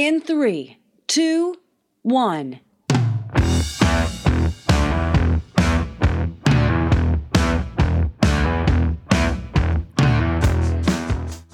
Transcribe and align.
In 0.00 0.20
three, 0.20 0.78
two, 1.08 1.56
one. 2.02 2.60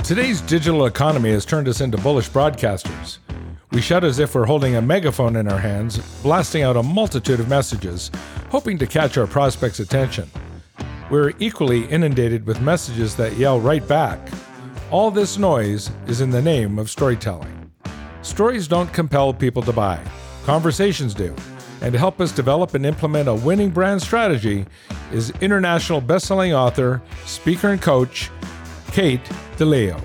Today's 0.03 0.43
digital 0.43 0.85
economy 0.85 1.31
has 1.31 1.47
turned 1.47 1.69
us 1.69 1.81
into 1.81 1.97
bullish 1.97 2.29
broadcasters. 2.29 3.17
We 3.73 3.81
shout 3.81 4.05
as 4.05 4.19
if 4.19 4.35
we're 4.35 4.45
holding 4.45 4.77
a 4.77 4.83
megaphone 4.83 5.37
in 5.37 5.51
our 5.51 5.59
hands, 5.59 5.97
blasting 6.21 6.65
out 6.65 6.77
a 6.77 6.83
multitude 6.83 7.41
of 7.41 7.49
messages, 7.49 8.11
hoping 8.51 8.77
to 8.77 8.87
catch 8.87 9.17
our 9.17 9.27
prospects' 9.27 9.81
attention. 9.81 10.31
We're 11.11 11.33
equally 11.39 11.87
inundated 11.87 12.45
with 12.45 12.61
messages 12.61 13.17
that 13.17 13.39
yell 13.39 13.59
right 13.59 13.89
back. 13.89 14.19
All 14.91 15.11
this 15.11 15.39
noise 15.39 15.91
is 16.07 16.21
in 16.21 16.29
the 16.29 16.43
name 16.43 16.79
of 16.79 16.91
storytelling. 16.91 17.64
Stories 18.25 18.67
don't 18.67 18.91
compel 18.91 19.35
people 19.35 19.63
to 19.63 19.73
buy, 19.73 20.03
conversations 20.47 21.13
do. 21.13 21.37
And 21.83 21.93
to 21.93 21.99
help 21.99 22.23
us 22.23 22.33
develop 22.33 22.73
and 22.73 22.87
implement 22.87 23.29
a 23.29 23.35
winning 23.35 23.69
brand 23.69 24.01
strategy 24.01 24.65
is 25.13 25.31
international 25.43 26.01
best-selling 26.01 26.55
author, 26.55 27.03
speaker, 27.27 27.69
and 27.69 27.83
coach, 27.83 28.31
Kate 28.93 29.23
DiLeo. 29.59 30.03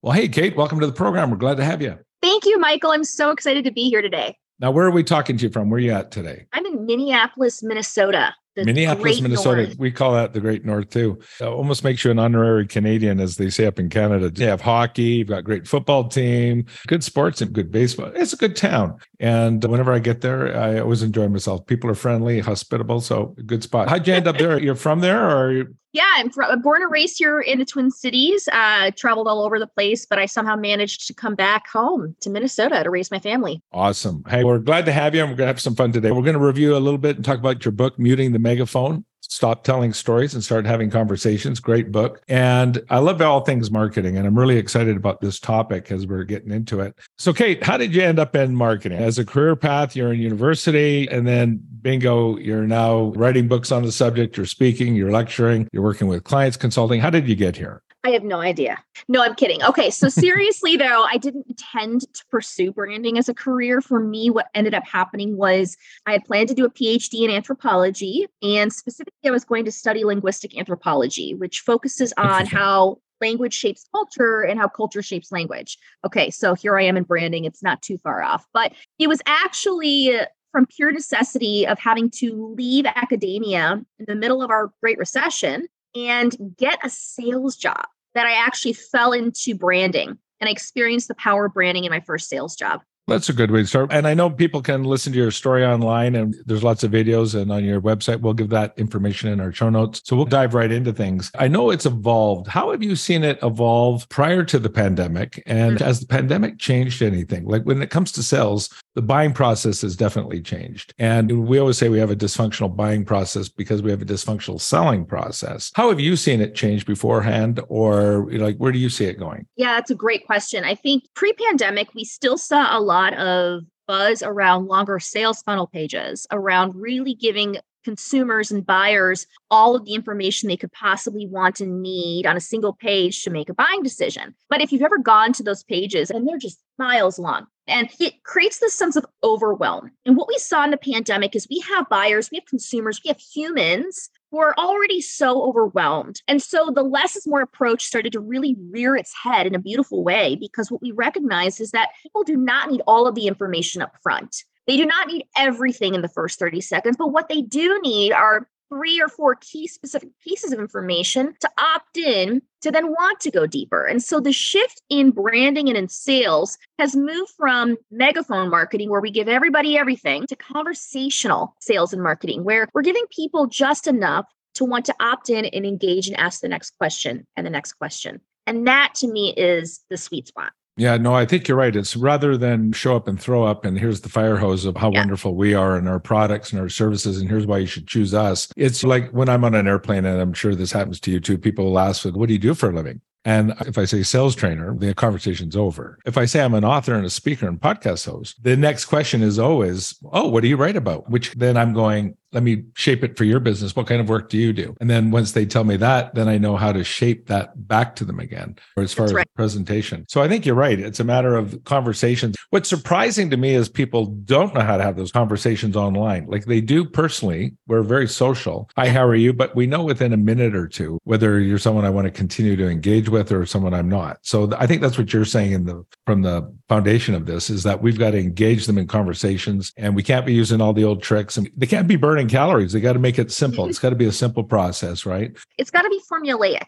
Well, 0.00 0.12
hey, 0.12 0.28
Kate, 0.28 0.54
welcome 0.54 0.78
to 0.78 0.86
the 0.86 0.92
program. 0.92 1.32
We're 1.32 1.38
glad 1.38 1.56
to 1.56 1.64
have 1.64 1.82
you. 1.82 1.98
Thank 2.22 2.46
you, 2.46 2.60
Michael. 2.60 2.92
I'm 2.92 3.02
so 3.02 3.30
excited 3.32 3.64
to 3.64 3.72
be 3.72 3.88
here 3.88 4.00
today. 4.00 4.36
Now, 4.60 4.70
where 4.70 4.86
are 4.86 4.92
we 4.92 5.02
talking 5.02 5.36
to 5.38 5.42
you 5.42 5.50
from? 5.50 5.70
Where 5.70 5.78
are 5.78 5.80
you 5.80 5.90
at 5.92 6.12
today? 6.12 6.46
I'm 6.52 6.64
in 6.66 6.86
Minneapolis, 6.86 7.64
Minnesota. 7.64 8.32
Minneapolis, 8.56 9.20
Minnesota. 9.20 9.62
North. 9.64 9.78
We 9.78 9.90
call 9.90 10.12
that 10.14 10.32
the 10.32 10.40
Great 10.40 10.64
North 10.64 10.90
too. 10.90 11.18
It 11.40 11.44
almost 11.44 11.82
makes 11.84 12.04
you 12.04 12.10
an 12.10 12.18
honorary 12.18 12.66
Canadian, 12.66 13.20
as 13.20 13.36
they 13.36 13.50
say 13.50 13.66
up 13.66 13.78
in 13.78 13.88
Canada. 13.88 14.30
You 14.34 14.48
have 14.48 14.60
hockey, 14.60 15.02
you've 15.02 15.28
got 15.28 15.44
great 15.44 15.66
football 15.66 16.08
team, 16.08 16.66
good 16.86 17.02
sports, 17.02 17.40
and 17.40 17.52
good 17.52 17.72
baseball. 17.72 18.12
It's 18.14 18.32
a 18.32 18.36
good 18.36 18.56
town. 18.56 18.98
And 19.24 19.64
whenever 19.64 19.90
I 19.90 20.00
get 20.00 20.20
there, 20.20 20.54
I 20.54 20.80
always 20.80 21.02
enjoy 21.02 21.28
myself. 21.28 21.64
People 21.64 21.88
are 21.88 21.94
friendly, 21.94 22.40
hospitable, 22.40 23.00
so 23.00 23.34
good 23.46 23.62
spot. 23.62 23.88
How'd 23.88 24.06
you 24.06 24.12
end 24.12 24.28
up 24.28 24.36
there? 24.36 24.60
You're 24.60 24.74
from 24.74 25.00
there, 25.00 25.18
or 25.18 25.64
yeah, 25.94 26.10
I'm 26.16 26.28
from, 26.28 26.60
born 26.60 26.82
and 26.82 26.92
raised 26.92 27.16
here 27.16 27.40
in 27.40 27.58
the 27.58 27.64
Twin 27.64 27.90
Cities. 27.90 28.46
Uh, 28.52 28.90
traveled 28.94 29.26
all 29.26 29.42
over 29.42 29.58
the 29.58 29.66
place, 29.66 30.04
but 30.04 30.18
I 30.18 30.26
somehow 30.26 30.56
managed 30.56 31.06
to 31.06 31.14
come 31.14 31.36
back 31.36 31.66
home 31.68 32.14
to 32.20 32.28
Minnesota 32.28 32.82
to 32.84 32.90
raise 32.90 33.10
my 33.10 33.18
family. 33.18 33.62
Awesome. 33.72 34.24
Hey, 34.28 34.44
we're 34.44 34.58
glad 34.58 34.84
to 34.84 34.92
have 34.92 35.14
you. 35.14 35.22
And 35.22 35.30
we're 35.30 35.36
going 35.36 35.46
to 35.46 35.52
have 35.52 35.60
some 35.60 35.74
fun 35.74 35.90
today. 35.90 36.10
We're 36.10 36.20
going 36.20 36.34
to 36.34 36.44
review 36.44 36.76
a 36.76 36.78
little 36.78 36.98
bit 36.98 37.16
and 37.16 37.24
talk 37.24 37.38
about 37.38 37.64
your 37.64 37.72
book, 37.72 37.98
Muting 37.98 38.32
the 38.32 38.38
Megaphone 38.38 39.06
stop 39.30 39.64
telling 39.64 39.92
stories 39.92 40.34
and 40.34 40.42
start 40.42 40.66
having 40.66 40.90
conversations. 40.90 41.60
Great 41.60 41.92
book. 41.92 42.22
And 42.28 42.82
I 42.90 42.98
love 42.98 43.20
all 43.22 43.40
things 43.40 43.70
marketing. 43.70 44.16
And 44.16 44.26
I'm 44.26 44.38
really 44.38 44.56
excited 44.56 44.96
about 44.96 45.20
this 45.20 45.38
topic 45.38 45.90
as 45.90 46.06
we're 46.06 46.24
getting 46.24 46.50
into 46.50 46.80
it. 46.80 46.96
So, 47.18 47.32
Kate, 47.32 47.62
how 47.62 47.76
did 47.76 47.94
you 47.94 48.02
end 48.02 48.18
up 48.18 48.34
in 48.34 48.56
marketing? 48.56 48.98
As 48.98 49.18
a 49.18 49.24
career 49.24 49.56
path, 49.56 49.94
you're 49.94 50.12
in 50.12 50.20
university, 50.20 51.06
and 51.08 51.26
then 51.26 51.60
bingo, 51.82 52.36
you're 52.38 52.66
now 52.66 53.12
writing 53.14 53.46
books 53.46 53.70
on 53.70 53.82
the 53.82 53.92
subject, 53.92 54.36
you're 54.36 54.46
speaking, 54.46 54.96
you're 54.96 55.12
lecturing, 55.12 55.68
you're 55.72 55.82
working 55.82 56.08
with 56.08 56.24
clients, 56.24 56.56
consulting. 56.56 57.00
How 57.00 57.10
did 57.10 57.28
you 57.28 57.36
get 57.36 57.56
here? 57.56 57.83
I 58.04 58.10
have 58.10 58.22
no 58.22 58.38
idea. 58.38 58.78
No, 59.08 59.22
I'm 59.22 59.34
kidding. 59.34 59.62
Okay, 59.62 59.90
so 59.90 60.08
seriously 60.10 60.76
though, 60.76 61.04
I 61.10 61.16
didn't 61.16 61.46
intend 61.48 62.02
to 62.12 62.24
pursue 62.30 62.70
branding 62.70 63.16
as 63.18 63.28
a 63.28 63.34
career. 63.34 63.80
For 63.80 63.98
me, 63.98 64.28
what 64.28 64.48
ended 64.54 64.74
up 64.74 64.86
happening 64.86 65.36
was 65.36 65.76
I 66.06 66.12
had 66.12 66.24
planned 66.24 66.48
to 66.48 66.54
do 66.54 66.66
a 66.66 66.70
PhD 66.70 67.24
in 67.24 67.30
anthropology, 67.30 68.26
and 68.42 68.72
specifically, 68.72 69.14
I 69.28 69.30
was 69.30 69.44
going 69.44 69.64
to 69.64 69.72
study 69.72 70.04
linguistic 70.04 70.56
anthropology, 70.56 71.34
which 71.34 71.60
focuses 71.60 72.12
on 72.18 72.44
how 72.46 72.98
language 73.20 73.54
shapes 73.54 73.86
culture 73.90 74.42
and 74.42 74.60
how 74.60 74.68
culture 74.68 75.02
shapes 75.02 75.32
language. 75.32 75.78
Okay, 76.04 76.30
so 76.30 76.54
here 76.54 76.78
I 76.78 76.82
am 76.82 76.98
in 76.98 77.04
branding. 77.04 77.46
It's 77.46 77.62
not 77.62 77.80
too 77.80 77.96
far 77.98 78.22
off, 78.22 78.46
but 78.52 78.74
it 78.98 79.08
was 79.08 79.22
actually 79.24 80.14
from 80.52 80.66
pure 80.66 80.92
necessity 80.92 81.66
of 81.66 81.78
having 81.78 82.10
to 82.10 82.54
leave 82.56 82.86
academia 82.86 83.82
in 83.98 84.04
the 84.06 84.14
middle 84.14 84.42
of 84.42 84.50
our 84.50 84.70
Great 84.80 84.98
Recession 84.98 85.66
and 85.94 86.36
get 86.56 86.84
a 86.84 86.90
sales 86.90 87.56
job 87.56 87.84
that 88.14 88.26
I 88.26 88.32
actually 88.32 88.74
fell 88.74 89.12
into 89.12 89.54
branding 89.54 90.18
and 90.40 90.48
I 90.48 90.50
experienced 90.50 91.08
the 91.08 91.14
power 91.14 91.46
of 91.46 91.54
branding 91.54 91.84
in 91.84 91.90
my 91.90 92.00
first 92.00 92.28
sales 92.28 92.56
job. 92.56 92.82
That's 93.06 93.28
a 93.28 93.34
good 93.34 93.50
way 93.50 93.60
to 93.60 93.66
start. 93.66 93.92
And 93.92 94.06
I 94.06 94.14
know 94.14 94.30
people 94.30 94.62
can 94.62 94.84
listen 94.84 95.12
to 95.12 95.18
your 95.18 95.30
story 95.30 95.64
online 95.64 96.14
and 96.14 96.34
there's 96.46 96.64
lots 96.64 96.82
of 96.84 96.90
videos 96.90 97.38
and 97.40 97.52
on 97.52 97.62
your 97.62 97.80
website. 97.80 98.20
We'll 98.20 98.32
give 98.32 98.48
that 98.50 98.72
information 98.78 99.30
in 99.30 99.40
our 99.40 99.52
show 99.52 99.68
notes. 99.68 100.00
So 100.04 100.16
we'll 100.16 100.24
dive 100.24 100.54
right 100.54 100.72
into 100.72 100.92
things. 100.92 101.30
I 101.38 101.48
know 101.48 101.70
it's 101.70 101.84
evolved. 101.84 102.46
How 102.46 102.70
have 102.70 102.82
you 102.82 102.96
seen 102.96 103.22
it 103.22 103.38
evolve 103.42 104.08
prior 104.08 104.42
to 104.44 104.58
the 104.58 104.70
pandemic? 104.70 105.42
And 105.44 105.76
mm-hmm. 105.76 105.84
has 105.84 106.00
the 106.00 106.06
pandemic 106.06 106.58
changed 106.58 107.02
anything? 107.02 107.44
Like 107.44 107.64
when 107.64 107.82
it 107.82 107.90
comes 107.90 108.10
to 108.12 108.22
sales, 108.22 108.70
the 108.94 109.02
buying 109.02 109.34
process 109.34 109.82
has 109.82 109.96
definitely 109.96 110.40
changed. 110.40 110.94
And 110.98 111.46
we 111.46 111.58
always 111.58 111.76
say 111.76 111.90
we 111.90 111.98
have 111.98 112.10
a 112.10 112.16
dysfunctional 112.16 112.74
buying 112.74 113.04
process 113.04 113.48
because 113.48 113.82
we 113.82 113.90
have 113.90 114.00
a 114.00 114.06
dysfunctional 114.06 114.60
selling 114.60 115.04
process. 115.04 115.72
How 115.74 115.90
have 115.90 116.00
you 116.00 116.16
seen 116.16 116.40
it 116.40 116.54
change 116.54 116.86
beforehand 116.86 117.60
or 117.68 118.30
like 118.32 118.56
where 118.56 118.72
do 118.72 118.78
you 118.78 118.88
see 118.88 119.04
it 119.04 119.18
going? 119.18 119.46
Yeah, 119.56 119.74
that's 119.74 119.90
a 119.90 119.94
great 119.94 120.24
question. 120.26 120.64
I 120.64 120.74
think 120.74 121.04
pre-pandemic 121.14 121.92
we 121.94 122.04
still 122.04 122.38
saw 122.38 122.78
a 122.78 122.80
lot 122.80 122.93
of 123.14 123.64
buzz 123.86 124.22
around 124.22 124.66
longer 124.66 124.98
sales 124.98 125.42
funnel 125.42 125.66
pages, 125.66 126.26
around 126.30 126.74
really 126.74 127.14
giving 127.14 127.58
consumers 127.84 128.50
and 128.50 128.64
buyers 128.64 129.26
all 129.50 129.76
of 129.76 129.84
the 129.84 129.92
information 129.94 130.48
they 130.48 130.56
could 130.56 130.72
possibly 130.72 131.26
want 131.26 131.60
and 131.60 131.82
need 131.82 132.26
on 132.26 132.36
a 132.36 132.40
single 132.40 132.72
page 132.72 133.22
to 133.22 133.30
make 133.30 133.50
a 133.50 133.54
buying 133.54 133.82
decision. 133.82 134.34
But 134.48 134.62
if 134.62 134.72
you've 134.72 134.82
ever 134.82 134.98
gone 134.98 135.32
to 135.34 135.42
those 135.42 135.62
pages 135.64 136.10
and 136.10 136.26
they're 136.26 136.38
just 136.38 136.60
miles 136.78 137.18
long, 137.18 137.46
and 137.66 137.88
it 138.00 138.22
creates 138.24 138.58
this 138.58 138.74
sense 138.74 138.96
of 138.96 139.06
overwhelm. 139.22 139.90
And 140.04 140.16
what 140.16 140.28
we 140.28 140.36
saw 140.38 140.64
in 140.64 140.70
the 140.70 140.76
pandemic 140.76 141.36
is 141.36 141.46
we 141.48 141.62
have 141.74 141.88
buyers, 141.88 142.30
we 142.30 142.38
have 142.38 142.46
consumers, 142.46 143.00
we 143.04 143.08
have 143.08 143.20
humans 143.20 144.10
who 144.34 144.40
are 144.40 144.54
already 144.58 145.00
so 145.00 145.44
overwhelmed. 145.44 146.20
And 146.26 146.42
so 146.42 146.72
the 146.74 146.82
less 146.82 147.14
is 147.14 147.24
more 147.24 147.40
approach 147.40 147.84
started 147.84 148.12
to 148.14 148.20
really 148.20 148.56
rear 148.72 148.96
its 148.96 149.14
head 149.22 149.46
in 149.46 149.54
a 149.54 149.60
beautiful 149.60 150.02
way 150.02 150.34
because 150.34 150.72
what 150.72 150.82
we 150.82 150.90
recognize 150.90 151.60
is 151.60 151.70
that 151.70 151.90
people 152.02 152.24
do 152.24 152.36
not 152.36 152.68
need 152.68 152.82
all 152.84 153.06
of 153.06 153.14
the 153.14 153.28
information 153.28 153.80
up 153.80 153.94
front. 154.02 154.42
They 154.66 154.76
do 154.76 154.86
not 154.86 155.06
need 155.06 155.24
everything 155.36 155.94
in 155.94 156.02
the 156.02 156.08
first 156.08 156.40
30 156.40 156.62
seconds, 156.62 156.96
but 156.98 157.12
what 157.12 157.28
they 157.28 157.42
do 157.42 157.80
need 157.84 158.10
are 158.10 158.48
three 158.68 159.00
or 159.00 159.08
four 159.08 159.36
key 159.36 159.66
specific 159.66 160.08
pieces 160.22 160.52
of 160.52 160.58
information 160.58 161.34
to 161.40 161.50
opt 161.58 161.96
in 161.96 162.42
to 162.62 162.70
then 162.70 162.88
want 162.88 163.20
to 163.20 163.30
go 163.30 163.46
deeper. 163.46 163.84
And 163.84 164.02
so 164.02 164.20
the 164.20 164.32
shift 164.32 164.82
in 164.88 165.10
branding 165.10 165.68
and 165.68 165.76
in 165.76 165.88
sales 165.88 166.56
has 166.78 166.96
moved 166.96 167.32
from 167.36 167.76
megaphone 167.90 168.50
marketing, 168.50 168.90
where 168.90 169.00
we 169.00 169.10
give 169.10 169.28
everybody 169.28 169.76
everything, 169.76 170.26
to 170.28 170.36
conversational 170.36 171.54
sales 171.60 171.92
and 171.92 172.02
marketing, 172.02 172.44
where 172.44 172.68
we're 172.74 172.82
giving 172.82 173.04
people 173.10 173.46
just 173.46 173.86
enough 173.86 174.26
to 174.54 174.64
want 174.64 174.84
to 174.86 174.94
opt 175.00 175.30
in 175.30 175.44
and 175.44 175.66
engage 175.66 176.08
and 176.08 176.18
ask 176.18 176.40
the 176.40 176.48
next 176.48 176.70
question 176.78 177.26
and 177.36 177.46
the 177.46 177.50
next 177.50 177.74
question. 177.74 178.20
And 178.46 178.66
that 178.66 178.94
to 178.96 179.08
me 179.08 179.34
is 179.36 179.82
the 179.90 179.96
sweet 179.96 180.28
spot. 180.28 180.52
Yeah, 180.76 180.96
no, 180.96 181.14
I 181.14 181.24
think 181.24 181.46
you're 181.46 181.56
right. 181.56 181.74
It's 181.74 181.94
rather 181.94 182.36
than 182.36 182.72
show 182.72 182.96
up 182.96 183.06
and 183.06 183.20
throw 183.20 183.44
up 183.44 183.64
and 183.64 183.78
here's 183.78 184.00
the 184.00 184.08
fire 184.08 184.36
hose 184.36 184.64
of 184.64 184.76
how 184.76 184.90
yeah. 184.90 185.00
wonderful 185.00 185.36
we 185.36 185.54
are 185.54 185.76
and 185.76 185.88
our 185.88 186.00
products 186.00 186.52
and 186.52 186.60
our 186.60 186.68
services 186.68 187.20
and 187.20 187.28
here's 187.28 187.46
why 187.46 187.58
you 187.58 187.66
should 187.66 187.86
choose 187.86 188.12
us. 188.12 188.48
It's 188.56 188.82
like 188.82 189.10
when 189.10 189.28
I'm 189.28 189.44
on 189.44 189.54
an 189.54 189.68
airplane 189.68 190.04
and 190.04 190.20
I'm 190.20 190.34
sure 190.34 190.54
this 190.54 190.72
happens 190.72 190.98
to 191.00 191.10
you 191.12 191.20
too, 191.20 191.38
people 191.38 191.66
will 191.66 191.78
ask, 191.78 192.04
what 192.04 192.26
do 192.26 192.32
you 192.32 192.40
do 192.40 192.54
for 192.54 192.70
a 192.70 192.72
living? 192.72 193.00
And 193.24 193.54
if 193.60 193.78
I 193.78 193.86
say 193.86 194.02
sales 194.02 194.34
trainer, 194.34 194.76
the 194.76 194.94
conversation's 194.94 195.56
over. 195.56 195.98
If 196.04 196.18
I 196.18 196.26
say 196.26 196.42
I'm 196.42 196.52
an 196.52 196.64
author 196.64 196.94
and 196.94 197.06
a 197.06 197.10
speaker 197.10 197.48
and 197.48 197.58
podcast 197.58 198.04
host, 198.06 198.42
the 198.42 198.54
next 198.54 198.84
question 198.84 199.22
is 199.22 199.38
always, 199.38 199.98
oh, 200.12 200.28
what 200.28 200.42
do 200.42 200.48
you 200.48 200.56
write 200.56 200.76
about? 200.76 201.08
Which 201.08 201.32
then 201.32 201.56
I'm 201.56 201.72
going, 201.72 202.16
let 202.34 202.42
me 202.42 202.64
shape 202.74 203.04
it 203.04 203.16
for 203.16 203.24
your 203.24 203.40
business. 203.40 203.74
What 203.74 203.86
kind 203.86 204.00
of 204.00 204.08
work 204.08 204.28
do 204.28 204.36
you 204.36 204.52
do? 204.52 204.76
And 204.80 204.90
then 204.90 205.10
once 205.10 205.32
they 205.32 205.46
tell 205.46 205.64
me 205.64 205.76
that, 205.78 206.14
then 206.14 206.28
I 206.28 206.36
know 206.36 206.56
how 206.56 206.72
to 206.72 206.84
shape 206.84 207.28
that 207.28 207.66
back 207.68 207.96
to 207.96 208.04
them 208.04 208.18
again, 208.20 208.56
or 208.76 208.82
as 208.82 208.92
far 208.92 209.06
That's 209.06 209.12
as 209.12 209.16
right. 209.16 209.34
presentation. 209.36 210.04
So 210.08 210.22
I 210.22 210.28
think 210.28 210.44
you're 210.44 210.54
right. 210.54 210.78
It's 210.78 211.00
a 211.00 211.04
matter 211.04 211.34
of 211.34 211.62
conversations. 211.64 212.36
What's 212.50 212.68
surprising 212.68 213.30
to 213.30 213.36
me 213.36 213.54
is 213.54 213.68
people 213.68 214.06
don't 214.06 214.54
know 214.54 214.62
how 214.62 214.76
to 214.76 214.82
have 214.82 214.96
those 214.96 215.12
conversations 215.12 215.76
online. 215.76 216.26
Like 216.26 216.44
they 216.46 216.60
do 216.60 216.84
personally. 216.84 217.54
We're 217.66 217.82
very 217.82 218.08
social. 218.08 218.68
Hi, 218.76 218.88
how 218.88 219.06
are 219.06 219.14
you? 219.14 219.32
But 219.32 219.54
we 219.54 219.66
know 219.66 219.84
within 219.84 220.12
a 220.12 220.16
minute 220.16 220.54
or 220.54 220.66
two 220.68 220.98
whether 221.04 221.40
you're 221.40 221.58
someone 221.58 221.84
I 221.84 221.90
want 221.90 222.06
to 222.06 222.10
continue 222.10 222.56
to 222.56 222.68
engage 222.68 223.08
with 223.08 223.30
or 223.30 223.46
someone 223.46 223.74
I'm 223.74 223.88
not. 223.88 224.18
So 224.22 224.50
I 224.58 224.66
think 224.66 224.82
that's 224.82 224.98
what 224.98 225.12
you're 225.12 225.24
saying 225.24 225.52
in 225.52 225.64
the 225.64 225.84
from 226.06 226.22
the 226.22 226.52
foundation 226.68 227.14
of 227.14 227.26
this 227.26 227.50
is 227.50 227.62
that 227.64 227.82
we've 227.82 227.98
got 227.98 228.12
to 228.12 228.18
engage 228.18 228.66
them 228.66 228.78
in 228.78 228.86
conversations 228.86 229.72
and 229.76 229.94
we 229.94 230.02
can't 230.02 230.24
be 230.24 230.32
using 230.32 230.60
all 230.60 230.72
the 230.72 230.84
old 230.84 231.02
tricks 231.02 231.36
and 231.36 231.50
they 231.56 231.66
can't 231.66 231.86
be 231.86 231.96
burning 231.96 232.28
calories. 232.28 232.72
They 232.72 232.80
got 232.80 232.94
to 232.94 232.98
make 232.98 233.18
it 233.18 233.30
simple. 233.30 233.68
It's 233.68 233.78
got 233.78 233.90
to 233.90 233.96
be 233.96 234.06
a 234.06 234.12
simple 234.12 234.44
process, 234.44 235.04
right? 235.04 235.36
It's 235.58 235.70
got 235.70 235.82
to 235.82 235.90
be 235.90 236.00
formulaic. 236.10 236.66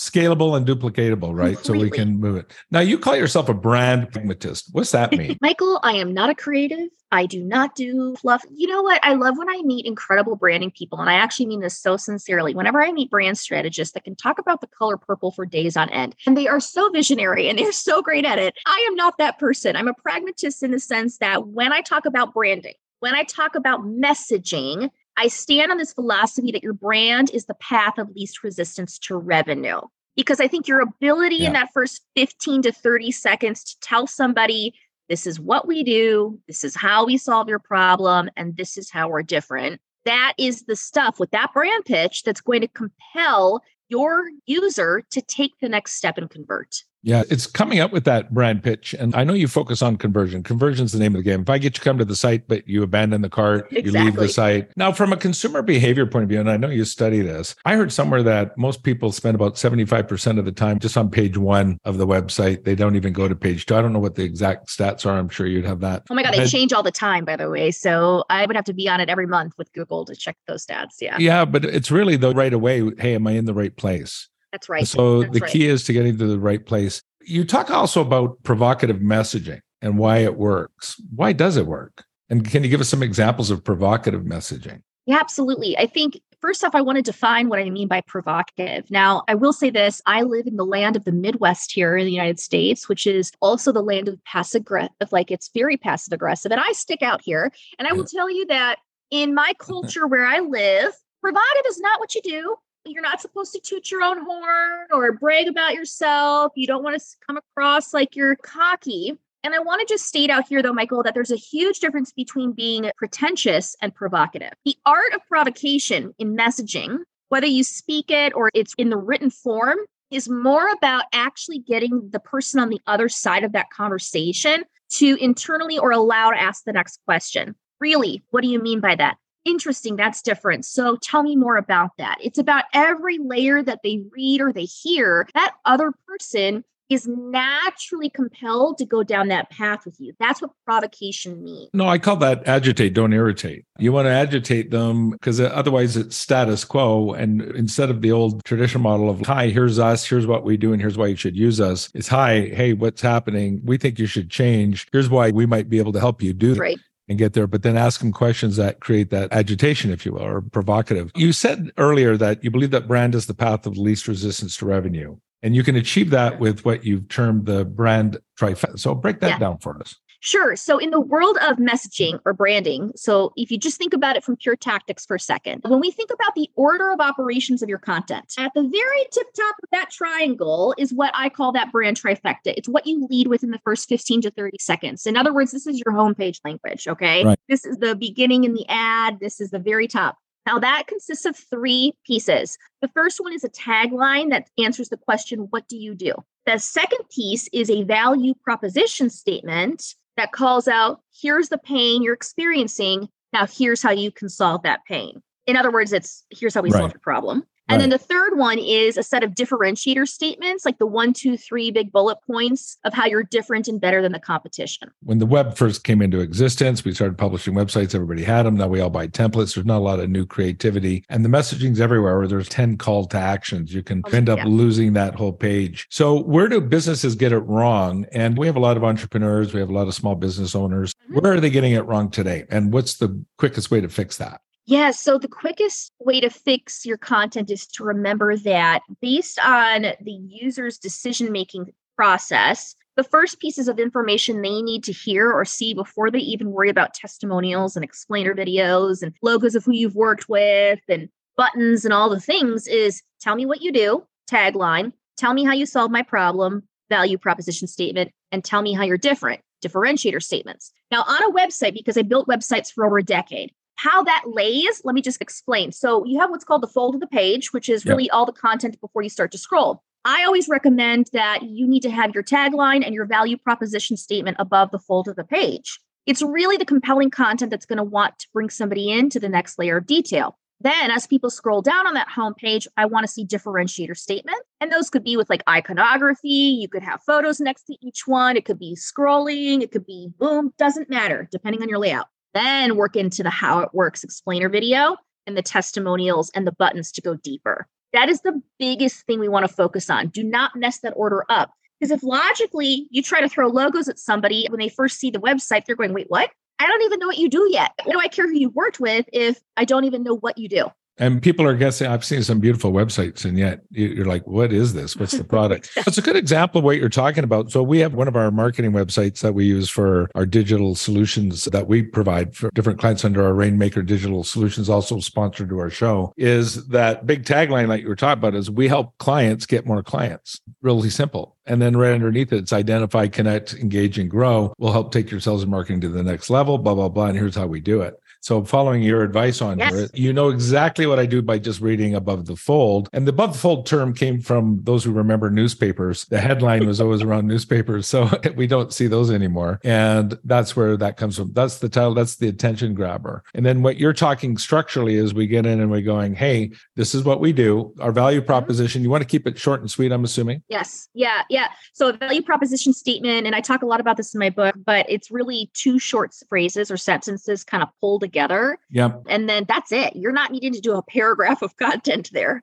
Scalable 0.00 0.56
and 0.56 0.66
duplicatable, 0.66 1.36
right? 1.36 1.56
Completely. 1.56 1.62
So 1.62 1.72
we 1.82 1.90
can 1.90 2.18
move 2.18 2.36
it. 2.36 2.50
Now, 2.70 2.80
you 2.80 2.98
call 2.98 3.16
yourself 3.16 3.50
a 3.50 3.54
brand 3.54 4.10
pragmatist. 4.10 4.70
What's 4.72 4.92
that 4.92 5.12
mean? 5.12 5.36
Michael, 5.42 5.78
I 5.82 5.92
am 5.92 6.14
not 6.14 6.30
a 6.30 6.34
creative. 6.34 6.88
I 7.12 7.26
do 7.26 7.44
not 7.44 7.74
do 7.74 8.16
fluff. 8.16 8.42
You 8.50 8.66
know 8.68 8.82
what? 8.82 8.98
I 9.04 9.12
love 9.12 9.36
when 9.36 9.50
I 9.50 9.60
meet 9.62 9.84
incredible 9.84 10.36
branding 10.36 10.70
people, 10.70 11.00
and 11.00 11.10
I 11.10 11.14
actually 11.14 11.46
mean 11.46 11.60
this 11.60 11.78
so 11.78 11.98
sincerely. 11.98 12.54
Whenever 12.54 12.82
I 12.82 12.92
meet 12.92 13.10
brand 13.10 13.36
strategists 13.36 13.92
that 13.92 14.04
can 14.04 14.16
talk 14.16 14.38
about 14.38 14.62
the 14.62 14.68
color 14.68 14.96
purple 14.96 15.32
for 15.32 15.44
days 15.44 15.76
on 15.76 15.90
end, 15.90 16.14
and 16.26 16.34
they 16.34 16.48
are 16.48 16.60
so 16.60 16.88
visionary 16.90 17.48
and 17.48 17.58
they're 17.58 17.72
so 17.72 18.00
great 18.00 18.24
at 18.24 18.38
it, 18.38 18.54
I 18.64 18.86
am 18.88 18.94
not 18.94 19.18
that 19.18 19.38
person. 19.38 19.76
I'm 19.76 19.88
a 19.88 19.94
pragmatist 19.94 20.62
in 20.62 20.70
the 20.70 20.80
sense 20.80 21.18
that 21.18 21.48
when 21.48 21.72
I 21.72 21.82
talk 21.82 22.06
about 22.06 22.32
branding, 22.32 22.74
when 23.00 23.14
I 23.14 23.24
talk 23.24 23.54
about 23.54 23.80
messaging, 23.80 24.90
I 25.16 25.28
stand 25.28 25.70
on 25.70 25.78
this 25.78 25.92
philosophy 25.92 26.52
that 26.52 26.62
your 26.62 26.72
brand 26.72 27.30
is 27.32 27.46
the 27.46 27.54
path 27.54 27.98
of 27.98 28.10
least 28.14 28.42
resistance 28.42 28.98
to 29.00 29.16
revenue. 29.16 29.80
Because 30.16 30.40
I 30.40 30.48
think 30.48 30.66
your 30.66 30.80
ability 30.80 31.36
yeah. 31.36 31.48
in 31.48 31.52
that 31.54 31.70
first 31.72 32.02
15 32.16 32.62
to 32.62 32.72
30 32.72 33.10
seconds 33.12 33.64
to 33.64 33.80
tell 33.80 34.06
somebody, 34.06 34.74
this 35.08 35.26
is 35.26 35.40
what 35.40 35.66
we 35.66 35.82
do, 35.82 36.38
this 36.46 36.64
is 36.64 36.74
how 36.74 37.06
we 37.06 37.16
solve 37.16 37.48
your 37.48 37.58
problem, 37.58 38.30
and 38.36 38.56
this 38.56 38.76
is 38.76 38.90
how 38.90 39.08
we're 39.08 39.22
different. 39.22 39.80
That 40.04 40.34
is 40.38 40.62
the 40.62 40.76
stuff 40.76 41.20
with 41.20 41.30
that 41.32 41.52
brand 41.52 41.84
pitch 41.84 42.22
that's 42.22 42.40
going 42.40 42.62
to 42.62 42.68
compel 42.68 43.62
your 43.88 44.30
user 44.46 45.02
to 45.10 45.20
take 45.20 45.52
the 45.60 45.68
next 45.68 45.94
step 45.94 46.16
and 46.16 46.30
convert. 46.30 46.84
Yeah, 47.02 47.22
it's 47.30 47.46
coming 47.46 47.80
up 47.80 47.92
with 47.92 48.04
that 48.04 48.32
brand 48.32 48.62
pitch. 48.62 48.94
And 48.94 49.14
I 49.14 49.24
know 49.24 49.32
you 49.32 49.48
focus 49.48 49.80
on 49.80 49.96
conversion. 49.96 50.42
Conversion 50.42 50.84
is 50.84 50.92
the 50.92 50.98
name 50.98 51.14
of 51.14 51.18
the 51.18 51.30
game. 51.30 51.40
If 51.40 51.50
I 51.50 51.58
get 51.58 51.78
you 51.78 51.82
come 51.82 51.98
to 51.98 52.04
the 52.04 52.16
site, 52.16 52.46
but 52.46 52.66
you 52.68 52.82
abandon 52.82 53.22
the 53.22 53.30
cart, 53.30 53.68
exactly. 53.72 53.92
you 53.92 54.04
leave 54.04 54.16
the 54.16 54.28
site. 54.28 54.76
Now, 54.76 54.92
from 54.92 55.12
a 55.12 55.16
consumer 55.16 55.62
behavior 55.62 56.06
point 56.06 56.24
of 56.24 56.28
view, 56.28 56.40
and 56.40 56.50
I 56.50 56.56
know 56.56 56.68
you 56.68 56.84
study 56.84 57.20
this, 57.20 57.54
I 57.64 57.76
heard 57.76 57.92
somewhere 57.92 58.22
that 58.24 58.56
most 58.58 58.82
people 58.82 59.12
spend 59.12 59.34
about 59.34 59.54
75% 59.54 60.38
of 60.38 60.44
the 60.44 60.52
time 60.52 60.78
just 60.78 60.96
on 60.96 61.10
page 61.10 61.38
one 61.38 61.78
of 61.84 61.96
the 61.96 62.06
website. 62.06 62.64
They 62.64 62.74
don't 62.74 62.96
even 62.96 63.12
go 63.12 63.28
to 63.28 63.34
page 63.34 63.66
two. 63.66 63.76
I 63.76 63.82
don't 63.82 63.92
know 63.92 63.98
what 63.98 64.16
the 64.16 64.24
exact 64.24 64.68
stats 64.68 65.06
are. 65.06 65.16
I'm 65.16 65.28
sure 65.28 65.46
you'd 65.46 65.64
have 65.64 65.80
that. 65.80 66.02
Oh 66.10 66.14
my 66.14 66.22
God, 66.22 66.34
they 66.34 66.46
change 66.46 66.72
all 66.72 66.82
the 66.82 66.90
time, 66.90 67.24
by 67.24 67.36
the 67.36 67.48
way. 67.48 67.70
So 67.70 68.24
I 68.28 68.44
would 68.44 68.56
have 68.56 68.66
to 68.66 68.74
be 68.74 68.88
on 68.88 69.00
it 69.00 69.08
every 69.08 69.26
month 69.26 69.54
with 69.56 69.72
Google 69.72 70.04
to 70.04 70.14
check 70.14 70.36
those 70.46 70.66
stats. 70.66 70.96
Yeah. 71.00 71.16
Yeah, 71.18 71.44
but 71.44 71.64
it's 71.64 71.90
really 71.90 72.16
the 72.16 72.34
right 72.34 72.52
away. 72.52 72.90
Hey, 72.98 73.14
am 73.14 73.26
I 73.26 73.32
in 73.32 73.46
the 73.46 73.54
right 73.54 73.74
place? 73.74 74.28
That's 74.52 74.68
right. 74.68 74.86
So 74.86 75.22
That's 75.22 75.34
the 75.34 75.40
right. 75.40 75.50
key 75.50 75.66
is 75.66 75.84
to 75.84 75.92
getting 75.92 76.18
to 76.18 76.26
the 76.26 76.38
right 76.38 76.64
place. 76.64 77.02
You 77.22 77.44
talk 77.44 77.70
also 77.70 78.00
about 78.00 78.42
provocative 78.42 78.98
messaging 78.98 79.60
and 79.82 79.98
why 79.98 80.18
it 80.18 80.36
works. 80.36 81.00
Why 81.14 81.32
does 81.32 81.56
it 81.56 81.66
work? 81.66 82.04
And 82.28 82.48
can 82.48 82.62
you 82.64 82.70
give 82.70 82.80
us 82.80 82.88
some 82.88 83.02
examples 83.02 83.50
of 83.50 83.64
provocative 83.64 84.22
messaging? 84.22 84.82
Yeah, 85.06 85.18
absolutely. 85.18 85.76
I 85.76 85.86
think 85.86 86.20
first 86.40 86.62
off, 86.64 86.74
I 86.74 86.80
want 86.80 86.96
to 86.96 87.02
define 87.02 87.48
what 87.48 87.58
I 87.58 87.68
mean 87.70 87.88
by 87.88 88.00
provocative. 88.02 88.90
Now, 88.90 89.22
I 89.28 89.34
will 89.34 89.52
say 89.52 89.70
this 89.70 90.00
I 90.06 90.22
live 90.22 90.46
in 90.46 90.56
the 90.56 90.64
land 90.64 90.96
of 90.96 91.04
the 91.04 91.12
Midwest 91.12 91.72
here 91.72 91.96
in 91.96 92.06
the 92.06 92.12
United 92.12 92.38
States, 92.38 92.88
which 92.88 93.06
is 93.06 93.32
also 93.40 93.72
the 93.72 93.82
land 93.82 94.08
of 94.08 94.22
passive 94.24 94.60
aggressive, 94.60 94.92
like 95.10 95.30
it's 95.30 95.50
very 95.52 95.76
passive 95.76 96.12
aggressive. 96.12 96.52
And 96.52 96.60
I 96.60 96.72
stick 96.72 97.02
out 97.02 97.22
here. 97.22 97.50
And 97.78 97.88
I 97.88 97.92
will 97.92 98.04
tell 98.04 98.30
you 98.30 98.46
that 98.46 98.76
in 99.10 99.34
my 99.34 99.52
culture 99.58 100.06
where 100.06 100.26
I 100.26 100.38
live, 100.38 100.92
provocative 101.20 101.66
is 101.68 101.80
not 101.80 101.98
what 101.98 102.14
you 102.14 102.22
do 102.22 102.56
you're 102.84 103.02
not 103.02 103.20
supposed 103.20 103.52
to 103.52 103.60
toot 103.60 103.90
your 103.90 104.02
own 104.02 104.24
horn 104.24 104.86
or 104.92 105.12
brag 105.12 105.48
about 105.48 105.74
yourself. 105.74 106.52
You 106.56 106.66
don't 106.66 106.82
want 106.82 107.00
to 107.00 107.06
come 107.26 107.36
across 107.36 107.92
like 107.92 108.16
you're 108.16 108.36
cocky. 108.36 109.18
And 109.42 109.54
I 109.54 109.58
want 109.60 109.86
to 109.86 109.92
just 109.92 110.06
state 110.06 110.28
out 110.28 110.48
here, 110.48 110.62
though, 110.62 110.72
Michael, 110.72 111.02
that 111.02 111.14
there's 111.14 111.30
a 111.30 111.36
huge 111.36 111.80
difference 111.80 112.12
between 112.12 112.52
being 112.52 112.90
pretentious 112.96 113.74
and 113.80 113.94
provocative. 113.94 114.52
The 114.64 114.76
art 114.84 115.14
of 115.14 115.26
provocation 115.26 116.14
in 116.18 116.36
messaging, 116.36 116.98
whether 117.30 117.46
you 117.46 117.64
speak 117.64 118.10
it 118.10 118.34
or 118.34 118.50
it's 118.54 118.74
in 118.74 118.90
the 118.90 118.98
written 118.98 119.30
form, 119.30 119.78
is 120.10 120.28
more 120.28 120.68
about 120.70 121.04
actually 121.12 121.60
getting 121.60 122.10
the 122.10 122.20
person 122.20 122.60
on 122.60 122.68
the 122.68 122.80
other 122.86 123.08
side 123.08 123.44
of 123.44 123.52
that 123.52 123.70
conversation 123.70 124.64
to 124.90 125.16
internally 125.20 125.78
or 125.78 125.92
aloud 125.92 126.34
ask 126.36 126.64
the 126.64 126.72
next 126.72 126.98
question. 127.06 127.54
Really, 127.80 128.22
what 128.30 128.42
do 128.42 128.48
you 128.48 128.60
mean 128.60 128.80
by 128.80 128.96
that? 128.96 129.16
Interesting 129.44 129.96
that's 129.96 130.22
different 130.22 130.64
so 130.64 130.96
tell 130.96 131.22
me 131.22 131.36
more 131.36 131.56
about 131.56 131.90
that 131.98 132.16
it's 132.20 132.38
about 132.38 132.64
every 132.72 133.18
layer 133.18 133.62
that 133.62 133.80
they 133.82 134.02
read 134.12 134.40
or 134.40 134.52
they 134.52 134.64
hear 134.64 135.26
that 135.34 135.52
other 135.64 135.92
person 136.06 136.64
is 136.90 137.06
naturally 137.06 138.10
compelled 138.10 138.76
to 138.76 138.84
go 138.84 139.04
down 139.04 139.28
that 139.28 139.48
path 139.48 139.86
with 139.86 139.98
you. 140.00 140.12
That's 140.18 140.42
what 140.42 140.50
provocation 140.66 141.42
means. 141.42 141.70
No, 141.72 141.88
I 141.88 141.98
call 141.98 142.16
that 142.16 142.46
agitate, 142.48 142.94
don't 142.94 143.12
irritate. 143.12 143.64
You 143.78 143.92
want 143.92 144.06
to 144.06 144.10
agitate 144.10 144.72
them 144.72 145.10
because 145.10 145.40
uh, 145.40 145.44
otherwise 145.44 145.96
it's 145.96 146.16
status 146.16 146.64
quo. 146.64 147.12
And 147.12 147.42
instead 147.42 147.90
of 147.90 148.02
the 148.02 148.10
old 148.10 148.44
traditional 148.44 148.82
model 148.82 149.08
of, 149.08 149.20
hi, 149.20 149.48
here's 149.48 149.78
us, 149.78 150.04
here's 150.04 150.26
what 150.26 150.42
we 150.42 150.56
do, 150.56 150.72
and 150.72 150.82
here's 150.82 150.98
why 150.98 151.06
you 151.06 151.16
should 151.16 151.36
use 151.36 151.60
us, 151.60 151.90
it's, 151.94 152.08
hi, 152.08 152.50
hey, 152.52 152.72
what's 152.72 153.00
happening? 153.00 153.60
We 153.64 153.78
think 153.78 154.00
you 154.00 154.06
should 154.06 154.28
change. 154.28 154.88
Here's 154.90 155.08
why 155.08 155.30
we 155.30 155.46
might 155.46 155.68
be 155.68 155.78
able 155.78 155.92
to 155.92 156.00
help 156.00 156.20
you 156.20 156.32
do 156.32 156.54
that. 156.54 156.60
Right 156.60 156.78
and 157.10 157.18
get 157.18 157.32
there, 157.32 157.48
but 157.48 157.64
then 157.64 157.76
ask 157.76 157.98
them 157.98 158.12
questions 158.12 158.54
that 158.54 158.78
create 158.78 159.10
that 159.10 159.32
agitation, 159.32 159.90
if 159.90 160.06
you 160.06 160.12
will, 160.12 160.22
or 160.22 160.40
provocative. 160.40 161.10
You 161.16 161.32
said 161.32 161.72
earlier 161.76 162.16
that 162.16 162.42
you 162.44 162.52
believe 162.52 162.70
that 162.70 162.86
brand 162.86 163.16
is 163.16 163.26
the 163.26 163.34
path 163.34 163.66
of 163.66 163.76
least 163.76 164.06
resistance 164.06 164.56
to 164.58 164.66
revenue. 164.66 165.16
And 165.42 165.56
you 165.56 165.64
can 165.64 165.74
achieve 165.74 166.10
that 166.10 166.38
with 166.38 166.64
what 166.64 166.84
you've 166.84 167.08
termed 167.08 167.46
the 167.46 167.64
brand 167.64 168.18
trifecta. 168.38 168.78
So 168.78 168.94
break 168.94 169.18
that 169.20 169.30
yeah. 169.30 169.38
down 169.38 169.58
for 169.58 169.76
us. 169.80 169.96
Sure. 170.20 170.54
So, 170.54 170.78
in 170.78 170.90
the 170.90 171.00
world 171.00 171.38
of 171.40 171.56
messaging 171.56 172.20
or 172.26 172.34
branding, 172.34 172.92
so 172.94 173.32
if 173.36 173.50
you 173.50 173.58
just 173.58 173.78
think 173.78 173.94
about 173.94 174.16
it 174.16 174.22
from 174.22 174.36
pure 174.36 174.54
tactics 174.54 175.06
for 175.06 175.14
a 175.14 175.20
second, 175.20 175.62
when 175.66 175.80
we 175.80 175.90
think 175.90 176.10
about 176.12 176.34
the 176.34 176.48
order 176.56 176.92
of 176.92 177.00
operations 177.00 177.62
of 177.62 177.70
your 177.70 177.78
content, 177.78 178.34
at 178.38 178.52
the 178.54 178.62
very 178.62 179.04
tip 179.10 179.26
top 179.34 179.56
of 179.62 179.68
that 179.72 179.90
triangle 179.90 180.74
is 180.76 180.92
what 180.92 181.10
I 181.14 181.30
call 181.30 181.52
that 181.52 181.72
brand 181.72 181.98
trifecta. 181.98 182.52
It's 182.56 182.68
what 182.68 182.86
you 182.86 183.06
lead 183.10 183.28
with 183.28 183.42
in 183.42 183.50
the 183.50 183.60
first 183.64 183.88
15 183.88 184.20
to 184.22 184.30
30 184.30 184.58
seconds. 184.60 185.06
In 185.06 185.16
other 185.16 185.32
words, 185.32 185.52
this 185.52 185.66
is 185.66 185.82
your 185.84 185.94
homepage 185.94 186.40
language. 186.44 186.86
Okay. 186.86 187.24
Right. 187.24 187.38
This 187.48 187.64
is 187.64 187.78
the 187.78 187.96
beginning 187.96 188.44
in 188.44 188.52
the 188.52 188.66
ad, 188.68 189.20
this 189.20 189.40
is 189.40 189.50
the 189.50 189.58
very 189.58 189.88
top. 189.88 190.18
Now, 190.46 190.58
that 190.58 190.86
consists 190.86 191.26
of 191.26 191.36
three 191.36 191.94
pieces. 192.06 192.58
The 192.82 192.88
first 192.88 193.20
one 193.20 193.32
is 193.32 193.44
a 193.44 193.48
tagline 193.48 194.30
that 194.30 194.48
answers 194.58 194.88
the 194.88 194.96
question, 194.96 195.46
What 195.50 195.68
do 195.68 195.76
you 195.76 195.94
do? 195.94 196.14
The 196.46 196.58
second 196.58 197.00
piece 197.14 197.48
is 197.52 197.70
a 197.70 197.84
value 197.84 198.34
proposition 198.42 199.10
statement 199.10 199.94
that 200.20 200.32
calls 200.32 200.68
out 200.68 201.00
here's 201.18 201.48
the 201.48 201.56
pain 201.56 202.02
you're 202.02 202.14
experiencing. 202.14 203.08
Now, 203.32 203.46
here's 203.46 203.82
how 203.82 203.90
you 203.90 204.10
can 204.10 204.28
solve 204.28 204.62
that 204.64 204.80
pain. 204.86 205.22
In 205.46 205.56
other 205.56 205.70
words, 205.70 205.94
it's 205.94 206.24
here's 206.30 206.54
how 206.54 206.60
we 206.60 206.70
right. 206.70 206.80
solve 206.80 206.92
your 206.92 207.00
problem. 207.00 207.44
And 207.70 207.76
right. 207.76 207.82
then 207.82 207.90
the 207.90 207.98
third 207.98 208.36
one 208.36 208.58
is 208.58 208.96
a 208.96 209.02
set 209.04 209.22
of 209.22 209.36
differentiator 209.36 210.08
statements, 210.08 210.64
like 210.64 210.78
the 210.78 210.86
one, 210.86 211.12
two, 211.12 211.36
three 211.36 211.70
big 211.70 211.92
bullet 211.92 212.18
points 212.26 212.76
of 212.84 212.92
how 212.92 213.06
you're 213.06 213.22
different 213.22 213.68
and 213.68 213.80
better 213.80 214.02
than 214.02 214.10
the 214.10 214.18
competition. 214.18 214.90
When 215.04 215.18
the 215.18 215.26
web 215.26 215.56
first 215.56 215.84
came 215.84 216.02
into 216.02 216.18
existence, 216.18 216.84
we 216.84 216.92
started 216.92 217.16
publishing 217.16 217.54
websites. 217.54 217.94
Everybody 217.94 218.24
had 218.24 218.42
them. 218.42 218.56
Now 218.56 218.66
we 218.66 218.80
all 218.80 218.90
buy 218.90 219.06
templates. 219.06 219.54
There's 219.54 219.66
not 219.66 219.78
a 219.78 219.84
lot 219.84 220.00
of 220.00 220.10
new 220.10 220.26
creativity. 220.26 221.04
And 221.08 221.24
the 221.24 221.28
messaging's 221.28 221.80
everywhere 221.80 222.18
where 222.18 222.26
there's 222.26 222.48
10 222.48 222.76
call 222.76 223.04
to 223.06 223.18
actions. 223.18 223.72
You 223.72 223.84
can 223.84 224.02
oh, 224.04 224.10
end 224.10 224.28
up 224.28 224.38
yeah. 224.38 224.46
losing 224.46 224.94
that 224.94 225.14
whole 225.14 225.32
page. 225.32 225.86
So 225.90 226.20
where 226.20 226.48
do 226.48 226.60
businesses 226.60 227.14
get 227.14 227.30
it 227.30 227.38
wrong? 227.38 228.04
And 228.10 228.36
we 228.36 228.48
have 228.48 228.56
a 228.56 228.60
lot 228.60 228.78
of 228.78 228.82
entrepreneurs. 228.82 229.54
We 229.54 229.60
have 229.60 229.70
a 229.70 229.72
lot 229.72 229.86
of 229.86 229.94
small 229.94 230.16
business 230.16 230.56
owners. 230.56 230.92
Mm-hmm. 230.92 231.20
Where 231.20 231.34
are 231.34 231.40
they 231.40 231.50
getting 231.50 231.72
it 231.72 231.86
wrong 231.86 232.10
today? 232.10 232.46
And 232.50 232.72
what's 232.72 232.96
the 232.96 233.24
quickest 233.38 233.70
way 233.70 233.80
to 233.80 233.88
fix 233.88 234.16
that? 234.16 234.40
Yeah, 234.66 234.90
so 234.90 235.18
the 235.18 235.28
quickest 235.28 235.92
way 235.98 236.20
to 236.20 236.30
fix 236.30 236.86
your 236.86 236.98
content 236.98 237.50
is 237.50 237.66
to 237.68 237.84
remember 237.84 238.36
that 238.36 238.82
based 239.00 239.38
on 239.40 239.82
the 240.00 240.12
user's 240.12 240.78
decision 240.78 241.32
making 241.32 241.72
process, 241.96 242.76
the 242.96 243.04
first 243.04 243.40
pieces 243.40 243.68
of 243.68 243.78
information 243.78 244.42
they 244.42 244.62
need 244.62 244.84
to 244.84 244.92
hear 244.92 245.32
or 245.32 245.44
see 245.44 245.74
before 245.74 246.10
they 246.10 246.18
even 246.18 246.50
worry 246.52 246.68
about 246.68 246.94
testimonials 246.94 247.74
and 247.76 247.84
explainer 247.84 248.34
videos 248.34 249.02
and 249.02 249.14
logos 249.22 249.54
of 249.54 249.64
who 249.64 249.72
you've 249.72 249.96
worked 249.96 250.28
with 250.28 250.80
and 250.88 251.08
buttons 251.36 251.84
and 251.84 251.94
all 251.94 252.10
the 252.10 252.20
things 252.20 252.66
is 252.66 253.02
tell 253.20 253.34
me 253.34 253.46
what 253.46 253.62
you 253.62 253.72
do, 253.72 254.06
tagline, 254.30 254.92
tell 255.16 255.34
me 255.34 255.44
how 255.44 255.52
you 255.52 255.66
solve 255.66 255.90
my 255.90 256.02
problem, 256.02 256.62
value 256.90 257.16
proposition 257.16 257.66
statement, 257.66 258.12
and 258.32 258.44
tell 258.44 258.62
me 258.62 258.74
how 258.74 258.82
you're 258.82 258.98
different, 258.98 259.40
differentiator 259.64 260.22
statements. 260.22 260.72
Now, 260.90 261.02
on 261.02 261.22
a 261.22 261.32
website, 261.32 261.74
because 261.74 261.96
I 261.96 262.02
built 262.02 262.28
websites 262.28 262.70
for 262.72 262.84
over 262.84 262.98
a 262.98 263.02
decade, 263.02 263.52
how 263.80 264.02
that 264.02 264.24
lays, 264.26 264.82
let 264.84 264.94
me 264.94 265.00
just 265.00 265.22
explain. 265.22 265.72
So 265.72 266.04
you 266.04 266.20
have 266.20 266.30
what's 266.30 266.44
called 266.44 266.62
the 266.62 266.68
fold 266.68 266.94
of 266.94 267.00
the 267.00 267.06
page, 267.06 267.52
which 267.52 267.68
is 267.68 267.86
really 267.86 268.04
yep. 268.04 268.12
all 268.12 268.26
the 268.26 268.32
content 268.32 268.78
before 268.80 269.02
you 269.02 269.08
start 269.08 269.32
to 269.32 269.38
scroll. 269.38 269.82
I 270.04 270.24
always 270.24 270.48
recommend 270.48 271.08
that 271.14 271.42
you 271.42 271.66
need 271.66 271.82
to 271.82 271.90
have 271.90 272.14
your 272.14 272.22
tagline 272.22 272.84
and 272.84 272.94
your 272.94 273.06
value 273.06 273.38
proposition 273.38 273.96
statement 273.96 274.36
above 274.38 274.70
the 274.70 274.78
fold 274.78 275.08
of 275.08 275.16
the 275.16 275.24
page. 275.24 275.80
It's 276.06 276.22
really 276.22 276.58
the 276.58 276.64
compelling 276.66 277.10
content 277.10 277.50
that's 277.50 277.66
going 277.66 277.78
to 277.78 277.82
want 277.82 278.18
to 278.18 278.26
bring 278.34 278.50
somebody 278.50 278.90
into 278.90 279.18
the 279.18 279.28
next 279.28 279.58
layer 279.58 279.78
of 279.78 279.86
detail. 279.86 280.36
Then, 280.62 280.90
as 280.90 281.06
people 281.06 281.30
scroll 281.30 281.62
down 281.62 281.86
on 281.86 281.94
that 281.94 282.08
homepage, 282.08 282.66
I 282.76 282.84
want 282.84 283.06
to 283.06 283.12
see 283.12 283.24
differentiator 283.26 283.96
statements. 283.96 284.42
And 284.60 284.70
those 284.70 284.90
could 284.90 285.04
be 285.04 285.16
with 285.16 285.30
like 285.30 285.42
iconography. 285.48 286.28
You 286.28 286.68
could 286.68 286.82
have 286.82 287.00
photos 287.06 287.40
next 287.40 287.64
to 287.64 287.76
each 287.80 288.06
one. 288.06 288.36
It 288.36 288.44
could 288.44 288.58
be 288.58 288.76
scrolling. 288.76 289.62
It 289.62 289.72
could 289.72 289.86
be 289.86 290.10
boom, 290.18 290.52
doesn't 290.58 290.90
matter, 290.90 291.26
depending 291.32 291.62
on 291.62 291.70
your 291.70 291.78
layout. 291.78 292.08
Then 292.34 292.76
work 292.76 292.96
into 292.96 293.22
the 293.22 293.30
how 293.30 293.60
it 293.60 293.70
works 293.72 294.04
explainer 294.04 294.48
video 294.48 294.96
and 295.26 295.36
the 295.36 295.42
testimonials 295.42 296.30
and 296.34 296.46
the 296.46 296.52
buttons 296.52 296.92
to 296.92 297.00
go 297.00 297.16
deeper. 297.16 297.66
That 297.92 298.08
is 298.08 298.20
the 298.20 298.40
biggest 298.58 299.04
thing 299.06 299.18
we 299.18 299.28
want 299.28 299.46
to 299.48 299.52
focus 299.52 299.90
on. 299.90 300.08
Do 300.08 300.22
not 300.22 300.54
mess 300.54 300.80
that 300.80 300.94
order 300.96 301.24
up. 301.28 301.50
Because 301.78 301.90
if 301.90 302.02
logically 302.02 302.86
you 302.90 303.02
try 303.02 303.20
to 303.20 303.28
throw 303.28 303.48
logos 303.48 303.88
at 303.88 303.98
somebody 303.98 304.46
when 304.50 304.60
they 304.60 304.68
first 304.68 304.98
see 304.98 305.10
the 305.10 305.18
website, 305.18 305.64
they're 305.64 305.76
going, 305.76 305.94
wait, 305.94 306.06
what? 306.08 306.30
I 306.58 306.66
don't 306.66 306.82
even 306.82 306.98
know 306.98 307.06
what 307.06 307.18
you 307.18 307.30
do 307.30 307.48
yet. 307.50 307.72
What 307.84 307.94
do 307.94 307.98
I 307.98 308.08
care 308.08 308.28
who 308.28 308.38
you 308.38 308.50
worked 308.50 308.80
with 308.80 309.06
if 309.14 309.40
I 309.56 309.64
don't 309.64 309.84
even 309.84 310.02
know 310.02 310.16
what 310.16 310.36
you 310.36 310.48
do? 310.48 310.70
And 311.00 311.22
people 311.22 311.46
are 311.46 311.56
guessing, 311.56 311.86
I've 311.88 312.04
seen 312.04 312.22
some 312.22 312.40
beautiful 312.40 312.72
websites, 312.72 313.24
and 313.24 313.38
yet 313.38 313.62
you're 313.70 314.04
like, 314.04 314.26
what 314.26 314.52
is 314.52 314.74
this? 314.74 314.96
What's 314.96 315.16
the 315.16 315.24
product? 315.24 315.70
It's 315.90 315.98
a 315.98 316.02
good 316.02 316.14
example 316.14 316.58
of 316.58 316.64
what 316.64 316.76
you're 316.76 316.88
talking 316.88 317.24
about. 317.24 317.50
So, 317.50 317.62
we 317.62 317.78
have 317.80 317.94
one 317.94 318.06
of 318.06 318.14
our 318.14 318.30
marketing 318.30 318.72
websites 318.72 319.22
that 319.22 319.32
we 319.32 319.44
use 319.44 319.68
for 319.68 320.08
our 320.14 320.26
digital 320.26 320.74
solutions 320.74 321.46
that 321.46 321.66
we 321.66 321.82
provide 321.82 322.36
for 322.36 322.50
different 322.54 322.78
clients 322.78 323.04
under 323.04 323.24
our 323.24 323.32
Rainmaker 323.32 323.82
Digital 323.82 324.22
Solutions, 324.22 324.68
also 324.68 325.00
sponsored 325.00 325.48
to 325.48 325.58
our 325.58 325.70
show, 325.70 326.12
is 326.16 326.66
that 326.68 327.06
big 327.06 327.24
tagline 327.24 327.66
like 327.66 327.82
you 327.82 327.88
were 327.88 327.96
talking 327.96 328.18
about 328.18 328.34
is 328.34 328.50
we 328.50 328.68
help 328.68 328.96
clients 328.98 329.46
get 329.46 329.66
more 329.66 329.82
clients. 329.82 330.40
Really 330.60 330.90
simple. 330.90 331.36
And 331.46 331.60
then 331.60 331.76
right 331.76 331.92
underneath 331.92 332.32
it, 332.32 332.38
it's 332.38 332.52
identify, 332.52 333.08
connect, 333.08 333.54
engage, 333.54 333.98
and 333.98 334.10
grow. 334.10 334.54
We'll 334.58 334.72
help 334.72 334.92
take 334.92 335.10
your 335.10 335.20
sales 335.20 335.42
and 335.42 335.50
marketing 335.50 335.80
to 335.80 335.88
the 335.88 336.02
next 336.02 336.30
level, 336.30 336.58
blah, 336.58 336.74
blah, 336.74 336.88
blah. 336.88 337.06
And 337.06 337.18
here's 337.18 337.34
how 337.34 337.46
we 337.46 337.60
do 337.60 337.80
it. 337.80 337.94
So, 338.20 338.44
following 338.44 338.82
your 338.82 339.02
advice 339.02 339.40
on 339.40 339.58
yes. 339.58 339.72
it, 339.72 339.96
you 339.96 340.12
know 340.12 340.28
exactly 340.28 340.86
what 340.86 340.98
I 340.98 341.06
do 341.06 341.22
by 341.22 341.38
just 341.38 341.60
reading 341.60 341.94
above 341.94 342.26
the 342.26 342.36
fold. 342.36 342.88
And 342.92 343.06
the 343.06 343.10
above 343.10 343.32
the 343.32 343.38
fold 343.38 343.66
term 343.66 343.94
came 343.94 344.20
from 344.20 344.60
those 344.62 344.84
who 344.84 344.92
remember 344.92 345.30
newspapers. 345.30 346.04
The 346.04 346.20
headline 346.20 346.66
was 346.66 346.80
always 346.80 347.00
around 347.00 347.26
newspapers. 347.26 347.86
So, 347.86 348.10
we 348.36 348.46
don't 348.46 348.72
see 348.72 348.86
those 348.86 349.10
anymore. 349.10 349.58
And 349.64 350.18
that's 350.24 350.54
where 350.54 350.76
that 350.76 350.98
comes 350.98 351.16
from. 351.16 351.32
That's 351.32 351.58
the 351.58 351.68
title, 351.70 351.94
that's 351.94 352.16
the 352.16 352.28
attention 352.28 352.74
grabber. 352.74 353.24
And 353.34 353.44
then 353.46 353.62
what 353.62 353.78
you're 353.78 353.94
talking 353.94 354.36
structurally 354.36 354.96
is 354.96 355.14
we 355.14 355.26
get 355.26 355.46
in 355.46 355.60
and 355.60 355.70
we're 355.70 355.80
going, 355.80 356.14
hey, 356.14 356.52
this 356.76 356.94
is 356.94 357.04
what 357.04 357.20
we 357.20 357.32
do, 357.32 357.74
our 357.80 357.92
value 357.92 358.20
mm-hmm. 358.20 358.26
proposition. 358.26 358.82
You 358.82 358.90
want 358.90 359.02
to 359.02 359.08
keep 359.08 359.26
it 359.26 359.38
short 359.38 359.60
and 359.60 359.70
sweet, 359.70 359.92
I'm 359.92 360.04
assuming? 360.04 360.42
Yes. 360.48 360.88
Yeah. 360.92 361.22
Yeah. 361.30 361.48
So, 361.72 361.88
a 361.88 361.92
value 361.94 362.22
proposition 362.22 362.74
statement, 362.74 363.26
and 363.26 363.34
I 363.34 363.40
talk 363.40 363.62
a 363.62 363.66
lot 363.66 363.80
about 363.80 363.96
this 363.96 364.14
in 364.14 364.18
my 364.18 364.30
book, 364.30 364.54
but 364.62 364.84
it's 364.88 365.10
really 365.10 365.50
two 365.54 365.78
short 365.78 366.14
phrases 366.28 366.70
or 366.70 366.76
sentences 366.76 367.44
kind 367.44 367.62
of 367.62 367.68
pulled 367.80 368.04
together. 368.10 368.58
Yep. 368.70 369.04
And 369.08 369.28
then 369.28 369.44
that's 369.48 369.70
it. 369.70 369.94
You're 369.94 370.12
not 370.12 370.32
needing 370.32 370.52
to 370.52 370.60
do 370.60 370.76
a 370.76 370.82
paragraph 370.82 371.42
of 371.42 371.56
content 371.56 372.10
there. 372.12 372.42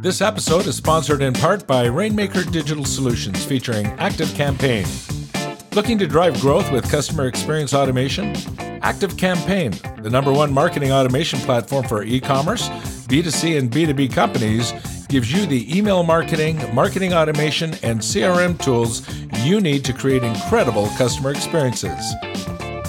This 0.00 0.22
episode 0.22 0.66
is 0.66 0.76
sponsored 0.76 1.22
in 1.22 1.34
part 1.34 1.66
by 1.66 1.86
Rainmaker 1.86 2.44
Digital 2.44 2.84
Solutions 2.84 3.44
featuring 3.44 3.86
Active 3.98 4.32
Campaign. 4.34 4.86
Looking 5.78 5.98
to 5.98 6.08
drive 6.08 6.40
growth 6.40 6.72
with 6.72 6.90
customer 6.90 7.28
experience 7.28 7.72
automation? 7.72 8.34
ActiveCampaign, 8.82 10.02
the 10.02 10.10
number 10.10 10.32
one 10.32 10.52
marketing 10.52 10.90
automation 10.90 11.38
platform 11.38 11.86
for 11.86 12.02
e 12.02 12.18
commerce, 12.18 12.68
B2C, 13.06 13.56
and 13.56 13.70
B2B 13.70 14.12
companies, 14.12 14.72
gives 15.08 15.32
you 15.32 15.46
the 15.46 15.78
email 15.78 16.02
marketing, 16.02 16.60
marketing 16.74 17.14
automation, 17.14 17.74
and 17.84 18.00
CRM 18.00 18.60
tools 18.60 19.08
you 19.44 19.60
need 19.60 19.84
to 19.84 19.92
create 19.92 20.24
incredible 20.24 20.88
customer 20.98 21.30
experiences. 21.30 22.12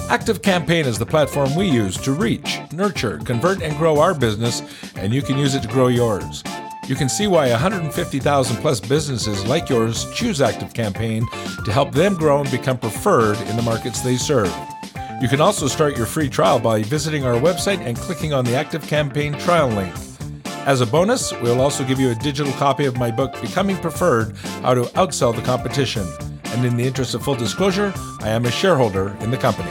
ActiveCampaign 0.09 0.87
is 0.87 0.97
the 0.97 1.05
platform 1.05 1.53
we 1.53 1.69
use 1.69 1.95
to 1.97 2.11
reach, 2.11 2.59
nurture, 2.71 3.19
convert, 3.19 3.61
and 3.61 3.77
grow 3.77 3.99
our 3.99 4.15
business, 4.15 4.63
and 4.95 5.13
you 5.13 5.21
can 5.21 5.37
use 5.37 5.53
it 5.53 5.61
to 5.61 5.67
grow 5.67 5.89
yours. 5.89 6.43
You 6.89 6.95
can 6.95 7.07
see 7.07 7.27
why 7.27 7.51
150,000 7.51 8.57
plus 8.57 8.79
businesses 8.79 9.45
like 9.45 9.69
yours 9.69 10.11
choose 10.11 10.41
Active 10.41 10.73
Campaign 10.73 11.23
to 11.63 11.71
help 11.71 11.91
them 11.91 12.15
grow 12.15 12.41
and 12.41 12.49
become 12.49 12.79
preferred 12.79 13.37
in 13.41 13.55
the 13.55 13.61
markets 13.61 14.01
they 14.01 14.15
serve. 14.15 14.51
You 15.21 15.27
can 15.27 15.39
also 15.39 15.67
start 15.67 15.95
your 15.95 16.07
free 16.07 16.29
trial 16.29 16.59
by 16.59 16.81
visiting 16.81 17.23
our 17.25 17.35
website 17.35 17.77
and 17.77 17.95
clicking 17.95 18.33
on 18.33 18.43
the 18.43 18.55
Active 18.55 18.81
Campaign 18.87 19.33
trial 19.33 19.67
link. 19.67 19.93
As 20.65 20.81
a 20.81 20.87
bonus, 20.87 21.31
we'll 21.41 21.61
also 21.61 21.85
give 21.85 21.99
you 21.99 22.09
a 22.09 22.15
digital 22.15 22.53
copy 22.53 22.85
of 22.85 22.97
my 22.97 23.11
book, 23.11 23.39
Becoming 23.39 23.77
Preferred 23.77 24.35
How 24.63 24.73
to 24.73 24.81
Outsell 24.95 25.35
the 25.35 25.43
Competition. 25.43 26.07
And 26.45 26.65
in 26.65 26.75
the 26.75 26.87
interest 26.87 27.13
of 27.13 27.23
full 27.23 27.35
disclosure, 27.35 27.93
I 28.21 28.29
am 28.29 28.45
a 28.45 28.51
shareholder 28.51 29.15
in 29.19 29.29
the 29.29 29.37
company. 29.37 29.69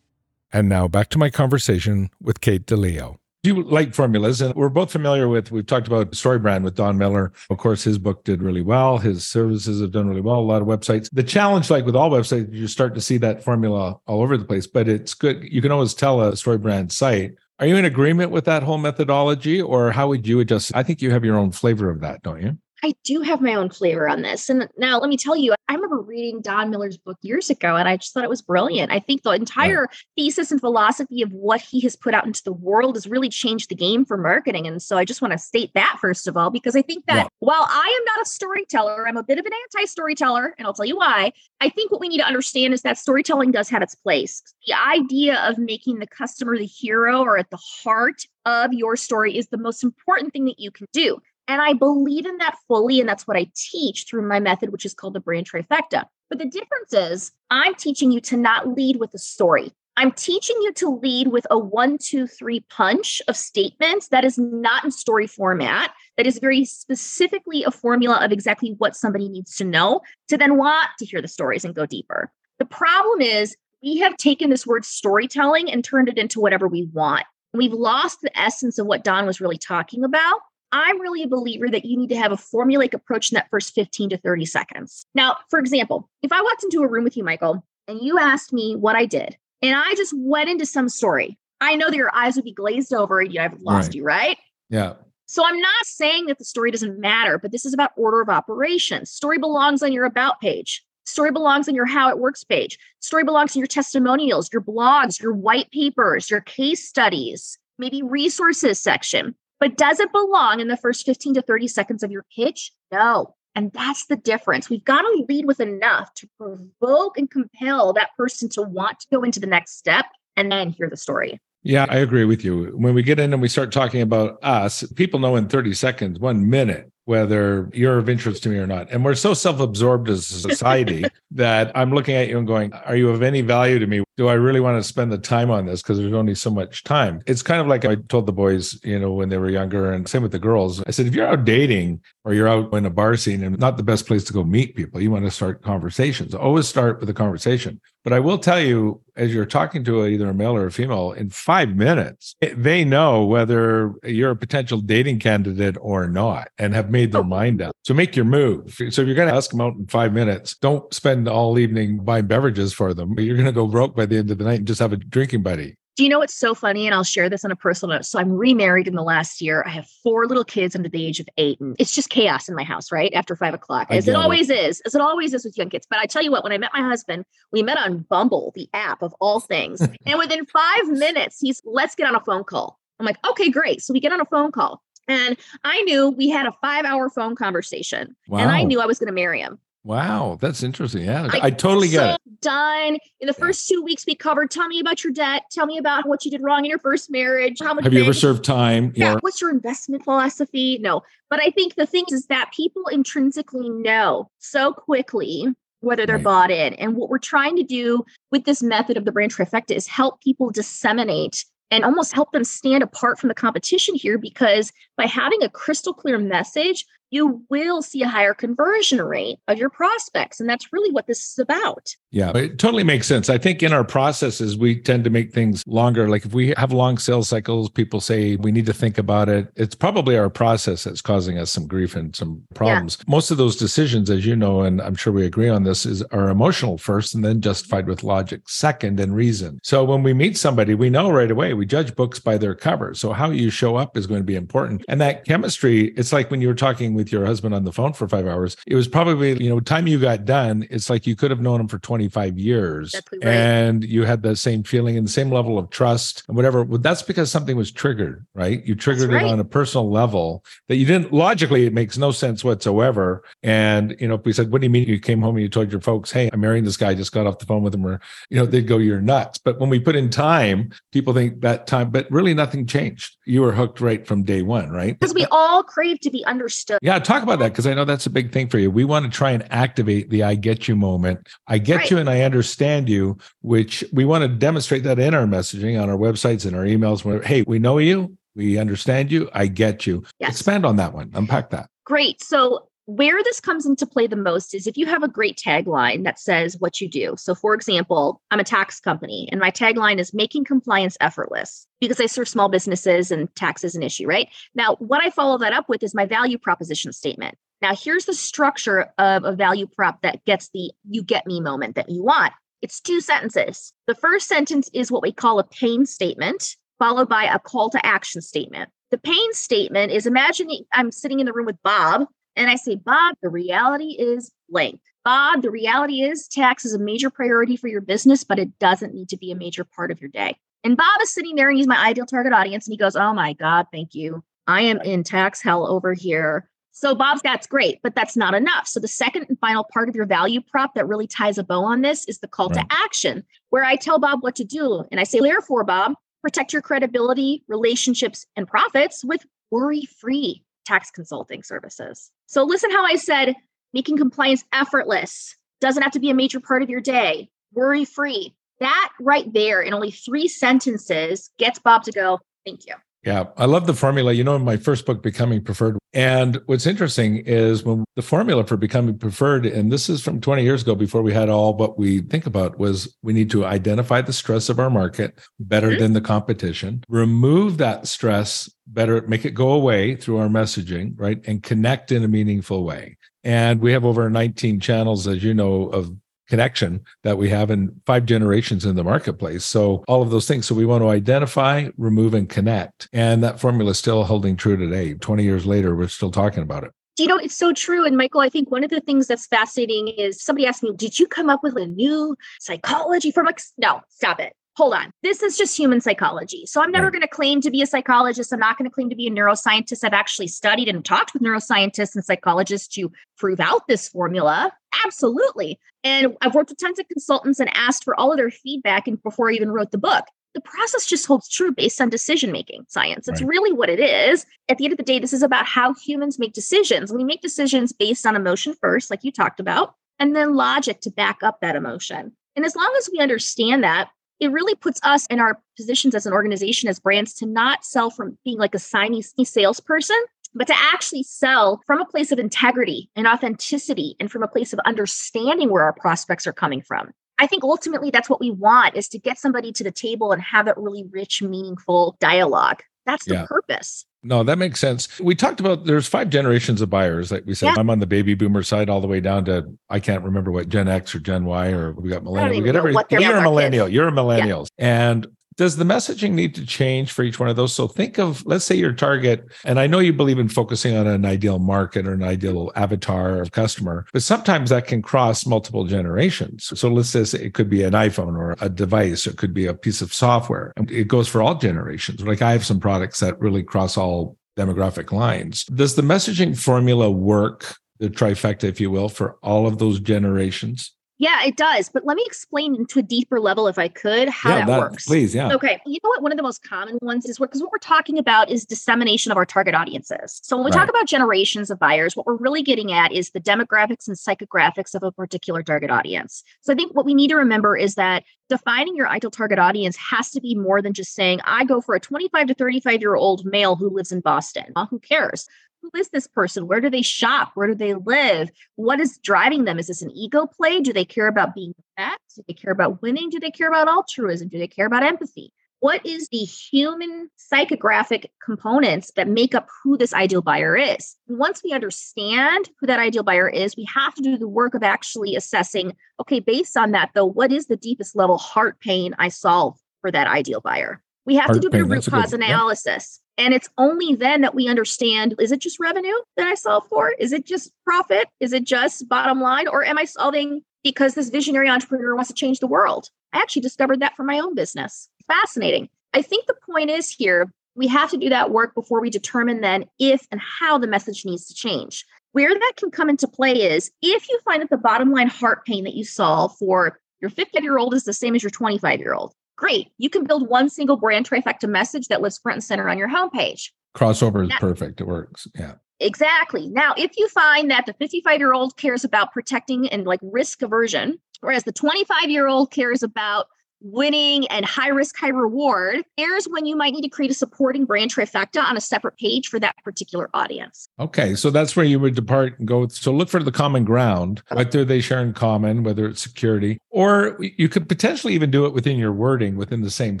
And 0.52 0.68
now 0.68 0.88
back 0.88 1.10
to 1.10 1.18
my 1.18 1.30
conversation 1.30 2.10
with 2.20 2.40
Kate 2.40 2.66
DiLeo. 2.66 3.18
You 3.44 3.62
like 3.62 3.94
formulas? 3.94 4.40
And 4.40 4.54
we're 4.54 4.70
both 4.70 4.90
familiar 4.90 5.28
with, 5.28 5.52
we've 5.52 5.66
talked 5.66 5.86
about 5.86 6.12
StoryBrand 6.12 6.62
with 6.62 6.76
Don 6.76 6.96
Miller. 6.96 7.32
Of 7.50 7.58
course, 7.58 7.84
his 7.84 7.98
book 7.98 8.24
did 8.24 8.42
really 8.42 8.62
well. 8.62 8.96
His 8.96 9.26
services 9.26 9.82
have 9.82 9.90
done 9.90 10.08
really 10.08 10.22
well. 10.22 10.38
A 10.38 10.40
lot 10.40 10.62
of 10.62 10.68
websites. 10.68 11.10
The 11.12 11.22
challenge, 11.22 11.70
like 11.70 11.84
with 11.84 11.94
all 11.94 12.10
websites, 12.10 12.52
you 12.52 12.66
start 12.66 12.94
to 12.94 13.02
see 13.02 13.18
that 13.18 13.44
formula 13.44 13.98
all 14.06 14.22
over 14.22 14.38
the 14.38 14.46
place, 14.46 14.66
but 14.66 14.88
it's 14.88 15.12
good. 15.12 15.44
You 15.44 15.60
can 15.60 15.72
always 15.72 15.92
tell 15.92 16.22
a 16.22 16.32
StoryBrand 16.32 16.90
site 16.90 17.34
are 17.60 17.68
you 17.68 17.76
in 17.76 17.84
agreement 17.84 18.32
with 18.32 18.46
that 18.46 18.64
whole 18.64 18.78
methodology 18.78 19.62
or 19.62 19.92
how 19.92 20.08
would 20.08 20.26
you 20.26 20.40
adjust? 20.40 20.72
I 20.74 20.82
think 20.82 21.00
you 21.00 21.12
have 21.12 21.24
your 21.24 21.36
own 21.36 21.52
flavor 21.52 21.88
of 21.88 22.00
that, 22.00 22.20
don't 22.22 22.42
you? 22.42 22.58
I 22.82 22.94
do 23.04 23.20
have 23.20 23.40
my 23.40 23.54
own 23.54 23.70
flavor 23.70 24.08
on 24.08 24.22
this. 24.22 24.50
And 24.50 24.68
now 24.76 24.98
let 24.98 25.08
me 25.08 25.16
tell 25.16 25.36
you, 25.36 25.54
I 25.68 25.74
remember 25.74 26.00
reading 26.00 26.42
Don 26.42 26.70
Miller's 26.70 26.98
book 26.98 27.16
years 27.22 27.48
ago 27.48 27.76
and 27.76 27.88
I 27.88 27.96
just 27.96 28.12
thought 28.12 28.24
it 28.24 28.30
was 28.30 28.42
brilliant. 28.42 28.92
I 28.92 29.00
think 29.00 29.22
the 29.22 29.30
entire 29.30 29.88
thesis 30.16 30.50
and 30.50 30.60
philosophy 30.60 31.22
of 31.22 31.32
what 31.32 31.60
he 31.60 31.80
has 31.80 31.96
put 31.96 32.14
out 32.14 32.26
into 32.26 32.42
the 32.44 32.52
world 32.52 32.96
has 32.96 33.06
really 33.06 33.28
changed 33.28 33.70
the 33.70 33.74
game 33.74 34.04
for 34.04 34.16
marketing. 34.16 34.66
And 34.66 34.82
so 34.82 34.98
I 34.98 35.04
just 35.04 35.22
want 35.22 35.32
to 35.32 35.38
state 35.38 35.70
that 35.74 35.98
first 36.00 36.28
of 36.28 36.36
all, 36.36 36.50
because 36.50 36.76
I 36.76 36.82
think 36.82 37.06
that 37.06 37.16
yeah. 37.16 37.28
while 37.38 37.66
I 37.68 37.98
am 37.98 38.04
not 38.04 38.26
a 38.26 38.28
storyteller, 38.28 39.06
I'm 39.08 39.16
a 39.16 39.22
bit 39.22 39.38
of 39.38 39.46
an 39.46 39.52
anti 39.52 39.86
storyteller, 39.86 40.54
and 40.58 40.66
I'll 40.66 40.74
tell 40.74 40.84
you 40.84 40.96
why. 40.96 41.32
I 41.60 41.68
think 41.68 41.90
what 41.90 42.00
we 42.00 42.08
need 42.08 42.18
to 42.18 42.26
understand 42.26 42.74
is 42.74 42.82
that 42.82 42.98
storytelling 42.98 43.52
does 43.52 43.68
have 43.70 43.82
its 43.82 43.94
place. 43.94 44.42
The 44.66 44.74
idea 44.74 45.40
of 45.48 45.58
making 45.58 45.98
the 45.98 46.06
customer 46.06 46.58
the 46.58 46.66
hero 46.66 47.22
or 47.22 47.38
at 47.38 47.50
the 47.50 47.60
heart 47.82 48.26
of 48.44 48.72
your 48.72 48.96
story 48.96 49.36
is 49.36 49.48
the 49.48 49.56
most 49.56 49.82
important 49.82 50.32
thing 50.32 50.44
that 50.44 50.58
you 50.58 50.70
can 50.70 50.86
do. 50.92 51.18
And 51.46 51.60
I 51.60 51.74
believe 51.74 52.26
in 52.26 52.38
that 52.38 52.56
fully. 52.66 53.00
And 53.00 53.08
that's 53.08 53.26
what 53.26 53.36
I 53.36 53.50
teach 53.54 54.06
through 54.08 54.26
my 54.26 54.40
method, 54.40 54.70
which 54.70 54.86
is 54.86 54.94
called 54.94 55.14
the 55.14 55.20
brand 55.20 55.50
trifecta. 55.50 56.04
But 56.30 56.38
the 56.38 56.46
difference 56.46 56.92
is, 56.92 57.32
I'm 57.50 57.74
teaching 57.74 58.10
you 58.10 58.20
to 58.22 58.36
not 58.36 58.68
lead 58.68 58.96
with 58.96 59.12
a 59.14 59.18
story. 59.18 59.72
I'm 59.96 60.10
teaching 60.10 60.56
you 60.62 60.72
to 60.72 60.88
lead 60.88 61.28
with 61.28 61.46
a 61.50 61.58
one, 61.58 61.98
two, 61.98 62.26
three 62.26 62.60
punch 62.68 63.22
of 63.28 63.36
statements 63.36 64.08
that 64.08 64.24
is 64.24 64.36
not 64.38 64.84
in 64.84 64.90
story 64.90 65.26
format, 65.26 65.92
that 66.16 66.26
is 66.26 66.38
very 66.38 66.64
specifically 66.64 67.62
a 67.62 67.70
formula 67.70 68.18
of 68.24 68.32
exactly 68.32 68.74
what 68.78 68.96
somebody 68.96 69.28
needs 69.28 69.54
to 69.56 69.64
know 69.64 70.00
to 70.28 70.36
then 70.36 70.56
want 70.56 70.88
to 70.98 71.04
hear 71.04 71.22
the 71.22 71.28
stories 71.28 71.64
and 71.64 71.76
go 71.76 71.86
deeper. 71.86 72.32
The 72.58 72.64
problem 72.64 73.20
is, 73.20 73.56
we 73.82 73.98
have 73.98 74.16
taken 74.16 74.48
this 74.48 74.66
word 74.66 74.84
storytelling 74.84 75.70
and 75.70 75.84
turned 75.84 76.08
it 76.08 76.16
into 76.16 76.40
whatever 76.40 76.66
we 76.66 76.88
want. 76.92 77.24
We've 77.52 77.72
lost 77.72 78.22
the 78.22 78.36
essence 78.36 78.78
of 78.78 78.86
what 78.86 79.04
Don 79.04 79.26
was 79.26 79.40
really 79.40 79.58
talking 79.58 80.02
about. 80.02 80.40
I'm 80.74 81.00
really 81.00 81.22
a 81.22 81.28
believer 81.28 81.68
that 81.70 81.84
you 81.84 81.96
need 81.96 82.08
to 82.08 82.16
have 82.16 82.32
a 82.32 82.36
formulaic 82.36 82.94
approach 82.94 83.30
in 83.30 83.36
that 83.36 83.48
first 83.48 83.76
15 83.76 84.10
to 84.10 84.16
30 84.16 84.44
seconds. 84.44 85.06
Now, 85.14 85.36
for 85.48 85.60
example, 85.60 86.10
if 86.20 86.32
I 86.32 86.42
walked 86.42 86.64
into 86.64 86.82
a 86.82 86.88
room 86.88 87.04
with 87.04 87.16
you, 87.16 87.22
Michael, 87.22 87.64
and 87.86 88.00
you 88.02 88.18
asked 88.18 88.52
me 88.52 88.74
what 88.74 88.96
I 88.96 89.06
did, 89.06 89.38
and 89.62 89.76
I 89.76 89.94
just 89.94 90.12
went 90.16 90.50
into 90.50 90.66
some 90.66 90.88
story, 90.88 91.38
I 91.60 91.76
know 91.76 91.90
that 91.90 91.96
your 91.96 92.12
eyes 92.12 92.34
would 92.34 92.44
be 92.44 92.52
glazed 92.52 92.92
over 92.92 93.20
and 93.20 93.38
I've 93.38 93.60
lost 93.60 93.90
right. 93.90 93.94
you, 93.94 94.04
right? 94.04 94.36
Yeah. 94.68 94.94
So 95.26 95.46
I'm 95.46 95.60
not 95.60 95.84
saying 95.84 96.26
that 96.26 96.38
the 96.38 96.44
story 96.44 96.72
doesn't 96.72 96.98
matter, 96.98 97.38
but 97.38 97.52
this 97.52 97.64
is 97.64 97.72
about 97.72 97.92
order 97.96 98.20
of 98.20 98.28
operations. 98.28 99.12
Story 99.12 99.38
belongs 99.38 99.80
on 99.80 99.92
your 99.92 100.04
about 100.04 100.40
page. 100.40 100.84
Story 101.06 101.30
belongs 101.30 101.68
on 101.68 101.76
your 101.76 101.86
how 101.86 102.10
it 102.10 102.18
works 102.18 102.42
page. 102.42 102.80
Story 102.98 103.22
belongs 103.22 103.54
in 103.54 103.60
your 103.60 103.68
testimonials, 103.68 104.50
your 104.52 104.62
blogs, 104.62 105.22
your 105.22 105.32
white 105.32 105.70
papers, 105.70 106.30
your 106.30 106.40
case 106.40 106.88
studies, 106.88 107.60
maybe 107.78 108.02
resources 108.02 108.80
section. 108.80 109.36
But 109.64 109.78
does 109.78 109.98
it 109.98 110.12
belong 110.12 110.60
in 110.60 110.68
the 110.68 110.76
first 110.76 111.06
15 111.06 111.32
to 111.32 111.40
30 111.40 111.68
seconds 111.68 112.02
of 112.02 112.10
your 112.10 112.26
pitch? 112.36 112.70
No. 112.92 113.34
And 113.54 113.72
that's 113.72 114.04
the 114.04 114.16
difference. 114.16 114.68
We've 114.68 114.84
got 114.84 115.00
to 115.00 115.24
lead 115.26 115.46
with 115.46 115.58
enough 115.58 116.12
to 116.16 116.28
provoke 116.38 117.16
and 117.16 117.30
compel 117.30 117.94
that 117.94 118.10
person 118.14 118.50
to 118.50 118.60
want 118.60 119.00
to 119.00 119.06
go 119.10 119.22
into 119.22 119.40
the 119.40 119.46
next 119.46 119.78
step 119.78 120.04
and 120.36 120.52
then 120.52 120.68
hear 120.68 120.90
the 120.90 120.98
story. 120.98 121.40
Yeah, 121.64 121.86
I 121.88 121.96
agree 121.96 122.26
with 122.26 122.44
you. 122.44 122.66
When 122.76 122.94
we 122.94 123.02
get 123.02 123.18
in 123.18 123.32
and 123.32 123.40
we 123.40 123.48
start 123.48 123.72
talking 123.72 124.02
about 124.02 124.38
us, 124.42 124.82
people 124.92 125.18
know 125.18 125.34
in 125.36 125.48
30 125.48 125.72
seconds, 125.72 126.18
one 126.18 126.50
minute, 126.50 126.92
whether 127.06 127.70
you're 127.72 127.98
of 127.98 128.10
interest 128.10 128.42
to 128.42 128.50
me 128.50 128.58
or 128.58 128.66
not. 128.66 128.90
And 128.90 129.02
we're 129.02 129.14
so 129.14 129.32
self 129.32 129.60
absorbed 129.60 130.10
as 130.10 130.30
a 130.30 130.40
society 130.40 131.04
that 131.30 131.72
I'm 131.74 131.90
looking 131.90 132.16
at 132.16 132.28
you 132.28 132.36
and 132.36 132.46
going, 132.46 132.74
Are 132.74 132.96
you 132.96 133.08
of 133.08 133.22
any 133.22 133.40
value 133.40 133.78
to 133.78 133.86
me? 133.86 134.04
Do 134.18 134.28
I 134.28 134.34
really 134.34 134.60
want 134.60 134.78
to 134.78 134.86
spend 134.86 135.10
the 135.10 135.16
time 135.16 135.50
on 135.50 135.64
this? 135.64 135.80
Because 135.80 135.98
there's 135.98 136.12
only 136.12 136.34
so 136.34 136.50
much 136.50 136.84
time. 136.84 137.22
It's 137.26 137.42
kind 137.42 137.62
of 137.62 137.66
like 137.66 137.86
I 137.86 137.94
told 137.94 138.26
the 138.26 138.32
boys, 138.32 138.78
you 138.84 138.98
know, 138.98 139.12
when 139.12 139.30
they 139.30 139.38
were 139.38 139.50
younger, 139.50 139.90
and 139.90 140.06
same 140.06 140.22
with 140.22 140.32
the 140.32 140.38
girls. 140.38 140.82
I 140.86 140.90
said, 140.90 141.06
if 141.06 141.14
you're 141.14 141.26
out 141.26 141.46
dating 141.46 142.02
or 142.24 142.34
you're 142.34 142.48
out 142.48 142.74
in 142.74 142.84
a 142.84 142.90
bar 142.90 143.16
scene 143.16 143.42
and 143.42 143.58
not 143.58 143.78
the 143.78 143.82
best 143.82 144.06
place 144.06 144.24
to 144.24 144.34
go 144.34 144.44
meet 144.44 144.76
people, 144.76 145.00
you 145.00 145.10
want 145.10 145.24
to 145.24 145.30
start 145.30 145.62
conversations. 145.62 146.34
Always 146.34 146.68
start 146.68 147.00
with 147.00 147.08
a 147.08 147.14
conversation. 147.14 147.80
But 148.04 148.12
I 148.12 148.20
will 148.20 148.38
tell 148.38 148.60
you, 148.60 149.00
as 149.16 149.32
you're 149.32 149.46
talking 149.46 149.82
to 149.84 150.06
either 150.06 150.28
a 150.28 150.34
male 150.34 150.54
or 150.54 150.66
a 150.66 150.70
female, 150.70 151.12
in 151.12 151.30
five 151.30 151.74
minutes, 151.74 152.36
eh, 152.42 152.52
they 152.54 152.84
know 152.84 153.24
whether 153.24 153.94
you're 154.04 154.32
a 154.32 154.36
potential 154.36 154.80
dating 154.80 155.20
candidate 155.20 155.76
or 155.80 156.06
not 156.06 156.48
and 156.58 156.74
have 156.74 156.90
made 156.90 157.12
their 157.12 157.22
oh. 157.22 157.24
mind 157.24 157.62
up. 157.62 157.74
So 157.82 157.94
make 157.94 158.14
your 158.14 158.26
move. 158.26 158.74
So 158.74 159.00
if 159.02 159.06
you're 159.06 159.14
going 159.14 159.28
to 159.28 159.34
ask 159.34 159.50
them 159.50 159.62
out 159.62 159.74
in 159.76 159.86
five 159.86 160.12
minutes, 160.12 160.54
don't 160.56 160.92
spend 160.92 161.28
all 161.28 161.58
evening 161.58 162.04
buying 162.04 162.26
beverages 162.26 162.74
for 162.74 162.92
them. 162.92 163.18
You're 163.18 163.36
going 163.36 163.46
to 163.46 163.52
go 163.52 163.66
broke 163.66 163.96
by 163.96 164.04
the 164.04 164.18
end 164.18 164.30
of 164.30 164.36
the 164.36 164.44
night 164.44 164.58
and 164.58 164.66
just 164.66 164.80
have 164.80 164.92
a 164.92 164.96
drinking 164.96 165.42
buddy. 165.42 165.76
Do 165.96 166.02
you 166.02 166.08
know 166.08 166.18
what's 166.18 166.34
so 166.34 166.54
funny? 166.54 166.86
And 166.86 166.94
I'll 166.94 167.04
share 167.04 167.28
this 167.28 167.44
on 167.44 167.52
a 167.52 167.56
personal 167.56 167.96
note. 167.96 168.04
So 168.04 168.18
I'm 168.18 168.32
remarried 168.32 168.88
in 168.88 168.94
the 168.94 169.02
last 169.02 169.40
year. 169.40 169.62
I 169.64 169.70
have 169.70 169.86
four 170.02 170.26
little 170.26 170.44
kids 170.44 170.74
under 170.74 170.88
the 170.88 171.04
age 171.04 171.20
of 171.20 171.28
eight. 171.36 171.60
And 171.60 171.76
it's 171.78 171.92
just 171.92 172.10
chaos 172.10 172.48
in 172.48 172.56
my 172.56 172.64
house, 172.64 172.90
right? 172.90 173.12
After 173.14 173.36
five 173.36 173.54
o'clock, 173.54 173.88
as 173.90 174.08
it 174.08 174.16
always 174.16 174.50
it. 174.50 174.58
is, 174.58 174.80
as 174.82 174.94
it 174.94 175.00
always 175.00 175.32
is 175.32 175.44
with 175.44 175.56
young 175.56 175.70
kids. 175.70 175.86
But 175.88 176.00
I 176.00 176.06
tell 176.06 176.22
you 176.22 176.32
what, 176.32 176.42
when 176.42 176.52
I 176.52 176.58
met 176.58 176.70
my 176.74 176.82
husband, 176.82 177.24
we 177.52 177.62
met 177.62 177.78
on 177.78 177.98
Bumble, 178.10 178.52
the 178.56 178.68
app 178.74 179.02
of 179.02 179.14
all 179.20 179.38
things. 179.38 179.80
and 180.06 180.18
within 180.18 180.44
five 180.46 180.88
minutes, 180.88 181.38
he's, 181.40 181.62
let's 181.64 181.94
get 181.94 182.08
on 182.08 182.16
a 182.16 182.20
phone 182.20 182.44
call. 182.44 182.80
I'm 182.98 183.06
like, 183.06 183.18
okay, 183.28 183.50
great. 183.50 183.82
So 183.82 183.92
we 183.92 184.00
get 184.00 184.12
on 184.12 184.20
a 184.20 184.26
phone 184.26 184.50
call. 184.50 184.82
And 185.06 185.36
I 185.64 185.82
knew 185.82 186.10
we 186.10 186.28
had 186.28 186.46
a 186.46 186.52
five 186.60 186.84
hour 186.84 187.10
phone 187.10 187.36
conversation. 187.36 188.16
Wow. 188.28 188.38
And 188.38 188.50
I 188.50 188.64
knew 188.64 188.80
I 188.80 188.86
was 188.86 188.98
going 188.98 189.08
to 189.08 189.12
marry 189.12 189.40
him. 189.40 189.58
Wow, 189.84 190.38
that's 190.40 190.62
interesting. 190.62 191.04
Yeah, 191.04 191.28
I, 191.30 191.40
I 191.42 191.50
totally 191.50 191.88
so 191.88 191.98
get 191.98 192.14
it. 192.14 192.40
Done. 192.40 192.98
In 193.20 193.26
the 193.26 193.34
first 193.34 193.68
two 193.68 193.82
weeks, 193.82 194.04
we 194.06 194.14
covered. 194.14 194.50
Tell 194.50 194.66
me 194.66 194.80
about 194.80 195.04
your 195.04 195.12
debt. 195.12 195.42
Tell 195.50 195.66
me 195.66 195.76
about 195.76 196.08
what 196.08 196.24
you 196.24 196.30
did 196.30 196.42
wrong 196.42 196.64
in 196.64 196.70
your 196.70 196.78
first 196.78 197.10
marriage. 197.10 197.58
How 197.60 197.74
much 197.74 197.84
have 197.84 197.92
you 197.92 198.02
ever 198.02 198.14
served 198.14 198.44
time? 198.44 198.94
Yeah. 198.96 199.16
What's 199.20 199.42
your 199.42 199.50
investment 199.50 200.02
philosophy? 200.02 200.78
No, 200.80 201.02
but 201.28 201.38
I 201.40 201.50
think 201.50 201.74
the 201.74 201.84
thing 201.84 202.04
is 202.10 202.26
that 202.26 202.50
people 202.56 202.86
intrinsically 202.86 203.68
know 203.68 204.30
so 204.38 204.72
quickly 204.72 205.46
whether 205.80 206.06
they're 206.06 206.16
right. 206.16 206.24
bought 206.24 206.50
in. 206.50 206.74
And 206.74 206.96
what 206.96 207.10
we're 207.10 207.18
trying 207.18 207.56
to 207.56 207.62
do 207.62 208.04
with 208.32 208.44
this 208.44 208.62
method 208.62 208.96
of 208.96 209.04
the 209.04 209.12
brand 209.12 209.34
trifecta 209.34 209.76
is 209.76 209.86
help 209.86 210.22
people 210.22 210.50
disseminate 210.50 211.44
and 211.70 211.84
almost 211.84 212.14
help 212.14 212.32
them 212.32 212.44
stand 212.44 212.82
apart 212.82 213.18
from 213.18 213.28
the 213.28 213.34
competition 213.34 213.94
here 213.94 214.16
because 214.16 214.72
by 214.96 215.06
having 215.06 215.42
a 215.42 215.48
crystal 215.48 215.92
clear 215.92 216.18
message, 216.18 216.86
you 217.14 217.40
will 217.48 217.80
see 217.80 218.02
a 218.02 218.08
higher 218.08 218.34
conversion 218.34 219.00
rate 219.00 219.38
of 219.46 219.56
your 219.56 219.70
prospects. 219.70 220.40
And 220.40 220.48
that's 220.48 220.72
really 220.72 220.90
what 220.90 221.06
this 221.06 221.30
is 221.30 221.38
about. 221.38 221.94
Yeah, 222.10 222.36
it 222.36 222.58
totally 222.58 222.82
makes 222.82 223.06
sense. 223.06 223.30
I 223.30 223.38
think 223.38 223.62
in 223.62 223.72
our 223.72 223.84
processes, 223.84 224.56
we 224.56 224.80
tend 224.80 225.04
to 225.04 225.10
make 225.10 225.32
things 225.32 225.62
longer. 225.66 226.08
Like 226.08 226.24
if 226.24 226.34
we 226.34 226.54
have 226.56 226.72
long 226.72 226.98
sales 226.98 227.28
cycles, 227.28 227.70
people 227.70 228.00
say 228.00 228.34
we 228.36 228.50
need 228.50 228.66
to 228.66 228.72
think 228.72 228.98
about 228.98 229.28
it. 229.28 229.48
It's 229.54 229.76
probably 229.76 230.16
our 230.18 230.28
process 230.28 230.84
that's 230.84 231.00
causing 231.00 231.38
us 231.38 231.52
some 231.52 231.68
grief 231.68 231.94
and 231.94 232.14
some 232.14 232.42
problems. 232.54 232.98
Yeah. 233.00 233.04
Most 233.08 233.30
of 233.30 233.36
those 233.36 233.56
decisions, 233.56 234.10
as 234.10 234.26
you 234.26 234.34
know, 234.34 234.62
and 234.62 234.80
I'm 234.80 234.96
sure 234.96 235.12
we 235.12 235.24
agree 235.24 235.48
on 235.48 235.62
this, 235.62 235.86
is 235.86 236.02
are 236.10 236.30
emotional 236.30 236.78
first 236.78 237.14
and 237.14 237.24
then 237.24 237.40
justified 237.40 237.86
with 237.86 238.02
logic 238.02 238.48
second 238.48 238.98
and 238.98 239.14
reason. 239.14 239.60
So 239.62 239.84
when 239.84 240.02
we 240.02 240.14
meet 240.14 240.36
somebody, 240.36 240.74
we 240.74 240.90
know 240.90 241.10
right 241.10 241.30
away, 241.30 241.54
we 241.54 241.66
judge 241.66 241.94
books 241.94 242.18
by 242.18 242.38
their 242.38 242.56
cover. 242.56 242.94
So 242.94 243.12
how 243.12 243.30
you 243.30 243.50
show 243.50 243.76
up 243.76 243.96
is 243.96 244.08
going 244.08 244.20
to 244.20 244.24
be 244.24 244.36
important. 244.36 244.84
And 244.88 245.00
that 245.00 245.24
chemistry, 245.24 245.92
it's 245.96 246.12
like 246.12 246.30
when 246.30 246.40
you 246.40 246.48
were 246.48 246.54
talking 246.54 246.94
with 246.94 247.03
with 247.04 247.12
your 247.12 247.26
husband 247.26 247.54
on 247.54 247.64
the 247.64 247.72
phone 247.72 247.92
for 247.92 248.08
five 248.08 248.26
hours, 248.26 248.56
it 248.66 248.74
was 248.74 248.88
probably, 248.88 249.42
you 249.42 249.50
know, 249.50 249.60
time 249.60 249.86
you 249.86 249.98
got 249.98 250.24
done, 250.24 250.66
it's 250.70 250.88
like 250.88 251.06
you 251.06 251.14
could 251.14 251.30
have 251.30 251.40
known 251.40 251.60
him 251.60 251.68
for 251.68 251.78
25 251.78 252.38
years 252.38 252.94
right. 252.94 253.24
and 253.24 253.84
you 253.84 254.04
had 254.04 254.22
the 254.22 254.34
same 254.34 254.62
feeling 254.62 254.96
and 254.96 255.06
the 255.06 255.12
same 255.12 255.30
level 255.30 255.58
of 255.58 255.68
trust 255.70 256.24
and 256.28 256.36
whatever. 256.36 256.64
Well, 256.64 256.78
that's 256.78 257.02
because 257.02 257.30
something 257.30 257.56
was 257.56 257.70
triggered, 257.70 258.24
right? 258.34 258.64
You 258.64 258.74
triggered 258.74 259.12
right. 259.12 259.24
it 259.24 259.30
on 259.30 259.38
a 259.38 259.44
personal 259.44 259.90
level 259.90 260.44
that 260.68 260.76
you 260.76 260.86
didn't 260.86 261.12
logically, 261.12 261.66
it 261.66 261.74
makes 261.74 261.98
no 261.98 262.10
sense 262.10 262.42
whatsoever. 262.42 263.22
And, 263.42 263.94
you 264.00 264.08
know, 264.08 264.14
if 264.14 264.24
we 264.24 264.32
said, 264.32 264.50
what 264.50 264.60
do 264.60 264.66
you 264.66 264.70
mean 264.70 264.88
you 264.88 264.98
came 264.98 265.20
home 265.20 265.36
and 265.36 265.42
you 265.42 265.48
told 265.48 265.70
your 265.70 265.82
folks, 265.82 266.10
hey, 266.10 266.30
I'm 266.32 266.40
marrying 266.40 266.64
this 266.64 266.78
guy, 266.78 266.90
I 266.90 266.94
just 266.94 267.12
got 267.12 267.26
off 267.26 267.38
the 267.38 267.46
phone 267.46 267.62
with 267.62 267.74
him, 267.74 267.86
or, 267.86 268.00
you 268.30 268.38
know, 268.38 268.46
they'd 268.46 268.66
go, 268.66 268.78
you're 268.78 269.00
nuts. 269.00 269.38
But 269.38 269.60
when 269.60 269.68
we 269.68 269.78
put 269.78 269.96
in 269.96 270.08
time, 270.08 270.72
people 270.92 271.12
think 271.12 271.42
that 271.42 271.66
time, 271.66 271.90
but 271.90 272.10
really 272.10 272.32
nothing 272.32 272.66
changed. 272.66 273.16
You 273.26 273.42
were 273.42 273.52
hooked 273.52 273.80
right 273.80 274.06
from 274.06 274.22
day 274.22 274.42
one, 274.42 274.70
right? 274.70 274.98
Because 274.98 275.14
we 275.14 275.26
all 275.30 275.62
crave 275.62 276.00
to 276.00 276.10
be 276.10 276.24
understood. 276.24 276.78
Yeah, 276.84 276.98
talk 276.98 277.22
about 277.22 277.38
that 277.38 277.52
because 277.52 277.66
I 277.66 277.72
know 277.72 277.86
that's 277.86 278.04
a 278.04 278.10
big 278.10 278.30
thing 278.30 278.46
for 278.50 278.58
you. 278.58 278.70
We 278.70 278.84
want 278.84 279.06
to 279.06 279.10
try 279.10 279.30
and 279.30 279.50
activate 279.50 280.10
the 280.10 280.22
I 280.22 280.34
get 280.34 280.68
you 280.68 280.76
moment. 280.76 281.26
I 281.46 281.56
get 281.56 281.76
right. 281.76 281.90
you 281.90 281.96
and 281.96 282.10
I 282.10 282.20
understand 282.20 282.90
you, 282.90 283.16
which 283.40 283.82
we 283.90 284.04
want 284.04 284.20
to 284.20 284.28
demonstrate 284.28 284.82
that 284.82 284.98
in 284.98 285.14
our 285.14 285.24
messaging 285.24 285.82
on 285.82 285.88
our 285.88 285.96
websites 285.96 286.44
in 286.44 286.54
our 286.54 286.64
emails. 286.64 287.02
Where, 287.02 287.22
hey, 287.22 287.40
we 287.46 287.58
know 287.58 287.78
you, 287.78 288.18
we 288.36 288.58
understand 288.58 289.10
you, 289.10 289.30
I 289.32 289.46
get 289.46 289.86
you. 289.86 290.04
Yes. 290.18 290.32
Expand 290.32 290.66
on 290.66 290.76
that 290.76 290.92
one, 290.92 291.10
unpack 291.14 291.48
that. 291.50 291.70
Great. 291.86 292.22
So 292.22 292.68
where 292.86 293.22
this 293.22 293.40
comes 293.40 293.64
into 293.64 293.86
play 293.86 294.06
the 294.06 294.16
most 294.16 294.54
is 294.54 294.66
if 294.66 294.76
you 294.76 294.86
have 294.86 295.02
a 295.02 295.08
great 295.08 295.38
tagline 295.38 296.04
that 296.04 296.18
says 296.18 296.56
what 296.58 296.80
you 296.80 296.88
do. 296.88 297.14
So, 297.16 297.34
for 297.34 297.54
example, 297.54 298.20
I'm 298.30 298.40
a 298.40 298.44
tax 298.44 298.78
company 298.80 299.28
and 299.30 299.40
my 299.40 299.50
tagline 299.50 299.98
is 299.98 300.12
making 300.12 300.44
compliance 300.44 300.96
effortless 301.00 301.66
because 301.80 302.00
I 302.00 302.06
serve 302.06 302.28
small 302.28 302.48
businesses 302.48 303.10
and 303.10 303.34
tax 303.36 303.64
is 303.64 303.74
an 303.74 303.82
issue, 303.82 304.06
right? 304.06 304.28
Now, 304.54 304.76
what 304.76 305.02
I 305.02 305.10
follow 305.10 305.38
that 305.38 305.54
up 305.54 305.68
with 305.68 305.82
is 305.82 305.94
my 305.94 306.04
value 306.04 306.36
proposition 306.36 306.92
statement. 306.92 307.36
Now, 307.62 307.74
here's 307.74 308.04
the 308.04 308.14
structure 308.14 308.92
of 308.98 309.24
a 309.24 309.32
value 309.32 309.66
prop 309.66 310.02
that 310.02 310.24
gets 310.26 310.50
the 310.52 310.70
you 310.88 311.02
get 311.02 311.26
me 311.26 311.40
moment 311.40 311.76
that 311.76 311.88
you 311.88 312.02
want. 312.02 312.34
It's 312.60 312.80
two 312.80 313.00
sentences. 313.00 313.72
The 313.86 313.94
first 313.94 314.28
sentence 314.28 314.68
is 314.74 314.92
what 314.92 315.02
we 315.02 315.12
call 315.12 315.38
a 315.38 315.44
pain 315.44 315.86
statement, 315.86 316.56
followed 316.78 317.08
by 317.08 317.24
a 317.24 317.38
call 317.38 317.70
to 317.70 317.86
action 317.86 318.20
statement. 318.20 318.70
The 318.90 318.98
pain 318.98 319.32
statement 319.32 319.92
is 319.92 320.06
imagine 320.06 320.48
I'm 320.72 320.92
sitting 320.92 321.20
in 321.20 321.26
the 321.26 321.32
room 321.32 321.46
with 321.46 321.62
Bob 321.62 322.06
and 322.36 322.50
I 322.50 322.56
say, 322.56 322.76
Bob, 322.76 323.16
the 323.22 323.28
reality 323.28 323.96
is 323.98 324.32
blank. 324.48 324.80
Bob, 325.04 325.42
the 325.42 325.50
reality 325.50 326.02
is 326.02 326.26
tax 326.28 326.64
is 326.64 326.72
a 326.72 326.78
major 326.78 327.10
priority 327.10 327.56
for 327.56 327.68
your 327.68 327.80
business, 327.80 328.24
but 328.24 328.38
it 328.38 328.58
doesn't 328.58 328.94
need 328.94 329.08
to 329.10 329.16
be 329.16 329.30
a 329.30 329.36
major 329.36 329.64
part 329.64 329.90
of 329.90 330.00
your 330.00 330.10
day. 330.10 330.36
And 330.64 330.76
Bob 330.76 331.02
is 331.02 331.12
sitting 331.12 331.36
there 331.36 331.50
and 331.50 331.58
he's 331.58 331.66
my 331.66 331.78
ideal 331.78 332.06
target 332.06 332.32
audience. 332.32 332.66
And 332.66 332.72
he 332.72 332.78
goes, 332.78 332.96
Oh 332.96 333.12
my 333.12 333.34
God, 333.34 333.66
thank 333.70 333.94
you. 333.94 334.24
I 334.46 334.62
am 334.62 334.80
in 334.80 335.04
tax 335.04 335.42
hell 335.42 335.66
over 335.70 335.92
here. 335.92 336.48
So 336.72 336.94
Bob's 336.94 337.22
that's 337.22 337.46
great, 337.46 337.78
but 337.82 337.94
that's 337.94 338.16
not 338.16 338.34
enough. 338.34 338.66
So 338.66 338.80
the 338.80 338.88
second 338.88 339.26
and 339.28 339.38
final 339.38 339.64
part 339.72 339.88
of 339.88 339.94
your 339.94 340.06
value 340.06 340.40
prop 340.40 340.74
that 340.74 340.88
really 340.88 341.06
ties 341.06 341.38
a 341.38 341.44
bow 341.44 341.62
on 341.62 341.82
this 341.82 342.04
is 342.08 342.18
the 342.18 342.26
call 342.26 342.48
right. 342.48 342.68
to 342.68 342.76
action, 342.82 343.24
where 343.50 343.62
I 343.62 343.76
tell 343.76 344.00
Bob 344.00 344.24
what 344.24 344.34
to 344.36 344.44
do. 344.44 344.84
And 344.90 344.98
I 344.98 345.04
say, 345.04 345.20
therefore, 345.20 345.62
Bob, 345.62 345.94
protect 346.20 346.52
your 346.52 346.62
credibility, 346.62 347.44
relationships, 347.46 348.26
and 348.34 348.48
profits 348.48 349.04
with 349.04 349.24
worry-free 349.52 350.42
tax 350.64 350.90
consulting 350.90 351.42
services. 351.42 352.10
So 352.26 352.42
listen 352.42 352.70
how 352.70 352.84
I 352.84 352.96
said 352.96 353.34
making 353.72 353.96
compliance 353.96 354.44
effortless 354.52 355.36
doesn't 355.60 355.82
have 355.82 355.92
to 355.92 356.00
be 356.00 356.10
a 356.10 356.14
major 356.14 356.40
part 356.40 356.62
of 356.62 356.70
your 356.70 356.80
day, 356.80 357.28
worry 357.52 357.84
free. 357.84 358.34
That 358.60 358.90
right 359.00 359.30
there 359.32 359.60
in 359.62 359.74
only 359.74 359.90
three 359.90 360.28
sentences 360.28 361.30
gets 361.38 361.58
Bob 361.58 361.82
to 361.84 361.92
go, 361.92 362.20
thank 362.46 362.66
you. 362.66 362.74
Yeah, 363.04 363.24
I 363.36 363.44
love 363.44 363.66
the 363.66 363.74
formula. 363.74 364.12
You 364.12 364.24
know, 364.24 364.34
in 364.34 364.44
my 364.44 364.56
first 364.56 364.86
book, 364.86 365.02
Becoming 365.02 365.42
Preferred. 365.42 365.78
And 365.92 366.40
what's 366.46 366.66
interesting 366.66 367.18
is 367.18 367.62
when 367.62 367.84
the 367.96 368.02
formula 368.02 368.44
for 368.44 368.56
becoming 368.56 368.98
preferred, 368.98 369.46
and 369.46 369.70
this 369.70 369.88
is 369.88 370.02
from 370.02 370.20
20 370.20 370.42
years 370.42 370.62
ago 370.62 370.74
before 370.74 371.02
we 371.02 371.12
had 371.12 371.28
all 371.28 371.54
what 371.54 371.78
we 371.78 372.00
think 372.00 372.26
about, 372.26 372.58
was 372.58 372.96
we 373.02 373.12
need 373.12 373.30
to 373.30 373.44
identify 373.44 374.00
the 374.00 374.12
stress 374.12 374.48
of 374.48 374.58
our 374.58 374.70
market 374.70 375.20
better 375.38 375.70
mm-hmm. 375.70 375.80
than 375.80 375.92
the 375.92 376.00
competition, 376.00 376.82
remove 376.88 377.58
that 377.58 377.86
stress 377.86 378.50
better, 378.66 379.02
make 379.06 379.24
it 379.24 379.32
go 379.32 379.52
away 379.52 379.94
through 379.94 380.16
our 380.16 380.28
messaging, 380.28 380.94
right? 380.96 381.20
And 381.26 381.42
connect 381.42 381.92
in 381.92 382.02
a 382.02 382.08
meaningful 382.08 382.64
way. 382.64 382.96
And 383.22 383.60
we 383.60 383.72
have 383.72 383.84
over 383.84 384.08
19 384.10 384.60
channels, 384.60 385.06
as 385.06 385.22
you 385.22 385.34
know, 385.34 385.66
of 385.66 385.94
connection 386.28 386.84
that 387.02 387.18
we 387.18 387.28
have 387.30 387.50
in 387.50 387.80
five 387.86 388.06
generations 388.06 388.64
in 388.64 388.76
the 388.76 388.84
marketplace. 388.84 389.44
So 389.44 389.84
all 389.88 390.02
of 390.02 390.10
those 390.10 390.26
things. 390.26 390.46
So 390.46 390.54
we 390.54 390.66
want 390.66 390.82
to 390.82 390.88
identify, 390.88 391.68
remove, 391.76 392.14
and 392.14 392.28
connect. 392.28 392.88
And 392.92 393.22
that 393.22 393.40
formula 393.40 393.72
is 393.72 393.78
still 393.78 394.04
holding 394.04 394.36
true 394.36 394.56
today. 394.56 394.94
20 394.94 395.22
years 395.22 395.46
later, 395.46 395.74
we're 395.74 395.88
still 395.88 396.10
talking 396.10 396.42
about 396.42 396.64
it. 396.64 396.72
You 396.96 397.08
know, 397.08 397.16
it's 397.16 397.36
so 397.36 397.52
true. 397.52 397.84
And 397.84 397.96
Michael, 397.96 398.20
I 398.20 398.28
think 398.28 398.50
one 398.50 398.62
of 398.62 398.70
the 398.70 398.80
things 398.80 399.08
that's 399.08 399.26
fascinating 399.26 399.88
is 399.88 400.22
somebody 400.22 400.46
asked 400.46 400.62
me, 400.62 400.72
Did 400.76 400.98
you 400.98 401.08
come 401.08 401.28
up 401.28 401.42
with 401.42 401.56
a 401.56 401.66
new 401.66 402.16
psychology 402.38 403.10
for 403.10 403.24
from? 403.24 403.34
No, 403.58 403.80
stop 403.88 404.20
it 404.20 404.32
hold 404.56 404.72
on, 404.72 404.92
this 405.02 405.22
is 405.22 405.36
just 405.36 405.56
human 405.56 405.80
psychology. 405.80 406.46
So 406.46 406.62
I'm 406.62 406.70
never 406.70 406.86
right. 406.86 406.92
going 406.92 407.02
to 407.02 407.08
claim 407.08 407.40
to 407.40 407.50
be 407.50 407.62
a 407.62 407.66
psychologist. 407.66 408.32
I'm 408.32 408.38
not 408.38 408.56
going 408.56 408.68
to 408.68 408.74
claim 408.74 408.88
to 408.90 408.96
be 408.96 409.06
a 409.06 409.10
neuroscientist. 409.10 409.82
I've 409.82 409.92
actually 409.92 410.28
studied 410.28 410.68
and 410.68 410.84
talked 410.84 411.12
with 411.12 411.22
neuroscientists 411.22 411.94
and 411.94 412.04
psychologists 412.04 412.68
to 412.76 412.92
prove 413.18 413.40
out 413.40 413.66
this 413.68 413.88
formula. 413.88 414.52
Absolutely. 414.84 415.58
And 415.82 416.16
I've 416.20 416.34
worked 416.34 416.50
with 416.50 416.58
tons 416.58 416.78
of 416.78 416.88
consultants 416.88 417.40
and 417.40 417.50
asked 417.54 417.84
for 417.84 417.98
all 417.98 418.10
of 418.10 418.16
their 418.16 418.30
feedback 418.30 418.86
and 418.86 419.02
before 419.02 419.30
I 419.30 419.34
even 419.34 419.50
wrote 419.50 419.70
the 419.70 419.78
book. 419.78 420.04
The 420.34 420.40
process 420.40 420.84
just 420.84 421.06
holds 421.06 421.28
true 421.28 421.52
based 421.52 421.80
on 421.80 421.90
decision 421.90 422.32
making 422.32 422.64
science. 422.68 423.06
It's 423.06 423.20
right. 423.20 423.28
really 423.28 423.52
what 423.52 423.68
it 423.68 423.78
is. 423.78 424.26
At 424.48 424.58
the 424.58 424.64
end 424.64 424.72
of 424.72 424.78
the 424.78 424.82
day, 424.82 424.98
this 424.98 425.12
is 425.12 425.22
about 425.22 425.46
how 425.46 425.74
humans 425.74 426.18
make 426.18 426.32
decisions. 426.32 426.92
We 426.92 427.04
make 427.04 427.20
decisions 427.20 427.72
based 427.72 428.04
on 428.04 428.16
emotion 428.16 428.54
first, 428.60 428.90
like 428.90 429.04
you 429.04 429.12
talked 429.12 429.38
about, 429.38 429.74
and 430.00 430.16
then 430.16 430.34
logic 430.34 430.80
to 430.80 430.90
back 430.90 431.22
up 431.22 431.40
that 431.40 431.54
emotion. 431.54 432.16
And 432.34 432.44
as 432.44 432.56
long 432.56 432.74
as 432.78 432.90
we 432.92 432.98
understand 432.98 433.62
that, 433.62 433.90
it 434.20 434.32
really 434.32 434.54
puts 434.54 434.80
us 434.82 435.06
in 435.06 435.20
our 435.20 435.40
positions 435.56 435.94
as 435.94 436.06
an 436.06 436.12
organization, 436.12 436.68
as 436.68 436.80
brands, 436.80 437.14
to 437.14 437.26
not 437.26 437.64
sell 437.64 437.90
from 437.90 438.18
being 438.24 438.38
like 438.38 438.54
a 438.54 438.58
signy 438.58 439.02
salesperson, 439.02 440.02
but 440.34 440.46
to 440.46 440.54
actually 440.56 441.02
sell 441.02 441.60
from 441.66 441.80
a 441.80 441.86
place 441.86 442.12
of 442.12 442.18
integrity 442.18 442.90
and 442.96 443.06
authenticity 443.06 443.96
and 444.00 444.10
from 444.10 444.22
a 444.22 444.28
place 444.28 444.52
of 444.52 444.60
understanding 444.66 445.50
where 445.50 445.62
our 445.62 445.72
prospects 445.72 446.26
are 446.26 446.32
coming 446.32 446.62
from. 446.62 446.90
I 447.18 447.26
think 447.26 447.44
ultimately 447.44 447.90
that's 447.90 448.10
what 448.10 448.20
we 448.20 448.30
want 448.30 448.76
is 448.76 448.88
to 448.88 448.98
get 448.98 449.18
somebody 449.18 449.52
to 449.52 449.64
the 449.64 449.70
table 449.70 450.12
and 450.12 450.20
have 450.20 450.46
that 450.46 450.56
really 450.58 450.84
rich, 450.90 451.22
meaningful 451.22 451.96
dialogue. 452.00 452.62
That's 452.86 453.04
the 453.06 453.14
yeah. 453.14 453.26
purpose. 453.26 453.86
No, 454.02 454.22
that 454.22 454.36
makes 454.36 454.60
sense. 454.60 455.00
We 455.00 455.14
talked 455.14 455.40
about 455.40 455.64
there's 455.64 455.86
five 455.86 456.10
generations 456.10 456.60
of 456.60 456.68
buyers. 456.68 457.10
Like 457.10 457.24
we 457.24 457.34
said, 457.34 457.46
yeah. 457.46 457.54
I'm 457.56 457.70
on 457.70 457.78
the 457.78 457.86
baby 457.86 458.12
boomer 458.12 458.42
side 458.42 458.68
all 458.68 458.82
the 458.82 458.86
way 458.86 459.00
down 459.00 459.24
to 459.24 459.46
I 459.70 459.80
can't 459.80 460.04
remember 460.04 460.30
what 460.30 460.50
Gen 460.50 460.68
X 460.68 460.94
or 460.94 460.98
Gen 460.98 461.24
Y 461.24 461.48
or 461.48 461.72
we 461.72 461.88
got 461.88 462.04
millennial. 462.04 462.42
We 462.42 462.46
got 462.46 462.56
every, 462.56 462.74
you're 462.90 463.16
a 463.16 463.22
millennial. 463.22 463.68
You're 463.68 463.88
a 463.88 463.92
millennial. 463.92 464.46
Yeah. 464.58 464.88
And 464.88 465.06
Does 465.36 465.56
the 465.56 465.64
messaging 465.64 466.12
need 466.12 466.34
to 466.36 466.46
change 466.46 466.92
for 466.92 467.02
each 467.02 467.18
one 467.18 467.28
of 467.28 467.36
those? 467.36 467.54
So 467.54 467.68
think 467.68 467.98
of, 467.98 468.24
let's 468.26 468.44
say 468.44 468.54
your 468.54 468.72
target, 468.72 469.26
and 469.44 469.58
I 469.58 469.66
know 469.66 469.78
you 469.78 469.92
believe 469.92 470.18
in 470.18 470.28
focusing 470.28 470.76
on 470.76 470.86
an 470.86 471.04
ideal 471.04 471.38
market 471.38 471.86
or 471.86 471.92
an 471.92 472.02
ideal 472.02 472.52
avatar 472.56 473.20
of 473.20 473.32
customer, 473.32 473.86
but 473.92 474.02
sometimes 474.02 474.50
that 474.50 474.66
can 474.66 474.82
cross 474.82 475.26
multiple 475.26 475.64
generations. 475.64 476.52
So 476.58 476.68
let's 476.68 476.90
say 476.90 477.02
it 477.18 477.34
could 477.34 477.50
be 477.50 477.62
an 477.62 477.72
iPhone 477.72 478.16
or 478.16 478.36
a 478.40 478.48
device, 478.48 479.06
it 479.06 479.16
could 479.16 479.34
be 479.34 479.46
a 479.46 479.54
piece 479.54 479.82
of 479.82 479.92
software. 479.92 480.52
It 480.68 480.88
goes 480.88 481.08
for 481.08 481.22
all 481.22 481.34
generations. 481.34 482.02
Like 482.02 482.22
I 482.22 482.32
have 482.32 482.46
some 482.46 482.60
products 482.60 483.00
that 483.00 483.18
really 483.20 483.42
cross 483.42 483.76
all 483.76 484.16
demographic 484.36 484.92
lines. 484.92 485.44
Does 485.44 485.74
the 485.74 485.82
messaging 485.82 486.36
formula 486.36 486.90
work, 486.90 487.56
the 487.78 487.88
trifecta, 487.88 488.44
if 488.44 488.60
you 488.60 488.70
will, 488.70 488.88
for 488.88 489.16
all 489.22 489.46
of 489.46 489.58
those 489.58 489.80
generations? 489.80 490.73
Yeah, 490.98 491.24
it 491.24 491.36
does. 491.36 491.68
But 491.68 491.84
let 491.84 491.96
me 491.96 492.04
explain 492.06 492.66
to 492.66 492.78
a 492.78 492.82
deeper 492.82 493.18
level, 493.18 493.48
if 493.48 493.58
I 493.58 493.66
could, 493.66 494.08
how 494.08 494.30
yeah, 494.30 494.38
that, 494.38 494.46
that, 494.46 494.60
works. 494.60 494.86
Please, 494.86 495.12
yeah. 495.14 495.32
Okay. 495.34 495.60
You 495.66 495.78
know 495.82 495.90
what? 495.90 496.02
One 496.02 496.12
of 496.12 496.16
the 496.16 496.22
most 496.22 496.42
common 496.48 496.78
ones 496.82 497.04
is 497.06 497.18
because 497.18 497.42
what 497.42 497.50
we're 497.50 497.58
talking 497.58 497.98
about 497.98 498.30
is 498.30 498.44
dissemination 498.44 499.10
of 499.10 499.18
our 499.18 499.26
target 499.26 499.54
audiences. 499.54 500.20
So 500.22 500.36
when 500.36 500.44
we 500.44 500.50
Right. 500.52 500.60
talk 500.60 500.68
about 500.68 500.86
generations 500.86 501.50
of 501.50 501.58
buyers, 501.58 501.96
what 501.96 502.06
we're 502.06 502.16
really 502.16 502.42
getting 502.42 502.70
at 502.72 502.92
is 502.92 503.10
the 503.10 503.20
demographics 503.20 503.88
and 503.88 503.96
psychographics 503.96 504.74
of 504.74 504.84
a 504.84 504.92
particular 504.92 505.42
target 505.42 505.70
audience. 505.70 506.22
So 506.42 506.52
I 506.52 506.56
think 506.56 506.74
what 506.74 506.86
we 506.86 506.94
need 506.94 507.08
to 507.08 507.16
remember 507.16 507.56
is 507.56 507.74
that 507.74 508.04
defining 508.28 508.76
your 508.76 508.88
ideal 508.88 509.10
target 509.10 509.40
audience 509.40 509.76
has 509.76 510.10
to 510.12 510.20
be 510.20 510.36
more 510.36 510.62
than 510.62 510.72
just 510.74 510.94
saying, 510.94 511.20
I 511.24 511.44
go 511.44 511.60
for 511.60 511.74
a 511.74 511.80
25 511.80 512.28
to 512.28 512.34
35 512.34 512.80
year 512.80 512.94
old 512.94 513.24
male 513.24 513.56
who 513.56 513.68
lives 513.68 513.90
in 513.90 514.00
Boston. 514.00 514.52
Uh, 514.54 514.66
who 514.66 514.78
cares? 514.78 515.26
Who 515.64 515.80
is 515.80 515.88
this 515.88 516.06
person? 516.06 516.46
Where 516.46 516.60
do 516.60 516.68
they 516.68 516.82
shop? 516.82 517.30
Where 517.34 517.46
do 517.46 517.54
they 517.54 517.72
live? 517.72 518.30
What 518.56 518.80
is 518.80 518.98
driving 518.98 519.44
them? 519.44 519.58
Is 519.58 519.68
this 519.68 519.80
an 519.80 519.90
ego 519.92 520.26
play? 520.26 520.60
Do 520.60 520.74
they 520.74 520.84
care 520.84 521.08
about 521.08 521.34
being 521.34 521.54
best? 521.78 521.98
Do 522.16 522.22
they 522.28 522.34
care 522.34 522.52
about 522.52 522.82
winning? 522.82 523.08
Do 523.08 523.18
they 523.18 523.30
care 523.30 523.48
about 523.48 523.68
altruism? 523.68 524.28
Do 524.28 524.38
they 524.38 524.46
care 524.46 524.66
about 524.66 524.82
empathy? 524.82 525.32
What 525.60 525.86
is 525.86 526.08
the 526.10 526.18
human 526.18 527.08
psychographic 527.18 528.04
components 528.22 528.92
that 528.96 529.08
make 529.08 529.34
up 529.34 529.48
who 529.62 529.78
this 529.78 529.94
ideal 529.94 530.20
buyer 530.20 530.54
is? 530.54 530.96
Once 531.08 531.40
we 531.42 531.52
understand 531.52 532.50
who 532.60 532.66
that 532.66 532.78
ideal 532.78 533.02
buyer 533.02 533.30
is, 533.30 533.56
we 533.56 533.66
have 533.74 533.94
to 533.94 534.02
do 534.02 534.18
the 534.18 534.28
work 534.28 534.54
of 534.54 534.62
actually 534.62 535.16
assessing 535.16 535.74
okay, 535.98 536.20
based 536.20 536.58
on 536.58 536.72
that, 536.72 536.90
though, 536.94 537.06
what 537.06 537.32
is 537.32 537.46
the 537.46 537.56
deepest 537.56 537.96
level 537.96 538.18
heart 538.18 538.60
pain 538.60 538.94
I 538.98 539.08
solve 539.08 539.56
for 539.80 539.90
that 539.90 540.08
ideal 540.08 540.42
buyer? 540.42 540.82
We 541.06 541.16
have 541.16 541.26
Heart 541.26 541.34
to 541.34 541.40
do 541.40 541.48
the 541.50 541.58
pain, 541.58 541.68
root 541.68 541.86
a 541.86 541.90
good- 541.90 542.02
cause 542.02 542.12
yeah. 542.12 542.24
analysis. 542.24 543.00
And 543.16 543.32
it's 543.32 543.48
only 543.58 543.94
then 543.94 544.22
that 544.22 544.34
we 544.34 544.48
understand 544.48 545.14
is 545.20 545.30
it 545.30 545.40
just 545.40 545.60
revenue 545.60 545.94
that 546.16 546.26
I 546.26 546.34
solve 546.34 546.66
for? 546.68 546.90
Is 546.98 547.12
it 547.12 547.24
just 547.24 547.52
profit? 547.64 548.08
Is 548.20 548.32
it 548.32 548.44
just 548.44 548.88
bottom 548.88 549.20
line? 549.20 549.46
Or 549.46 549.64
am 549.64 549.78
I 549.78 549.84
solving 549.84 550.42
because 550.64 550.94
this 550.94 551.10
visionary 551.10 551.48
entrepreneur 551.48 551.94
wants 551.94 552.08
to 552.08 552.14
change 552.14 552.40
the 552.40 552.46
world? 552.46 552.88
I 553.12 553.18
actually 553.18 553.42
discovered 553.42 553.80
that 553.80 553.94
for 553.94 554.02
my 554.02 554.18
own 554.18 554.34
business. 554.34 554.88
Fascinating. 555.06 555.68
I 555.92 556.02
think 556.02 556.26
the 556.26 556.34
point 556.50 556.70
is 556.70 556.90
here 556.90 557.30
we 557.56 557.68
have 557.68 557.90
to 557.90 557.96
do 557.96 558.08
that 558.08 558.32
work 558.32 558.54
before 558.54 558.80
we 558.80 558.90
determine 558.90 559.40
then 559.40 559.66
if 559.78 560.06
and 560.10 560.20
how 560.20 560.58
the 560.58 560.66
message 560.66 561.04
needs 561.04 561.26
to 561.26 561.34
change. 561.34 561.84
Where 562.12 562.34
that 562.34 562.52
can 562.56 562.70
come 562.70 562.90
into 562.90 563.08
play 563.08 563.32
is 563.32 563.70
if 563.82 564.08
you 564.08 564.18
find 564.24 564.42
that 564.42 564.50
the 564.50 564.56
bottom 564.56 564.92
line 564.92 565.08
heart 565.08 565.44
pain 565.44 565.64
that 565.64 565.74
you 565.74 565.84
solve 565.84 566.36
for 566.36 566.80
your 567.00 567.10
50 567.10 567.42
year 567.42 567.58
old 567.58 567.74
is 567.74 567.84
the 567.84 567.92
same 567.92 568.14
as 568.14 568.22
your 568.22 568.30
25 568.30 568.80
year 568.80 568.94
old. 568.94 569.14
Great. 569.36 569.68
You 569.78 569.90
can 569.90 570.04
build 570.04 570.28
one 570.28 570.48
single 570.48 570.76
brand 570.76 571.08
trifecta 571.08 571.48
message 571.48 571.88
that 571.88 572.00
lives 572.00 572.18
front 572.18 572.36
and 572.36 572.44
center 572.44 572.68
on 572.68 572.78
your 572.78 572.88
homepage. 572.88 573.50
Crossover 573.76 574.22
is 574.22 574.28
That- 574.28 574.40
perfect. 574.40 574.80
It 574.80 574.86
works. 574.86 575.26
Yeah. 575.34 575.54
Exactly. 575.80 576.48
Now, 576.48 576.72
if 576.76 576.92
you 576.96 577.08
find 577.08 577.50
that 577.50 577.66
the 577.66 577.74
55 577.74 578.18
year 578.20 578.32
old 578.32 578.56
cares 578.56 578.84
about 578.84 579.12
protecting 579.12 579.68
and 579.68 579.84
like 579.84 579.98
risk 580.02 580.40
aversion, 580.42 580.98
whereas 581.20 581.42
the 581.44 581.52
25 581.52 582.08
year 582.10 582.28
old 582.28 582.52
cares 582.52 582.82
about 582.82 583.26
winning 583.60 584.26
and 584.28 584.44
high 584.44 584.68
risk, 584.68 584.96
high 584.96 585.08
reward, 585.08 585.84
there's 585.96 586.26
when 586.26 586.46
you 586.46 586.56
might 586.56 586.72
need 586.72 586.82
to 586.82 586.88
create 586.88 587.10
a 587.10 587.14
supporting 587.14 587.64
brand 587.64 587.94
trifecta 587.94 588.42
on 588.42 588.56
a 588.56 588.60
separate 588.60 588.96
page 588.96 589.28
for 589.28 589.40
that 589.40 589.56
particular 589.64 590.10
audience. 590.14 590.68
Okay, 590.78 591.14
so 591.14 591.30
that's 591.30 591.56
where 591.56 591.64
you 591.64 591.80
would 591.80 591.94
depart 591.94 592.38
and 592.38 592.46
go. 592.46 592.66
So 592.68 592.92
look 592.92 593.08
for 593.08 593.22
the 593.22 593.32
common 593.32 593.64
ground. 593.64 594.22
What 594.30 594.50
do 594.50 594.64
they 594.64 594.80
share 594.80 595.00
in 595.00 595.14
common, 595.14 595.62
whether 595.62 595.86
it's 595.86 596.02
security, 596.02 596.58
or 596.70 597.16
you 597.20 597.48
could 597.48 597.68
potentially 597.68 598.14
even 598.14 598.30
do 598.30 598.46
it 598.46 598.52
within 598.52 598.76
your 598.76 598.92
wording 598.92 599.36
within 599.36 599.62
the 599.62 599.70
same 599.70 600.00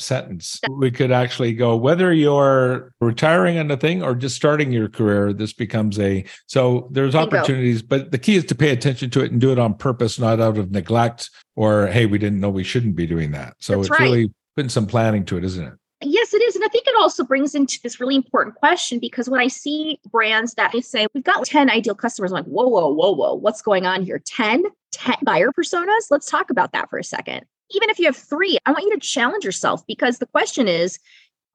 sentence. 0.00 0.60
We 0.70 0.90
could 0.90 1.12
actually 1.12 1.52
go 1.52 1.76
whether 1.76 2.12
you're 2.12 2.92
retiring 3.00 3.58
on 3.58 3.68
the 3.68 3.76
thing 3.76 4.02
or 4.02 4.14
just 4.14 4.36
starting 4.36 4.72
your 4.72 4.88
career. 4.88 5.32
This 5.32 5.52
becomes 5.52 5.98
a 5.98 6.24
so 6.46 6.88
there's 6.90 7.14
opportunities, 7.14 7.82
but 7.82 8.10
the 8.10 8.18
key 8.18 8.36
is 8.36 8.44
to 8.46 8.54
pay 8.54 8.70
attention 8.70 9.10
to 9.10 9.20
it 9.20 9.32
and 9.32 9.40
do 9.40 9.52
it 9.52 9.58
on 9.58 9.74
purpose, 9.74 10.18
not 10.18 10.40
out 10.40 10.58
of 10.58 10.70
neglect 10.70 11.30
or 11.56 11.86
hey, 11.88 12.06
we 12.06 12.18
didn't 12.18 12.40
know 12.40 12.50
we 12.50 12.64
shouldn't 12.64 12.96
be 12.96 13.06
doing 13.06 13.32
that. 13.32 13.54
So 13.58 13.74
That's 13.74 13.88
it's 13.88 13.90
right. 13.90 14.00
really 14.00 14.30
putting 14.56 14.68
some 14.68 14.86
planning 14.86 15.24
to 15.26 15.36
it, 15.36 15.44
isn't 15.44 15.64
it? 15.64 15.74
Yes, 16.00 16.34
it 16.34 16.42
is. 16.42 16.54
And 16.54 16.64
I 16.64 16.68
think 16.68 16.86
it 16.86 16.94
also 16.98 17.24
brings 17.24 17.54
into 17.54 17.78
this 17.82 17.98
really 17.98 18.16
important 18.16 18.56
question 18.56 18.98
because 18.98 19.28
when 19.28 19.40
I 19.40 19.48
see 19.48 19.98
brands 20.10 20.54
that 20.54 20.72
they 20.72 20.80
say, 20.80 21.06
we've 21.14 21.24
got 21.24 21.46
10 21.46 21.70
ideal 21.70 21.94
customers, 21.94 22.30
I'm 22.30 22.36
like, 22.36 22.44
whoa, 22.44 22.68
whoa, 22.68 22.92
whoa, 22.92 23.12
whoa, 23.12 23.34
what's 23.34 23.62
going 23.62 23.86
on 23.86 24.02
here? 24.02 24.18
10, 24.18 24.64
10 24.92 25.14
buyer 25.22 25.50
personas? 25.50 26.10
Let's 26.10 26.30
talk 26.30 26.50
about 26.50 26.72
that 26.72 26.90
for 26.90 26.98
a 26.98 27.04
second. 27.04 27.42
Even 27.70 27.88
if 27.88 27.98
you 27.98 28.06
have 28.06 28.16
three, 28.16 28.58
I 28.66 28.72
want 28.72 28.84
you 28.84 28.92
to 28.92 29.00
challenge 29.00 29.44
yourself 29.44 29.86
because 29.86 30.18
the 30.18 30.26
question 30.26 30.68
is, 30.68 30.98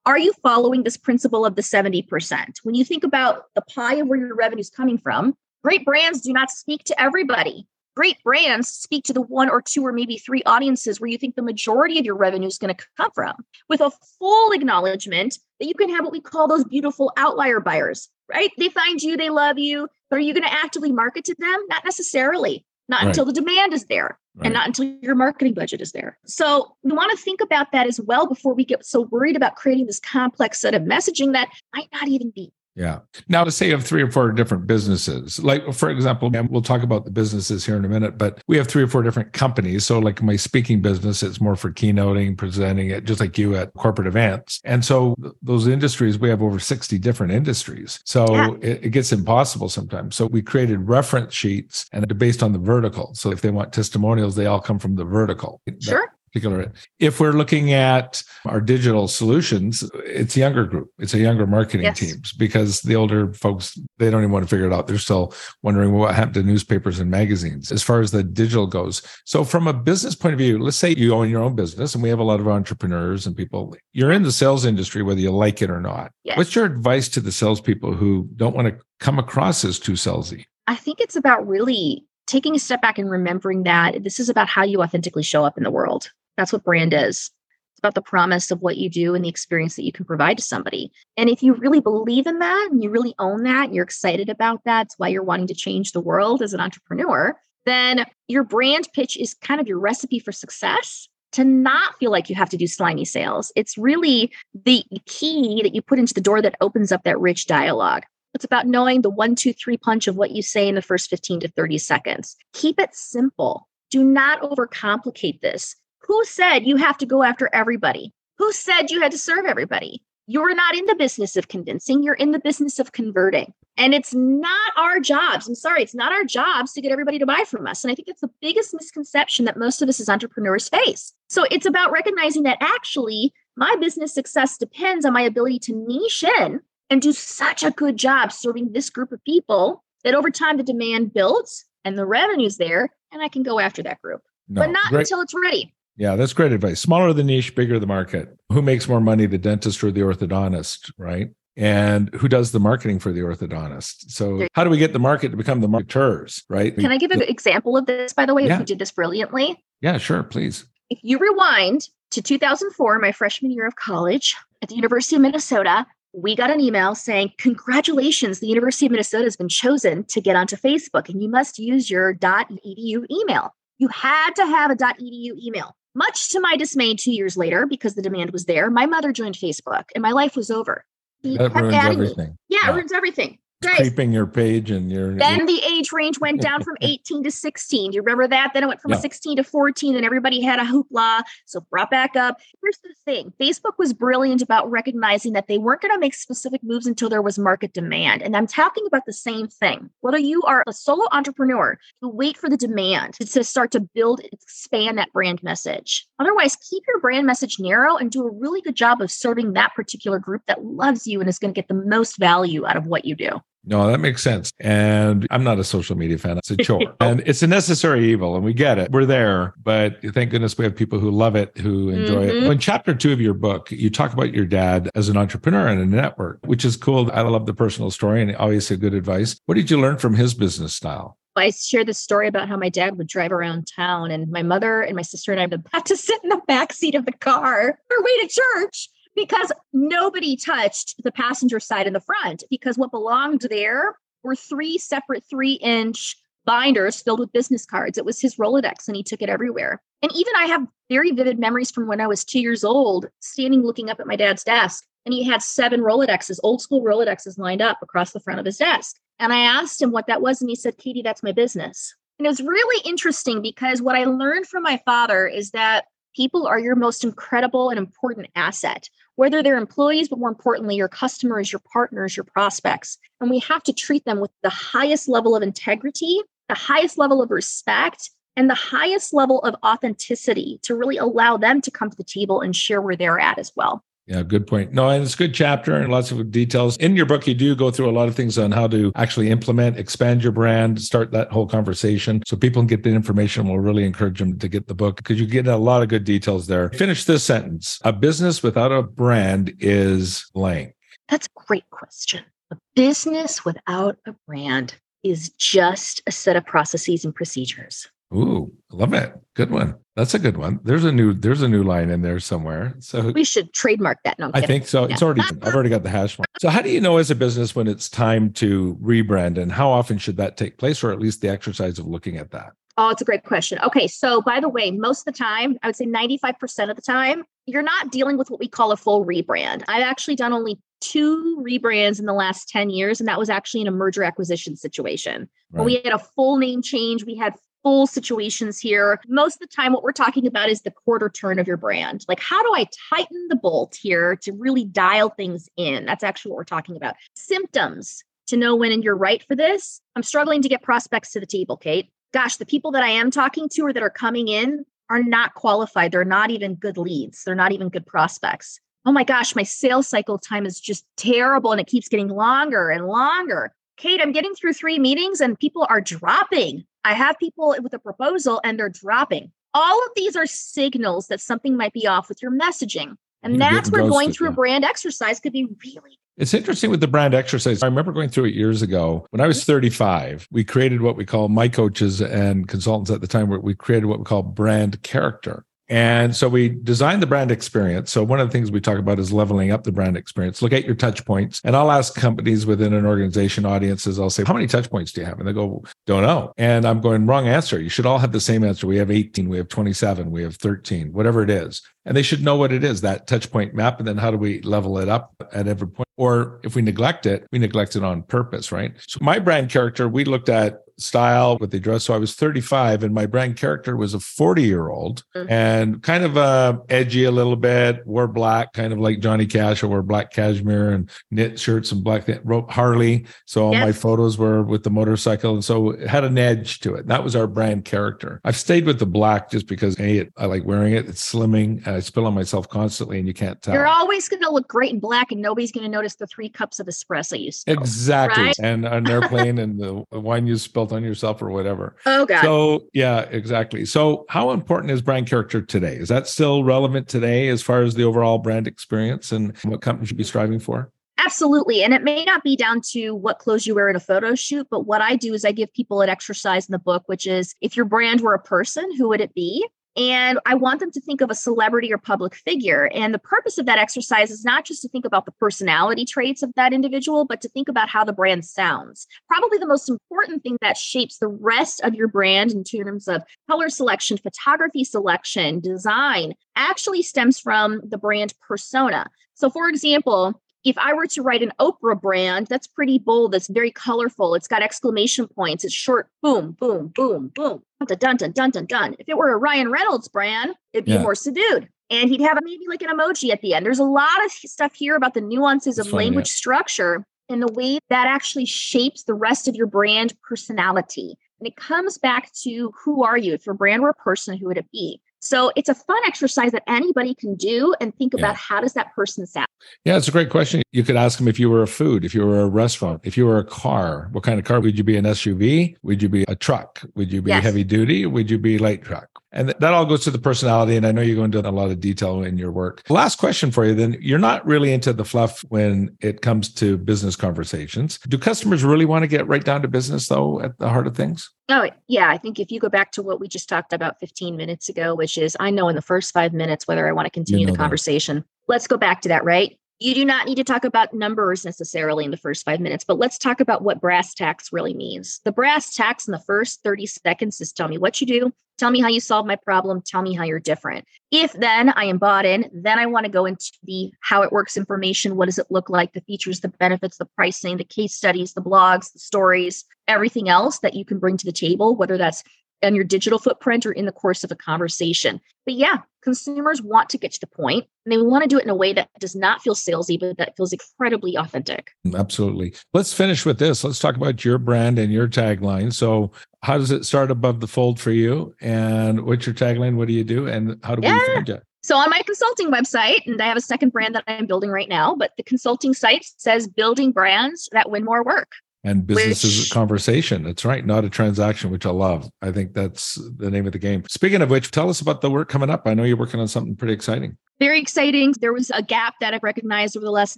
are 0.05 0.17
you 0.17 0.33
following 0.41 0.83
this 0.83 0.97
principle 0.97 1.45
of 1.45 1.55
the 1.55 1.62
70%? 1.62 2.57
When 2.63 2.73
you 2.73 2.83
think 2.83 3.03
about 3.03 3.43
the 3.53 3.62
pie 3.62 3.95
of 3.95 4.07
where 4.07 4.17
your 4.17 4.33
revenue 4.33 4.62
is 4.62 4.69
coming 4.69 4.97
from, 4.97 5.35
great 5.63 5.85
brands 5.85 6.21
do 6.21 6.33
not 6.33 6.49
speak 6.49 6.83
to 6.85 6.99
everybody 6.99 7.67
great 7.99 8.23
brands 8.23 8.69
speak 8.69 9.03
to 9.03 9.12
the 9.12 9.21
one 9.21 9.49
or 9.49 9.62
two 9.62 9.85
or 9.85 9.91
maybe 9.91 10.17
three 10.17 10.41
audiences 10.45 11.01
where 11.01 11.09
you 11.09 11.17
think 11.17 11.35
the 11.35 11.41
majority 11.41 11.99
of 11.99 12.05
your 12.05 12.15
revenue 12.15 12.47
is 12.47 12.57
going 12.57 12.73
to 12.73 12.85
come 12.95 13.12
from 13.13 13.35
with 13.67 13.81
a 13.81 13.91
full 14.17 14.53
acknowledgement 14.53 15.38
that 15.59 15.67
you 15.67 15.73
can 15.73 15.89
have 15.89 16.05
what 16.05 16.13
we 16.13 16.21
call 16.21 16.47
those 16.47 16.63
beautiful 16.63 17.12
outlier 17.17 17.59
buyers, 17.59 18.07
right? 18.29 18.51
They 18.57 18.69
find 18.69 19.01
you, 19.01 19.17
they 19.17 19.29
love 19.29 19.59
you, 19.59 19.89
but 20.09 20.15
are 20.15 20.21
you 20.21 20.33
going 20.33 20.45
to 20.45 20.53
actively 20.53 20.93
market 20.93 21.25
to 21.25 21.35
them? 21.38 21.65
Not 21.67 21.83
necessarily. 21.83 22.65
Not 22.88 23.01
Right. 23.01 23.07
until 23.09 23.25
the 23.25 23.33
demand 23.33 23.73
is 23.73 23.83
there 23.85 24.17
Right. 24.35 24.45
and 24.45 24.53
not 24.53 24.67
until 24.67 24.85
your 25.01 25.15
marketing 25.15 25.53
budget 25.53 25.81
is 25.81 25.91
there. 25.91 26.17
So 26.25 26.77
we 26.83 26.93
want 26.93 27.12
to 27.12 27.17
think 27.21 27.41
about 27.41 27.73
that 27.73 27.85
as 27.85 27.99
well 27.99 28.27
before 28.27 28.53
we 28.53 28.63
get 28.63 28.85
so 28.85 29.01
worried 29.01 29.35
about 29.35 29.57
creating 29.57 29.88
this 29.88 29.99
complex 29.99 30.62
set 30.62 30.73
of 30.73 30.83
messaging 30.83 31.33
that 31.33 31.49
might 31.75 31.89
not 31.91 32.07
even 32.07 32.29
be 32.29 32.53
Yeah. 32.79 32.99
Now, 33.27 33.43
to 33.43 33.51
say 33.51 33.65
you 33.65 33.73
have 33.73 33.85
three 33.85 34.01
or 34.01 34.09
four 34.09 34.31
different 34.31 34.65
businesses, 34.65 35.37
like 35.43 35.73
for 35.73 35.89
example, 35.89 36.31
and 36.33 36.49
we'll 36.49 36.61
talk 36.61 36.81
about 36.81 37.03
the 37.03 37.11
businesses 37.11 37.65
here 37.65 37.75
in 37.75 37.83
a 37.83 37.89
minute, 37.89 38.17
but 38.17 38.41
we 38.47 38.55
have 38.55 38.67
three 38.69 38.81
or 38.81 38.87
four 38.87 39.03
different 39.03 39.33
companies. 39.33 39.85
So, 39.85 39.99
like 39.99 40.23
my 40.23 40.37
speaking 40.37 40.81
business, 40.81 41.21
it's 41.21 41.41
more 41.41 41.57
for 41.57 41.71
keynoting, 41.71 42.37
presenting 42.37 42.89
it, 42.89 43.03
just 43.03 43.19
like 43.19 43.37
you 43.37 43.53
at 43.57 43.73
corporate 43.73 44.07
events. 44.07 44.61
And 44.63 44.85
so, 44.85 45.13
those 45.41 45.67
industries, 45.67 46.17
we 46.17 46.29
have 46.29 46.41
over 46.41 46.57
60 46.57 46.97
different 46.99 47.33
industries. 47.33 47.99
So, 48.05 48.33
Yeah. 48.33 48.51
it, 48.61 48.85
it 48.85 48.89
gets 48.91 49.11
impossible 49.11 49.67
sometimes. 49.67 50.15
So, 50.15 50.27
we 50.27 50.41
created 50.41 50.87
reference 50.87 51.33
sheets 51.33 51.85
and 51.91 52.05
they're 52.07 52.15
based 52.15 52.41
on 52.41 52.53
the 52.53 52.59
vertical. 52.59 53.13
So, 53.13 53.29
if 53.29 53.41
they 53.41 53.51
want 53.51 53.73
testimonials, 53.73 54.37
they 54.37 54.45
all 54.45 54.61
come 54.61 54.79
from 54.79 54.95
the 54.95 55.03
vertical. 55.03 55.59
That 55.65 55.83
sure. 55.83 56.13
Particular. 56.29 56.71
If 56.99 57.19
we're 57.19 57.33
looking 57.33 57.73
at 57.73 58.23
our 58.45 58.61
digital 58.61 59.07
solutions, 59.07 59.89
it's 60.05 60.35
a 60.35 60.39
younger 60.39 60.65
group. 60.65 60.89
It's 60.99 61.13
a 61.13 61.19
younger 61.19 61.45
marketing 61.47 61.83
Yes. 61.85 61.99
teams 61.99 62.33
because 62.33 62.81
the 62.81 62.95
older 62.95 63.33
folks, 63.33 63.77
they 63.97 64.09
don't 64.09 64.21
even 64.21 64.31
want 64.31 64.43
to 64.43 64.49
figure 64.49 64.65
it 64.67 64.73
out. 64.73 64.87
They're 64.87 64.97
still 64.97 65.33
wondering 65.63 65.93
what 65.93 66.15
happened 66.15 66.35
to 66.35 66.43
newspapers 66.43 66.99
and 66.99 67.09
magazines 67.09 67.71
as 67.71 67.83
far 67.83 67.99
as 68.01 68.11
the 68.11 68.23
digital 68.23 68.67
goes. 68.67 69.01
So 69.25 69.43
from 69.43 69.67
a 69.67 69.73
business 69.73 70.15
point 70.15 70.33
of 70.33 70.39
view, 70.39 70.59
let's 70.59 70.77
say 70.77 70.93
you 70.95 71.13
own 71.13 71.29
your 71.29 71.41
own 71.41 71.55
business 71.55 71.93
and 71.93 72.03
we 72.03 72.09
have 72.09 72.19
a 72.19 72.23
lot 72.23 72.39
of 72.39 72.47
entrepreneurs 72.47 73.25
and 73.25 73.35
people, 73.35 73.75
you're 73.93 74.11
in 74.11 74.23
the 74.23 74.31
sales 74.31 74.65
industry, 74.65 75.03
whether 75.03 75.19
you 75.19 75.31
like 75.31 75.61
it 75.61 75.69
or 75.69 75.81
not. 75.81 76.11
Yes. 76.23 76.37
What's 76.37 76.55
your 76.55 76.65
advice 76.65 77.09
to 77.09 77.19
the 77.19 77.31
salespeople 77.31 77.93
who 77.93 78.29
don't 78.35 78.55
want 78.55 78.67
to 78.67 78.77
come 78.99 79.19
across 79.19 79.65
as 79.65 79.79
too 79.79 79.93
salesy? 79.93 80.45
I 80.67 80.75
think 80.75 80.99
it's 80.99 81.15
about 81.15 81.47
really 81.47 82.05
taking 82.29 82.55
a 82.55 82.59
step 82.59 82.81
back 82.81 82.97
and 82.97 83.09
remembering 83.09 83.63
that 83.63 84.03
this 84.03 84.19
is 84.19 84.29
about 84.29 84.47
how 84.47 84.63
you 84.63 84.81
authentically 84.81 85.23
show 85.23 85.43
up 85.43 85.57
in 85.57 85.63
the 85.63 85.71
world. 85.71 86.11
That's 86.37 86.53
what 86.53 86.63
brand 86.63 86.93
is. 86.93 87.31
It's 87.71 87.79
about 87.79 87.95
the 87.95 88.01
promise 88.01 88.51
of 88.51 88.61
what 88.61 88.77
you 88.77 88.89
do 88.89 89.15
and 89.15 89.25
the 89.25 89.29
experience 89.29 89.75
that 89.75 89.83
you 89.83 89.91
can 89.91 90.05
provide 90.05 90.37
to 90.37 90.43
somebody. 90.43 90.91
And 91.17 91.29
if 91.29 91.41
you 91.41 91.53
really 91.53 91.79
believe 91.79 92.27
in 92.27 92.39
that 92.39 92.69
and 92.71 92.83
you 92.83 92.89
really 92.89 93.15
own 93.19 93.43
that, 93.43 93.65
and 93.65 93.75
you're 93.75 93.83
excited 93.83 94.29
about 94.29 94.63
that, 94.65 94.87
it's 94.87 94.99
why 94.99 95.07
you're 95.07 95.23
wanting 95.23 95.47
to 95.47 95.55
change 95.55 95.91
the 95.91 96.01
world 96.01 96.41
as 96.41 96.53
an 96.53 96.59
entrepreneur, 96.59 97.35
then 97.65 98.05
your 98.27 98.43
brand 98.43 98.87
pitch 98.93 99.17
is 99.17 99.33
kind 99.33 99.59
of 99.59 99.67
your 99.67 99.79
recipe 99.79 100.19
for 100.19 100.31
success 100.31 101.07
to 101.31 101.43
not 101.43 101.95
feel 101.99 102.11
like 102.11 102.29
you 102.29 102.35
have 102.35 102.49
to 102.49 102.57
do 102.57 102.67
slimy 102.67 103.05
sales. 103.05 103.51
It's 103.55 103.77
really 103.77 104.31
the 104.53 104.83
key 105.05 105.61
that 105.63 105.75
you 105.75 105.81
put 105.81 105.99
into 105.99 106.13
the 106.13 106.21
door 106.21 106.41
that 106.41 106.55
opens 106.61 106.91
up 106.91 107.03
that 107.03 107.19
rich 107.19 107.47
dialogue. 107.47 108.03
It's 108.33 108.45
about 108.45 108.67
knowing 108.67 109.01
the 109.01 109.09
one, 109.09 109.35
two, 109.35 109.53
three 109.53 109.77
punch 109.77 110.07
of 110.07 110.15
what 110.15 110.31
you 110.31 110.41
say 110.41 110.67
in 110.67 110.75
the 110.75 110.81
first 110.81 111.09
15 111.09 111.41
to 111.41 111.47
30 111.47 111.77
seconds. 111.77 112.35
Keep 112.53 112.79
it 112.79 112.95
simple. 112.95 113.67
Do 113.89 114.03
not 114.03 114.41
overcomplicate 114.41 115.41
this. 115.41 115.75
Who 116.03 116.23
said 116.25 116.65
you 116.65 116.75
have 116.75 116.97
to 116.99 117.05
go 117.05 117.23
after 117.23 117.49
everybody? 117.53 118.13
Who 118.37 118.51
said 118.51 118.91
you 118.91 119.01
had 119.01 119.11
to 119.11 119.17
serve 119.17 119.45
everybody? 119.45 120.01
You're 120.27 120.53
not 120.53 120.75
in 120.75 120.85
the 120.85 120.95
business 120.95 121.35
of 121.37 121.47
convincing, 121.47 122.03
you're 122.03 122.13
in 122.13 122.31
the 122.31 122.39
business 122.39 122.77
of 122.77 122.91
converting. 122.91 123.51
And 123.77 123.95
it's 123.95 124.13
not 124.13 124.73
our 124.77 124.99
jobs. 124.99 125.47
I'm 125.47 125.55
sorry, 125.55 125.81
it's 125.81 125.95
not 125.95 126.11
our 126.11 126.23
jobs 126.23 126.73
to 126.73 126.81
get 126.81 126.91
everybody 126.91 127.17
to 127.17 127.25
buy 127.25 127.45
from 127.47 127.65
us. 127.65 127.83
And 127.83 127.91
I 127.91 127.95
think 127.95 128.09
it's 128.09 128.21
the 128.21 128.29
biggest 128.39 128.73
misconception 128.73 129.45
that 129.45 129.57
most 129.57 129.81
of 129.81 129.89
us 129.89 129.99
as 129.99 130.07
entrepreneurs 130.07 130.69
face. 130.69 131.13
So 131.29 131.45
it's 131.49 131.65
about 131.65 131.91
recognizing 131.91 132.43
that 132.43 132.59
actually 132.61 133.33
my 133.55 133.75
business 133.79 134.13
success 134.13 134.57
depends 134.57 135.03
on 135.03 135.13
my 135.13 135.21
ability 135.21 135.59
to 135.59 135.73
niche 135.73 136.23
in 136.23 136.59
and 136.89 137.02
do 137.02 137.12
such 137.12 137.63
a 137.63 137.71
good 137.71 137.97
job 137.97 138.32
serving 138.32 138.71
this 138.71 138.89
group 138.89 139.12
of 139.12 139.23
people 139.23 139.84
that 140.04 140.15
over 140.15 140.30
time 140.30 140.58
the 140.58 140.63
demand 140.63 141.13
builds 141.13 141.65
and 141.86 141.97
the 141.97 142.06
revenue's 142.06 142.58
there 142.58 142.89
and 143.12 143.21
I 143.21 143.28
can 143.28 143.43
go 143.43 143.60
after 143.60 143.84
that 143.84 144.02
group. 144.02 144.21
No, 144.47 144.62
but 144.62 144.71
not 144.71 144.89
great. 144.89 145.02
until 145.02 145.21
it's 145.21 145.34
ready. 145.34 145.73
Yeah, 145.97 146.15
that's 146.15 146.34
great 146.34 146.54
advice. 146.54 146.80
Smaller 146.80 147.12
the 147.12 147.23
niche, 147.23 147.56
bigger 147.56 147.78
the 147.78 147.88
market. 147.88 148.36
Who 148.52 148.62
makes 148.62 148.88
more 148.88 149.02
money, 149.02 149.25
the 149.25 149.38
dentist 149.38 149.84
or 149.84 149.91
the 149.91 150.02
orthodontist, 150.02 150.91
right? 150.97 151.30
And 151.58 152.13
who 152.15 152.30
does 152.30 152.54
the 152.54 152.60
marketing 152.60 152.99
for 152.99 153.12
the 153.12 153.19
orthodontist? 153.19 154.10
So, 154.12 154.47
how 154.54 154.63
do 154.63 154.69
we 154.69 154.78
get 154.78 154.93
the 154.93 154.99
market 154.99 155.32
to 155.32 155.38
become 155.38 155.60
the 155.60 155.67
marketers, 155.67 156.43
right? 156.49 156.73
Can 156.73 156.91
I 156.91 156.97
give 156.97 157.12
an 157.12 157.21
example 157.23 157.75
of 157.75 157.86
this, 157.86 158.13
by 158.13 158.25
the 158.25 158.34
way, 158.34 158.47
yeah. 158.47 158.54
if 158.54 158.60
we 158.60 158.65
did 158.65 158.80
this 158.80 158.91
brilliantly? 158.91 159.62
Yeah, 159.82 159.97
sure, 159.97 160.23
please. 160.23 160.65
If 160.89 160.99
you 161.02 161.17
rewind 161.19 161.89
to 162.12 162.21
2004, 162.21 162.99
my 162.99 163.12
freshman 163.12 163.52
year 163.52 163.67
of 163.67 163.75
college 163.75 164.38
at 164.62 164.69
the 164.69 164.75
University 164.75 165.17
of 165.17 165.21
Minnesota, 165.21 165.86
we 166.13 166.36
got 166.36 166.50
an 166.50 166.60
email 166.60 166.95
saying, 166.95 167.34
Congratulations, 167.38 168.39
the 168.39 168.48
University 168.48 168.86
of 168.86 168.91
Minnesota 168.91 169.26
has 169.26 169.36
been 169.38 169.50
chosen 169.50 170.04
to 170.06 170.22
get 170.22 170.36
onto 170.36 170.56
Facebook, 170.56 171.10
and 171.10 171.22
you 171.22 171.30
must 171.30 171.60
use 171.60 171.89
your 171.89 172.15
.edu 172.15 173.06
email. 173.12 173.56
You 173.78 173.88
had 173.89 174.32
to 174.36 174.45
have 174.45 174.72
a 174.72 174.76
.edu 174.76 175.38
email. 175.43 175.76
Much 175.95 176.30
to 176.30 176.39
my 176.39 176.56
dismay, 176.56 176.95
two 176.95 177.12
years 177.12 177.36
later, 177.36 177.65
because 177.65 177.95
the 177.95 178.02
demand 178.02 178.32
was 178.32 178.45
there, 178.45 178.69
my 178.69 178.86
mother 178.86 179.12
joined 179.12 179.36
Facebook 179.36 179.86
and 179.95 180.02
my 180.02 180.12
life 180.12 180.36
was 180.36 180.52
over. 180.52 180.86
that 181.24 181.54
ruins 181.54 181.74
everything. 181.74 182.38
Yeah, 182.48 182.60
yeah, 182.63 182.72
it 182.72 182.76
ruins 182.76 182.91
everything. 182.91 183.39
Guys, 183.62 183.76
creeping 183.76 184.13
your 184.13 184.26
page 184.26 184.72
and 184.72 184.89
your 184.89 185.15
then 185.15 185.45
the 185.45 185.62
age 185.65 185.91
range 185.91 186.17
went 186.22 186.39
down 186.39 186.63
from 186.63 186.78
18 186.82 187.24
to 187.24 187.32
16 187.32 187.91
do 187.91 187.95
you 187.95 188.02
remember 188.02 188.26
that? 188.26 188.54
Then 188.54 188.63
it 188.63 188.67
went 188.67 188.80
from 188.80 188.91
yeah. 188.91 189.00
16 189.00 189.36
to 189.36 189.43
14 189.43 189.98
and 189.98 190.06
everybody 190.06 190.41
had 190.41 190.60
a 190.60 190.63
hoopla 190.63 191.24
so 191.45 191.60
brought 191.69 191.89
back 191.89 192.15
up. 192.15 192.38
Here's 192.62 192.78
the 192.82 192.93
thing 193.04 193.34
facebook 193.38 193.78
was 193.78 193.91
brilliant 193.91 194.41
about 194.41 194.72
recognizing 194.72 195.34
that 195.34 195.48
they 195.48 195.58
weren't 195.58 195.82
going 195.82 195.93
to 195.93 196.00
make 196.00 196.13
specific 196.13 196.63
moves 196.63 196.88
until 196.88 197.10
there 197.10 197.22
was 197.22 197.38
market 197.38 197.74
demand 197.74 198.22
and 198.22 198.38
i'm 198.38 198.48
talking 198.48 198.86
about 198.88 199.06
the 199.06 199.12
same 199.12 199.50
thing. 199.50 199.89
Whether 200.00 200.19
you 200.19 200.41
are 200.43 200.63
a 200.65 200.72
solo 200.72 201.08
entrepreneur 201.12 201.78
you 202.02 202.08
wait 202.08 202.38
for 202.38 202.50
the 202.50 202.56
demand 202.56 203.15
to 203.15 203.43
start 203.43 203.72
to 203.72 203.82
build 203.82 204.22
expand 204.32 204.98
that 204.98 205.12
brand 205.12 205.43
message. 205.43 206.08
Otherwise 206.17 206.56
keep 206.56 206.84
your 206.88 207.02
brand 207.02 207.28
message 207.28 207.60
narrow 207.60 207.98
and 207.98 208.10
do 208.10 208.26
a 208.26 208.32
really 208.32 208.62
good 208.62 208.76
job 208.76 209.02
of 209.02 209.12
serving 209.12 209.52
that 209.52 209.76
particular 209.76 210.17
group 210.17 210.43
that 210.48 210.63
loves 210.63 211.06
you 211.06 211.19
and 211.19 211.28
is 211.28 211.39
going 211.39 211.54
to 211.54 211.60
get 211.62 211.67
the 211.67 211.74
most 211.74 212.17
value 212.17 212.65
out 212.65 212.78
of 212.78 212.86
what 212.86 213.04
you 213.04 213.15
do 213.15 213.41
no, 213.69 213.88
that 213.88 213.99
makes 213.99 214.23
sense. 214.23 214.51
And 214.60 215.27
I'm 215.29 215.43
not 215.43 215.60
a 215.60 215.63
social 215.63 215.95
media 215.95 216.17
fan. 216.17 216.39
It's 216.39 216.49
a 216.49 216.58
chore 216.58 216.95
and 216.99 217.21
it's 217.25 217.43
a 217.43 217.47
necessary 217.47 218.10
evil. 218.10 218.36
And 218.36 218.43
we 218.43 218.53
get 218.53 218.79
it. 218.79 218.91
We're 218.91 219.05
there. 219.05 219.53
But 219.62 220.01
thank 220.13 220.32
goodness 220.32 220.58
we 220.58 220.65
have 220.65 220.75
people 220.75 220.99
who 220.99 221.12
love 221.12 221.36
it, 221.36 221.55
who 221.58 221.89
enjoy 221.89 222.27
mm-hmm. 222.27 222.45
it. 222.45 222.51
In 222.51 222.58
chapter 222.58 222.95
two 222.95 223.13
of 223.13 223.21
your 223.21 223.36
book, 223.36 223.71
you 223.71 223.91
talk 223.91 224.12
about 224.12 224.34
your 224.34 224.45
dad 224.45 224.89
as 224.95 225.08
an 225.08 225.17
entrepreneur 225.17 225.67
and 225.67 225.79
a 225.79 225.86
network, 225.86 226.39
which 226.45 226.65
is 226.65 226.75
cool. 226.75 227.12
I 227.12 227.21
love 227.21 227.45
the 227.45 227.53
personal 227.53 227.91
story 227.91 228.23
and 228.23 228.36
obviously 228.38 228.75
good 228.75 228.95
advice. 228.95 229.39
What 229.45 229.55
did 229.55 229.69
you 229.69 229.79
learn 229.79 229.99
from 229.99 230.15
his 230.15 230.34
business 230.34 230.73
style? 230.73 231.17
I 231.36 231.51
share 231.51 231.86
this 231.86 231.99
story 231.99 232.27
about 232.27 232.49
how 232.49 232.58
my 232.58 232.69
dad 232.69 232.97
would 232.97 233.08
drive 233.08 233.32
around 233.32 233.67
town 233.73 234.10
and 234.10 234.29
my 234.29 234.41
mother 234.41 234.82
and 234.82 234.95
my 234.95 235.03
sister 235.03 235.32
and 235.32 235.39
I 235.39 235.45
would 235.45 235.65
have 235.71 235.84
to 235.86 235.95
sit 236.08 236.19
in 236.23 236.29
the 236.29 236.41
back 236.47 236.73
seat 236.73 236.95
of 236.95 237.05
the 237.05 237.13
car 237.13 237.79
or 237.89 238.03
way 238.03 238.17
to 238.21 238.27
church 238.27 238.89
because 239.19 239.51
nobody 239.73 240.36
touched 240.36 240.95
the 241.03 241.12
passenger 241.12 241.60
side 241.60 241.88
in 241.88 241.93
the 241.93 241.99
front 241.99 242.43
because 242.49 242.77
what 242.77 242.91
belonged 242.91 243.45
there 243.49 243.95
were 244.23 244.36
three 244.36 244.77
separate 244.77 245.23
three 245.29 245.53
inch 245.53 246.15
binders 246.45 247.01
filled 247.01 247.19
with 247.19 247.34
business 247.34 247.65
cards. 247.65 247.97
It 247.97 248.05
was 248.05 248.19
his 248.19 248.36
Rolodex 248.36 248.88
and 248.88 248.95
he 248.95 249.03
took 249.03 249.21
it 249.21 249.29
everywhere. 249.29 249.82
And 250.01 250.12
even 250.15 250.34
I 250.38 250.45
have 250.45 250.65
very 250.89 251.12
vivid 251.12 251.38
memories 251.38 251.69
from 251.69 251.88
when 251.88 252.01
I 252.01 252.08
was 252.08 252.23
two 252.23 252.39
years 252.39 252.63
old, 252.63 253.08
standing 253.19 253.62
looking 253.62 253.89
up 253.89 253.99
at 253.99 254.08
my 254.08 254.15
dad's 254.15 254.43
desk. 254.43 254.86
And 255.05 255.13
he 255.13 255.23
had 255.23 255.41
seven 255.41 255.82
Rolodexes, 255.82 256.39
old 256.43 256.62
school 256.62 256.84
Rolodexes 256.84 257.38
lined 257.38 257.62
up 257.62 257.79
across 257.82 258.12
the 258.12 258.19
front 258.19 258.39
of 258.39 258.45
his 258.45 258.58
desk. 258.58 258.97
And 259.19 259.34
I 259.34 259.39
asked 259.39 259.82
him 259.82 259.91
what 259.91 260.08
that 260.08 260.21
was. 260.21 260.41
And 260.41 260.49
he 260.49 260.55
said, 260.55 260.77
Katie, 260.77 261.01
that's 261.01 261.23
my 261.23 261.32
business. 261.32 261.93
And 262.17 262.25
it 262.25 262.29
was 262.29 262.41
really 262.41 262.82
interesting 262.88 263.41
because 263.41 263.82
what 263.82 263.95
I 263.95 264.05
learned 264.05 264.47
from 264.47 264.63
my 264.63 264.82
father 264.86 265.27
is 265.27 265.51
that 265.51 265.86
people 266.15 266.47
are 266.47 266.60
your 266.60 266.75
most 266.75 267.03
incredible 267.03 267.69
and 267.69 267.77
important 267.77 268.27
asset, 268.36 268.89
whether 269.19 269.43
they're 269.43 269.58
employees, 269.58 270.08
but 270.08 270.17
more 270.17 270.29
importantly, 270.29 270.77
your 270.77 270.88
customers, 270.88 271.51
your 271.51 271.60
partners, 271.73 272.15
your 272.15 272.23
prospects. 272.23 272.97
And 273.19 273.29
we 273.29 273.39
have 273.39 273.62
to 273.63 273.73
treat 273.73 274.05
them 274.05 274.21
with 274.21 274.32
the 274.43 274.49
highest 274.49 275.10
level 275.10 275.36
of 275.36 275.43
integrity, 275.43 276.21
the 276.47 276.55
highest 276.55 276.97
level 276.97 277.21
of 277.21 277.29
respect, 277.29 278.12
and 278.38 278.49
the 278.49 278.55
highest 278.55 279.13
level 279.13 279.41
of 279.41 279.58
authenticity 279.62 280.62
to 280.63 280.73
really 280.73 280.95
allow 280.95 281.36
them 281.36 281.60
to 281.60 281.69
come 281.69 281.89
to 281.89 281.97
the 281.97 282.03
table 282.05 282.39
and 282.39 282.55
share 282.55 282.82
where 282.82 282.95
they're 282.95 283.19
at 283.19 283.38
as 283.38 283.51
well. 283.58 283.84
Yeah, 284.10 284.24
good 284.24 284.48
point. 284.48 284.74
No, 284.74 284.89
and 284.89 285.04
it's 285.04 285.13
a 285.13 285.17
good 285.17 285.36
chapter 285.36 285.76
and 285.76 285.91
lots 285.91 286.10
of 286.10 286.32
details. 286.32 286.76
In 286.78 286.95
your 286.95 287.06
book, 287.06 287.28
you 287.28 287.36
do 287.36 287.56
go 287.56 287.69
through 287.69 287.88
a 287.88 287.93
lot 287.93 288.08
of 288.08 288.15
things 288.15 288.39
on 288.39 288.52
how 288.52 288.65
to 288.65 288.91
actually 288.95 289.30
implement, 289.30 289.78
expand 289.78 290.24
your 290.24 290.32
brand, 290.32 290.82
start 290.82 291.12
that 291.12 291.32
whole 291.32 291.45
conversation 291.45 292.24
so 292.26 292.36
people 292.36 292.60
can 292.60 292.67
get 292.67 292.82
the 292.82 292.89
information. 292.89 293.48
We'll 293.48 293.60
really 293.60 293.86
encourage 293.86 294.17
them 294.17 294.39
to 294.39 294.48
get 294.48 294.65
the 294.65 294.74
book 294.74 294.95
because 294.95 295.19
you 295.19 295.28
get 295.28 295.45
a 295.45 295.58
lot 295.58 295.84
of 295.84 295.89
good 295.89 296.06
details 296.06 296.48
there. 296.48 296.69
Finish 296.72 297.06
this 297.06 297.24
sentence. 297.24 297.80
A 297.84 297.93
business 297.93 298.41
without 298.41 298.72
a 298.72 298.82
brand 298.82 299.54
is 299.60 300.26
blank. 300.34 300.74
That's 301.08 301.28
a 301.28 301.45
great 301.45 301.69
question. 301.69 302.24
A 302.50 302.58
business 302.76 303.45
without 303.45 303.98
a 304.08 304.15
brand 304.26 304.74
is 305.04 305.30
just 305.38 306.02
a 306.08 306.12
set 306.12 306.36
of 306.36 306.48
processes 306.48 307.06
and 307.06 307.13
procedures. 307.13 307.88
Ooh, 308.13 308.52
I 308.72 308.76
love 308.76 308.93
it. 308.93 309.13
Good 309.36 309.52
one. 309.52 309.76
That's 309.95 310.13
a 310.13 310.19
good 310.19 310.38
one. 310.38 310.60
There's 310.63 310.86
a 310.86 310.91
new 310.91 311.13
there's 311.13 311.41
a 311.41 311.48
new 311.48 311.63
line 311.63 311.89
in 311.89 312.02
there 312.02 312.19
somewhere. 312.19 312.76
So 312.80 313.12
we 313.12 313.24
should 313.24 313.54
trademark 313.54 314.00
that. 314.04 314.17
No, 314.17 314.32
i 314.34 314.41
think 314.41 314.67
so. 314.67 314.88
Yeah. 314.88 314.93
It's 314.93 315.04
already 315.04 315.22
I've 315.22 315.54
already 315.54 315.69
got 315.69 315.84
the 315.84 315.89
hash 315.89 316.17
mark. 316.17 316.28
So 316.39 316.50
how 316.50 316.62
do 316.62 316.69
you 316.69 316.82
know 316.82 316.98
as 316.98 317.12
a 317.12 317.15
business 317.15 317.56
when 317.56 317.67
it's 317.67 317.89
time 317.89 318.32
to 318.34 318.78
rebrand 318.82 319.38
and 319.38 319.52
how 319.52 319.69
often 319.69 319.98
should 319.98 320.17
that 320.17 320.38
take 320.38 320.58
place 320.58 320.84
or 320.84 320.91
at 320.91 321.00
least 321.00 321.22
the 321.22 321.30
exercise 321.30 321.78
of 321.80 321.86
looking 321.86 322.17
at 322.17 322.32
that? 322.32 322.54
Oh, 322.78 322.89
it's 322.89 323.02
a 323.02 323.06
great 323.06 323.26
question. 323.26 323.60
Okay, 323.62 323.88
so 323.88 324.22
by 324.22 324.39
the 324.39 324.48
way, 324.48 324.72
most 324.72 325.06
of 325.06 325.13
the 325.13 325.17
time, 325.17 325.60
I 325.62 325.67
would 325.67 325.76
say 325.76 325.86
95% 325.86 326.69
of 326.69 326.78
the 326.78 326.82
time, 326.82 327.26
you're 327.45 327.62
not 327.62 327.91
dealing 327.91 328.17
with 328.17 328.32
what 328.32 328.39
we 328.39 328.48
call 328.48 328.72
a 328.72 328.78
full 328.78 329.06
rebrand. 329.06 329.63
I've 329.67 329.84
actually 329.84 330.15
done 330.15 330.32
only 330.32 330.62
two 330.80 331.43
rebrands 331.45 332.00
in 332.00 332.06
the 332.06 332.13
last 332.13 332.48
10 332.48 332.69
years, 332.69 333.02
and 333.02 333.08
that 333.10 333.19
was 333.19 333.30
actually 333.30 333.60
in 333.62 333.67
a 333.67 333.72
merger 333.72 334.02
acquisition 334.02 334.56
situation. 334.56 335.28
Right. 335.52 335.65
we 335.65 335.82
had 335.84 335.91
a 335.91 336.00
full 336.00 336.38
name 336.38 336.62
change, 336.62 337.04
we 337.04 337.15
had 337.15 337.34
full 337.69 337.86
situations 337.86 338.60
here. 338.60 338.99
Most 339.08 339.36
of 339.36 339.41
the 339.41 339.55
time, 339.55 339.73
what 339.73 339.84
we're 339.84 339.91
talking 339.91 340.25
about 340.25 340.49
is 340.49 340.63
the 340.63 340.71
quarter 340.71 341.08
turn 341.08 341.38
of 341.38 341.45
your 341.45 341.55
brand. 341.55 342.03
Like, 342.08 342.19
how 342.19 342.41
do 342.41 342.51
I 342.55 342.67
tighten 342.89 343.27
the 343.29 343.36
bolt 343.36 343.75
here 343.79 344.15
to 344.23 344.32
really 344.32 344.65
dial 344.65 345.12
things 345.12 345.47
in? 345.55 345.86
That's 345.86 346.03
actually 346.03 346.32
what 346.32 346.38
we're 346.38 346.45
talking 346.45 346.75
about. 346.75 346.95
Symptoms 347.13 348.03
to 348.25 348.38
know 348.38 348.55
when 348.55 348.82
you're 348.82 348.97
right 348.97 349.21
for 349.21 349.36
this. 349.36 349.82
I'm 349.95 350.01
struggling 350.01 350.41
to 350.41 350.49
get 350.49 350.63
prospects 350.63 351.12
to 351.12 351.19
the 351.19 351.27
table, 351.27 351.58
Kate. 351.58 351.91
Gosh, 352.12 352.38
the 352.38 352.45
people 352.45 352.71
that 352.71 352.82
I 352.82 352.89
am 352.89 353.12
talking 353.12 353.47
to 353.49 353.62
or 353.67 353.71
that 353.71 353.84
are 353.84 353.91
coming 353.91 354.29
in 354.29 354.65
are 354.89 355.03
not 355.03 355.36
qualified. 355.36 355.91
They're 355.91 356.03
not 356.03 356.32
even 356.32 356.55
good 356.55 356.79
leads, 356.79 357.23
they're 357.23 357.36
not 357.36 357.51
even 357.51 357.69
good 357.69 357.86
prospects. 357.86 358.60
Oh 358.84 358.91
my 358.91 359.03
gosh, 359.03 359.36
my 359.36 359.43
sales 359.43 359.88
cycle 359.88 360.17
time 360.17 360.47
is 360.47 360.60
just 360.60 360.86
terrible 360.97 361.51
and 361.51 361.62
it 361.62 361.67
keeps 361.67 361.88
getting 361.88 362.08
longer 362.08 362.71
and 362.71 362.88
longer. 362.88 363.53
Kate, 363.79 364.01
I'm 364.01 364.11
getting 364.11 364.35
through 364.35 364.53
three 364.53 364.77
meetings 364.77 365.21
and 365.21 365.39
people 365.39 365.65
are 365.69 365.79
dropping. 365.79 366.65
I 366.83 366.93
have 366.93 367.17
people 367.17 367.55
with 367.63 367.73
a 367.73 367.79
proposal 367.79 368.41
and 368.43 368.59
they're 368.59 368.69
dropping. 368.69 369.31
All 369.53 369.79
of 369.79 369.89
these 369.95 370.15
are 370.15 370.27
signals 370.27 371.07
that 371.07 371.21
something 371.21 371.55
might 371.55 371.73
be 371.73 371.87
off 371.87 372.09
with 372.09 372.21
your 372.21 372.31
messaging. 372.31 372.95
And 373.23 373.33
you 373.33 373.39
that's 373.39 373.71
where 373.71 373.87
going 373.87 374.11
through 374.11 374.29
a 374.29 374.33
brand 374.33 374.63
exercise 374.63 375.19
could 375.19 375.33
be 375.33 375.47
really 375.63 375.97
it's 376.19 376.33
interesting 376.33 376.69
with 376.69 376.81
the 376.81 376.87
brand 376.87 377.13
exercise. 377.13 377.63
I 377.63 377.67
remember 377.67 377.93
going 377.93 378.09
through 378.09 378.25
it 378.25 378.35
years 378.35 378.61
ago. 378.61 379.07
When 379.11 379.21
I 379.21 379.27
was 379.27 379.39
mm-hmm. 379.39 379.53
35, 379.53 380.27
we 380.31 380.43
created 380.43 380.81
what 380.81 380.97
we 380.97 381.05
call 381.05 381.29
my 381.29 381.47
coaches 381.47 382.01
and 382.01 382.45
consultants 382.45 382.91
at 382.91 382.99
the 382.99 383.07
time, 383.07 383.29
where 383.29 383.39
we 383.39 383.55
created 383.55 383.85
what 383.85 383.99
we 383.99 384.05
call 384.05 384.21
brand 384.21 384.83
character. 384.83 385.45
And 385.69 386.15
so 386.15 386.27
we 386.27 386.49
designed 386.49 387.01
the 387.01 387.08
brand 387.08 387.32
experience. 387.32 387.91
So 387.91 388.03
one 388.03 388.19
of 388.19 388.27
the 388.27 388.32
things 388.32 388.51
we 388.51 388.60
talk 388.60 388.79
about 388.79 388.99
is 388.99 389.13
leveling 389.13 389.51
up 389.51 389.63
the 389.63 389.71
brand 389.71 389.97
experience. 389.97 390.41
Look 390.41 390.53
at 390.53 390.65
your 390.65 390.75
touch 390.75 391.05
points. 391.05 391.41
And 391.43 391.55
I'll 391.55 391.71
ask 391.71 391.93
companies 391.95 392.45
within 392.45 392.73
an 392.73 392.86
organization 392.86 393.45
audiences, 393.45 393.99
I'll 393.99 394.10
say, 394.10 394.23
how 394.23 394.34
many 394.34 394.47
touch 394.47 394.69
points 394.69 394.91
do 394.91 395.01
you 395.01 395.08
have? 395.08 395.19
And 395.19 395.27
they 395.27 395.34
go, 395.34 395.63
don't 395.86 396.03
know. 396.03 396.34
And 396.38 396.65
I'm 396.65 396.82
going, 396.82 397.05
wrong 397.05 397.27
answer. 397.27 397.60
You 397.62 397.69
should 397.69 397.86
all 397.86 397.99
have 397.99 398.12
the 398.12 398.19
same 398.19 398.43
answer. 398.43 398.65
We 398.65 398.77
have 398.77 398.89
18, 398.89 399.29
we 399.29 399.38
have 399.38 399.47
27, 399.47 400.10
we 400.10 400.23
have 400.23 400.36
13, 400.38 400.91
whatever 400.91 401.21
it 401.21 401.29
is. 401.29 401.62
And 401.85 401.95
they 401.95 402.03
should 402.03 402.21
know 402.21 402.35
what 402.35 402.51
it 402.51 402.63
is, 402.63 402.81
that 402.81 403.07
touch 403.07 403.31
point 403.31 403.53
map. 403.53 403.79
And 403.79 403.87
then 403.87 403.97
how 403.97 404.11
do 404.11 404.17
we 404.17 404.41
level 404.41 404.77
it 404.77 404.89
up 404.89 405.13
at 405.33 405.47
every 405.47 405.67
point? 405.67 405.87
Or 405.97 406.39
if 406.43 406.55
we 406.55 406.61
neglect 406.61 407.05
it, 407.05 407.27
we 407.31 407.39
neglect 407.39 407.75
it 407.75 407.83
on 407.83 408.03
purpose, 408.03 408.51
right? 408.51 408.73
So 408.87 408.99
my 409.01 409.19
brand 409.19 409.49
character, 409.49 409.87
we 409.89 410.05
looked 410.05 410.29
at 410.29 410.61
style, 410.79 411.37
what 411.37 411.51
they 411.51 411.59
dress. 411.59 411.83
So 411.83 411.93
I 411.93 411.97
was 411.97 412.15
35 412.15 412.83
and 412.83 412.93
my 412.93 413.05
brand 413.05 413.37
character 413.37 413.75
was 413.75 413.93
a 413.93 413.99
40 413.99 414.43
year 414.43 414.69
old 414.69 415.03
mm-hmm. 415.15 415.31
and 415.31 415.83
kind 415.83 416.03
of 416.03 416.17
uh, 416.17 416.59
edgy 416.69 417.03
a 417.03 417.11
little 417.11 417.35
bit, 417.35 417.85
wore 417.85 418.07
black, 418.07 418.53
kind 418.53 418.73
of 418.73 418.79
like 418.79 418.99
Johnny 418.99 419.25
Cash. 419.25 419.63
I 419.63 419.67
wore 419.67 419.83
black 419.83 420.11
cashmere 420.11 420.71
and 420.71 420.89
knit 421.11 421.39
shirts 421.39 421.71
and 421.71 421.83
black, 421.83 422.09
wrote 422.23 422.49
Harley. 422.49 423.05
So 423.25 423.45
all 423.45 423.53
my 423.53 423.71
photos 423.71 424.17
were 424.17 424.43
with 424.43 424.63
the 424.63 424.69
motorcycle. 424.69 425.33
And 425.33 425.43
so 425.45 425.71
it 425.71 425.87
had 425.87 426.03
an 426.03 426.17
edge 426.17 426.59
to 426.61 426.75
it. 426.75 426.87
That 426.87 427.03
was 427.03 427.15
our 427.15 427.27
brand 427.27 427.65
character. 427.65 428.21
I've 428.23 428.37
stayed 428.37 428.65
with 428.65 428.79
the 428.79 428.85
black 428.85 429.31
just 429.31 429.47
because 429.47 429.79
A, 429.79 430.09
I 430.17 430.25
like 430.25 430.45
wearing 430.45 430.73
it. 430.73 430.87
It's 430.87 431.13
slimming 431.13 431.65
and 431.69 431.77
I 431.77 431.79
spill 431.79 432.05
on 432.05 432.13
myself 432.13 432.49
constantly, 432.49 432.99
and 432.99 433.08
you 433.08 433.13
can't 433.13 433.41
tell. 433.41 433.53
You're 433.53 433.67
always 433.67 434.10
going 434.10 434.21
to 434.23 434.29
look 434.29 434.47
great 434.47 434.71
in 434.71 434.79
black, 434.79 435.12
and 435.12 435.21
nobody's 435.21 435.51
going 435.51 435.63
to 435.63 435.69
notice 435.69 435.95
the 435.95 436.08
three 436.08 436.29
cups 436.29 436.60
of 436.60 436.67
espresso 436.67 437.19
you 437.19 437.32
spilled. 437.32 437.60
Exactly. 437.60 438.23
right? 438.23 438.36
And 438.41 438.65
an 438.65 438.88
airplane 438.89 439.38
and 439.38 439.60
the 439.60 439.84
wine 439.91 440.27
you 440.27 440.38
spilled 440.38 440.73
on 440.73 440.84
yourself 440.84 441.21
or 441.21 441.29
whatever. 441.29 441.75
Oh 441.86 442.05
god. 442.05 442.21
So, 442.21 442.65
yeah, 442.73 443.01
exactly. 443.01 443.65
So, 443.65 444.05
how 444.10 444.32
important 444.32 444.71
is 444.71 444.82
brand 444.82 445.08
character 445.08 445.41
today? 445.41 445.75
Is 445.75 445.89
that 445.89 446.08
still 446.08 446.43
relevant 446.43 446.88
today 446.88 447.29
as 447.29 447.41
far 447.41 447.62
as 447.62 447.75
the 447.75 447.84
overall 447.84 448.17
brand 448.17 448.47
experience 448.47 449.12
and 449.12 449.38
what 449.43 449.62
companies 449.62 449.89
should 449.89 449.97
be 449.97 450.03
striving 450.03 450.39
for? 450.39 450.71
Absolutely. 450.97 451.63
And 451.63 451.73
it 451.73 451.82
may 451.82 452.03
not 452.03 452.23
be 452.23 452.36
down 452.36 452.62
to 452.71 452.91
what 452.91 453.19
clothes 453.19 453.47
you 453.47 453.55
wear 453.55 453.69
at 453.69 453.75
a 453.75 453.79
photo 453.79 454.15
shoot, 454.15 454.47
but 454.51 454.65
what 454.65 454.82
I 454.82 454.97
do 454.97 455.13
is 455.13 455.23
I 455.23 455.32
give 455.32 455.53
people 455.53 455.82
an 455.82 455.89
exercise 455.89 456.47
in 456.47 456.51
the 456.51 456.60
book, 456.60 456.84
which 456.88 457.08
is 457.08 457.36
if 457.39 457.55
your 457.55 457.65
brand 457.65 458.01
were 458.01 458.13
a 458.13 458.19
person, 458.19 458.69
who 458.75 458.89
would 458.89 458.99
it 458.99 459.13
be? 459.13 459.47
And 459.79 460.19
I 460.25 460.35
want 460.35 460.59
them 460.59 460.71
to 460.71 460.81
think 460.81 460.99
of 460.99 461.09
a 461.09 461.15
celebrity 461.15 461.71
or 461.71 461.77
public 461.77 462.13
figure. 462.13 462.69
And 462.73 462.93
the 462.93 462.99
purpose 462.99 463.37
of 463.37 463.45
that 463.45 463.59
exercise 463.59 464.11
is 464.11 464.25
not 464.25 464.43
just 464.43 464.61
to 464.63 464.67
think 464.67 464.83
about 464.83 465.05
the 465.05 465.13
personality 465.13 465.85
traits 465.85 466.21
of 466.21 466.33
that 466.35 466.51
individual, 466.51 467.05
but 467.05 467.21
to 467.21 467.29
think 467.29 467.47
about 467.47 467.69
how 467.69 467.85
the 467.85 467.93
brand 467.93 468.25
sounds. 468.25 468.87
Probably 469.07 469.37
the 469.37 469.47
most 469.47 469.69
important 469.69 470.21
thing 470.21 470.37
that 470.41 470.57
shapes 470.57 470.97
the 470.97 471.07
rest 471.07 471.61
of 471.61 471.75
your 471.75 471.87
brand 471.87 472.31
in 472.31 472.43
terms 472.43 472.89
of 472.89 473.03
color 473.29 473.49
selection, 473.49 473.97
photography 473.97 474.65
selection, 474.65 475.39
design 475.39 476.13
actually 476.35 476.81
stems 476.81 477.17
from 477.17 477.61
the 477.63 477.77
brand 477.77 478.13
persona. 478.27 478.85
So, 479.13 479.29
for 479.29 479.47
example, 479.47 480.21
if 480.43 480.58
I 480.58 480.73
were 480.73 480.88
to 480.88 481.02
write 481.02 481.21
an 481.21 481.32
Oprah 481.39 481.80
brand, 481.80 482.28
that's 482.28 482.47
pretty 482.47 482.80
bold, 482.80 483.12
that's 483.12 483.28
very 483.28 483.52
colorful, 483.52 484.15
it's 484.15 484.28
got 484.28 484.41
exclamation 484.41 485.08
points, 485.08 485.43
it's 485.43 485.54
short, 485.54 485.89
boom, 486.02 486.32
boom, 486.39 486.67
boom, 486.75 487.12
boom, 487.13 487.43
dun 487.67 487.78
dun 487.78 487.97
dun 487.97 488.12
dun 488.12 488.30
dun 488.32 488.45
dun. 488.45 488.75
If 488.80 488.88
it 488.88 488.97
were 488.97 489.12
a 489.12 489.17
Ryan 489.17 489.52
Reynolds 489.52 489.88
brand, 489.88 490.36
it'd 490.54 490.65
be 490.65 490.71
Yeah. 490.71 490.82
more 490.82 490.95
subdued. 490.95 491.49
And 491.69 491.89
he'd 491.89 492.02
have 492.02 492.17
maybe 492.23 492.45
like 492.47 492.62
an 492.63 492.69
emoji 492.69 493.12
at 493.12 493.21
the 493.21 493.34
end. 493.36 493.45
There's 493.45 493.60
a 493.60 493.63
lot 493.63 494.04
of 494.06 494.12
stuff 494.12 494.56
here 494.56 494.75
about 494.75 494.93
the 494.95 495.02
nuances 495.02 495.58
That's 495.58 495.67
of 495.67 495.71
fun, 495.71 495.80
yeah. 495.82 495.86
language 495.86 496.08
structure 496.08 496.84
and 497.10 497.21
the 497.21 497.32
way 497.34 497.60
that 497.69 497.88
actually 497.88 498.25
shapes 498.25 498.84
the 498.84 498.93
rest 498.93 499.28
of 499.28 499.36
your 499.36 499.45
brand 499.47 499.93
personality. 500.02 500.95
And 501.19 501.28
it 501.28 501.36
comes 501.36 501.78
back 501.78 502.12
to 502.23 502.54
who 502.63 502.84
are 502.84 502.97
you? 502.97 503.13
If 503.13 503.25
your 503.25 503.36
brand 503.36 503.62
were 503.62 503.69
a 503.69 503.73
person, 503.73 504.17
who 504.17 504.28
would 504.28 504.38
it 504.38 504.49
be? 504.52 504.82
So 505.01 505.31
it's 505.35 505.49
a 505.49 505.55
fun 505.55 505.79
exercise 505.85 506.31
that 506.33 506.43
anybody 506.47 506.93
can 506.93 507.15
do 507.15 507.55
and 507.62 507.73
think 507.77 507.93
Yeah. 507.93 508.01
about 508.01 508.15
how 508.15 508.41
does 508.41 508.53
that 508.53 508.73
person 508.75 509.05
sound? 509.07 509.27
Yeah, 509.63 509.77
it's 509.77 509.88
a 509.88 509.91
great 509.91 510.09
question. 510.09 510.41
You 510.51 510.63
could 510.63 510.75
ask 510.75 510.97
them 510.97 511.07
if 511.07 511.19
you 511.19 511.29
were 511.29 511.41
a 511.41 511.47
food, 511.47 511.85
if 511.85 511.95
you 511.95 512.05
were 512.05 512.19
a 512.19 512.27
restaurant, 512.27 512.81
if 512.83 512.97
you 512.97 513.05
were 513.05 513.17
a 513.17 513.23
car, 513.23 513.88
what 513.93 514.03
kind 514.03 514.19
of 514.19 514.25
car 514.25 514.39
would 514.41 514.57
you 514.57 514.63
be? 514.63 514.75
An 514.75 514.85
SUV? 514.85 515.55
Would 515.63 515.81
you 515.81 515.89
be 515.89 516.03
a 516.07 516.15
truck? 516.15 516.62
Would 516.75 516.91
you 516.91 517.01
be 517.01 517.09
Yes. 517.12 517.23
heavy 517.23 517.43
duty? 517.45 517.85
Would 517.85 518.12
you 518.12 518.17
be 518.17 518.38
light 518.38 518.62
truck? 518.62 518.89
And 519.12 519.30
that 519.30 519.54
all 519.54 519.65
goes 519.65 519.84
to 519.86 519.91
the 519.91 520.00
personality. 520.00 520.56
And 520.56 520.67
I 520.67 520.72
know 520.72 520.82
you 520.82 520.95
go 520.95 521.04
into 521.04 521.19
a 521.19 521.32
lot 521.32 521.50
of 521.50 521.60
detail 521.60 522.04
in 522.04 522.17
your 522.17 522.32
work. 522.32 522.62
Last 522.69 522.98
question 522.98 523.32
for 523.32 523.45
you 523.45 523.56
then. 523.56 523.76
You're 523.80 523.98
not 523.98 524.26
really 524.26 524.54
into 524.54 524.72
the 524.72 524.86
fluff 524.86 525.22
when 525.30 525.76
it 525.82 526.02
comes 526.02 526.32
to 526.36 526.58
business 526.58 526.95
conversations. 526.95 527.80
Do 527.88 527.98
customers 527.98 528.43
really 528.43 528.65
want 528.65 528.84
to 528.84 528.88
get 528.88 529.08
right 529.08 529.24
down 529.24 529.41
to 529.41 529.48
business, 529.48 529.88
though, 529.88 530.22
at 530.22 530.38
the 530.38 530.50
heart 530.50 530.67
of 530.67 530.76
things? 530.76 531.10
Oh, 531.30 531.50
yeah. 531.67 531.89
I 531.89 531.98
think 531.98 532.19
if 532.19 532.32
you 532.32 532.39
go 532.39 532.50
back 532.50 532.72
to 532.74 532.84
what 532.84 533.00
we 533.00 533.08
just 533.08 533.30
talked 533.30 533.54
about 533.54 533.80
15 533.80 534.15
minutes 534.15 534.50
ago, 534.50 534.76
which 534.76 534.98
is 534.98 535.17
I 535.19 535.32
know 535.32 535.50
in 535.50 535.56
the 535.56 535.62
first 535.62 535.93
five 535.93 536.13
minutes 536.13 536.48
whether 536.48 536.67
I 536.67 536.72
want 536.72 536.86
to 536.86 536.91
continue 536.91 537.26
know 537.26 537.32
the 537.32 537.38
that. 537.38 537.43
conversation. 537.43 538.06
Let's 538.28 538.48
go 538.48 538.58
back 538.58 538.82
to 538.82 538.89
that, 538.89 539.04
right? 539.04 539.38
You 539.62 539.76
do 539.76 539.84
not 539.84 540.08
need 540.08 540.15
to 540.15 540.24
talk 540.24 540.45
about 540.45 540.74
numbers 540.74 541.26
necessarily 541.26 541.84
in 541.84 541.91
the 541.91 541.98
first 541.98 542.24
five 542.24 542.39
minutes, 542.39 542.63
but 542.63 542.80
let's 542.80 542.98
talk 542.98 543.19
about 543.19 543.41
what 543.41 543.60
brass 543.60 543.93
tacks 543.93 544.32
really 544.32 544.54
means. 544.54 545.02
The 545.04 545.12
brass 545.12 545.54
tacks 545.54 545.86
in 545.86 545.91
the 545.91 546.00
first 546.00 546.41
30 546.43 546.65
seconds 546.65 547.19
is 547.19 547.34
tell 547.34 547.50
me 547.50 547.58
what 547.58 547.82
you 547.82 547.86
do, 547.86 548.13
tell 548.38 548.52
me 548.52 548.62
how 548.62 548.69
you 548.69 548.80
solve 548.80 549.06
my 549.06 549.17
problem, 549.17 549.62
tell 549.62 549.82
me 549.82 549.93
how 549.93 550.06
you're 550.06 550.17
different. 550.17 550.65
If 550.91 551.12
then 551.12 551.50
I 551.50 551.65
am 551.65 551.78
bought 551.78 552.06
in, 552.06 552.30
then 552.34 552.58
I 552.58 552.67
want 552.67 552.86
to 552.86 552.91
go 552.91 553.06
into 553.06 553.34
the 553.43 553.74
how 553.82 554.02
it 554.04 554.13
works 554.13 554.38
information. 554.38 554.95
What 554.95 555.08
does 555.08 555.19
it 555.19 555.28
look 555.30 555.50
like? 555.50 555.74
The 555.74 555.82
features, 555.82 556.22
the 556.22 556.30
benefits, 556.30 556.78
the 556.78 556.88
pricing, 556.95 557.36
the 557.36 557.43
case 557.43 557.76
studies, 557.76 558.13
the 558.13 558.22
blogs, 558.22 558.72
the 558.72 558.80
stories, 558.80 559.43
everything 559.67 560.08
else 560.08 560.39
that 560.39 560.54
you 560.54 560.63
can 560.63 560.80
bring 560.80 560.95
to 560.95 561.06
the 561.06 561.12
table, 561.12 561.58
whether 561.58 561.78
that's 561.78 562.02
on 562.43 562.56
your 562.56 562.63
digital 562.63 562.99
footprint 562.99 563.45
or 563.45 563.52
in 563.52 563.65
the 563.65 563.71
course 563.71 564.04
of 564.04 564.12
a 564.12 564.15
conversation. 564.15 564.99
But 565.25 565.36
yeah, 565.36 565.58
consumers 565.82 566.41
want 566.41 566.69
to 566.69 566.78
get 566.78 566.91
to 566.93 566.99
the 566.99 567.08
point 567.08 567.45
and 567.65 567.71
they 567.71 567.78
want 567.78 568.04
to 568.04 568.08
do 568.08 568.17
it 568.17 568.23
in 568.23 568.30
a 568.30 568.36
way 568.36 568.54
that 568.54 568.69
does 568.80 568.95
not 568.95 569.21
feel 569.21 569.36
salesy, 569.36 569.80
but 569.80 569.97
that 569.97 570.15
feels 570.17 570.34
incredibly 570.34 570.95
authentic. 570.95 571.52
Mm, 571.67 571.78
absolutely. 571.78 572.34
Let's 572.54 572.73
finish 572.73 573.06
with 573.06 573.19
this. 573.19 573.43
Let's 573.43 573.60
talk 573.60 573.75
about 573.75 574.04
your 574.04 574.17
brand 574.17 574.60
and 574.60 574.71
your 574.71 574.88
tagline. 574.88 575.54
So, 575.54 575.91
how 576.21 576.38
does 576.38 576.52
it 576.52 576.65
start 576.65 576.91
above 576.91 577.21
the 577.21 577.28
fold 577.28 577.60
for 577.60 577.71
you? 577.71 578.13
And 578.19 578.82
what's 578.82 579.06
your 579.06 579.15
tagline? 579.15 579.56
What 579.56 579.67
do 579.67 579.73
you 579.73 579.86
do? 579.86 580.08
And 580.08 580.38
how 580.43 580.56
do 580.56 580.62
Yeah. 580.62 580.73
we 580.73 580.93
find 580.93 581.08
you? 581.08 581.19
So 581.41 581.56
on 581.56 581.69
my 581.69 581.82
consulting 581.86 582.30
website, 582.32 582.86
and 582.86 583.02
I 583.02 583.08
have 583.08 583.15
a 583.15 583.21
second 583.21 583.54
brand 583.54 583.73
that 583.75 583.86
I'm 583.88 584.06
building 584.06 584.30
right 584.30 584.49
now, 584.49 584.75
but 584.75 584.91
the 584.97 585.04
consulting 585.04 585.54
site 585.54 585.86
says 585.97 586.28
building 586.28 586.73
brands 586.73 587.30
that 587.32 587.49
win 587.49 587.63
more 587.63 587.82
work. 587.82 588.12
And 588.43 588.65
business 588.65 589.04
is 589.04 589.30
a 589.30 589.34
conversation. 589.34 590.04
That's 590.04 590.23
right, 590.23 590.45
not 590.45 590.63
a 590.63 590.69
transaction, 590.69 591.30
which 591.30 591.45
I 591.45 591.49
love. 591.49 591.89
I 592.02 592.12
think 592.12 592.34
that's 592.34 592.75
the 592.97 593.12
name 593.12 593.25
of 593.25 593.34
the 593.34 593.39
game. 593.39 593.63
Speaking 593.67 594.02
of 594.02 594.10
which, 594.10 594.32
tell 594.32 594.49
us 594.49 594.62
about 594.62 594.80
the 594.80 594.89
work 594.89 595.10
coming 595.10 595.30
up. 595.30 595.45
I 595.45 595.54
know 595.54 595.63
you're 595.63 595.75
working 595.75 595.99
on 595.99 596.08
something 596.08 596.38
pretty 596.38 596.54
exciting. 596.54 596.97
very 597.19 597.39
exciting. 597.39 597.93
There 597.99 598.13
was 598.13 598.32
a 598.34 598.41
gap 598.41 598.75
that 598.80 598.93
I've 598.93 599.04
recognized 599.04 599.58
over 599.58 599.65
the 599.65 599.71
last 599.71 599.97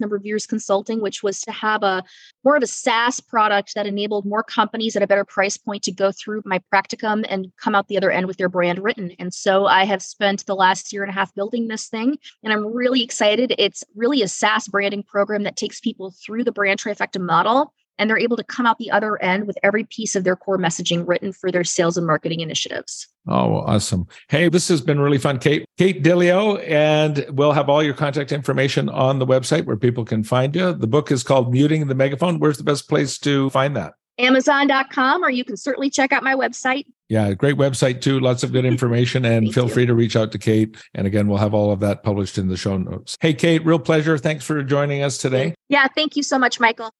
number 0.00 0.16
of 0.16 0.26
years 0.26 0.44
consulting, 0.44 1.00
which 1.00 1.22
was 1.22 1.40
to 1.42 1.52
have 1.52 1.84
a 1.84 2.02
more 2.44 2.56
of 2.56 2.64
a 2.64 2.66
SaaS 2.66 3.20
product 3.20 3.74
that 3.76 3.86
enabled 3.86 4.26
more 4.26 4.42
companies 4.42 4.96
at 4.96 5.02
a 5.02 5.06
better 5.06 5.24
price 5.24 5.56
point 5.56 5.84
to 5.84 5.92
go 5.92 6.10
through 6.10 6.42
my 6.44 6.60
practicum 6.74 7.24
and 7.28 7.52
come 7.60 7.76
out 7.76 7.86
the 7.86 7.96
other 7.96 8.10
end 8.10 8.26
with 8.26 8.38
their 8.38 8.48
brand 8.48 8.80
written. 8.80 9.12
And 9.20 9.32
so 9.32 9.66
I 9.66 9.84
have 9.84 10.02
spent 10.02 10.44
the 10.46 10.56
last 10.56 10.92
year 10.92 11.04
and 11.04 11.10
a 11.10 11.14
half 11.14 11.32
building 11.34 11.68
this 11.68 11.86
thing, 11.86 12.18
and 12.42 12.52
I'm 12.52 12.74
really 12.74 13.04
excited. 13.04 13.54
It's 13.56 13.84
really 13.94 14.22
a 14.22 14.28
SaaS 14.28 14.66
branding 14.66 15.04
program 15.04 15.44
that 15.44 15.56
takes 15.56 15.78
people 15.80 16.12
through 16.26 16.42
the 16.42 16.52
brand 16.52 16.80
trifecta 16.80 17.20
model. 17.20 17.72
And 17.98 18.08
they're 18.08 18.18
able 18.18 18.36
to 18.36 18.44
come 18.44 18.66
out 18.66 18.78
the 18.78 18.90
other 18.90 19.20
end 19.22 19.46
with 19.46 19.56
every 19.62 19.84
piece 19.84 20.16
of 20.16 20.24
their 20.24 20.34
core 20.34 20.58
messaging 20.58 21.06
written 21.06 21.32
for 21.32 21.52
their 21.52 21.62
sales 21.64 21.96
and 21.96 22.06
marketing 22.06 22.40
initiatives. 22.40 23.06
Oh, 23.28 23.56
awesome. 23.58 24.06
Hey, 24.28 24.48
this 24.48 24.66
has 24.68 24.80
been 24.80 24.98
really 24.98 25.18
fun, 25.18 25.38
Kate. 25.38 25.64
Kate 25.78 26.02
DiLeo, 26.02 26.66
and 26.68 27.24
we'll 27.30 27.52
have 27.52 27.68
all 27.68 27.82
your 27.82 27.94
contact 27.94 28.32
information 28.32 28.88
on 28.88 29.18
the 29.18 29.26
website 29.26 29.66
where 29.66 29.76
people 29.76 30.04
can 30.04 30.24
find 30.24 30.56
you. 30.56 30.72
The 30.72 30.86
book 30.86 31.12
is 31.12 31.22
called 31.22 31.52
Muting 31.52 31.86
the 31.86 31.94
Megaphone. 31.94 32.38
Where's 32.38 32.58
the 32.58 32.64
best 32.64 32.88
place 32.88 33.18
to 33.20 33.50
find 33.50 33.76
that? 33.76 33.92
Amazon.com, 34.18 35.24
or 35.24 35.30
you 35.30 35.44
can 35.44 35.56
certainly 35.56 35.88
check 35.88 36.12
out 36.12 36.22
my 36.22 36.34
website, 36.34 36.84
Yeah, 37.08 37.32
great 37.32 37.56
website 37.56 38.00
too. 38.00 38.20
Lots 38.20 38.42
of 38.42 38.52
good 38.52 38.64
information. 38.74 39.24
And 39.24 39.52
feel 39.54 39.68
you. 39.68 39.72
free 39.72 39.86
to 39.86 39.94
reach 39.94 40.16
out 40.16 40.32
to 40.32 40.38
Kate. 40.38 40.76
And 40.94 41.06
again, 41.06 41.28
we'll 41.28 41.38
have 41.38 41.54
all 41.54 41.72
of 41.72 41.80
that 41.80 42.02
published 42.02 42.38
in 42.38 42.48
the 42.48 42.56
show 42.56 42.76
notes. 42.76 43.16
Hey, 43.20 43.32
Kate, 43.34 43.64
real 43.64 43.78
pleasure. 43.78 44.18
Thanks 44.18 44.44
for 44.44 44.62
joining 44.62 45.02
us 45.02 45.18
today. 45.18 45.54
Yeah, 45.68 45.86
thank 45.94 46.16
you 46.16 46.22
so 46.22 46.38
much, 46.38 46.60
Michael. 46.60 46.90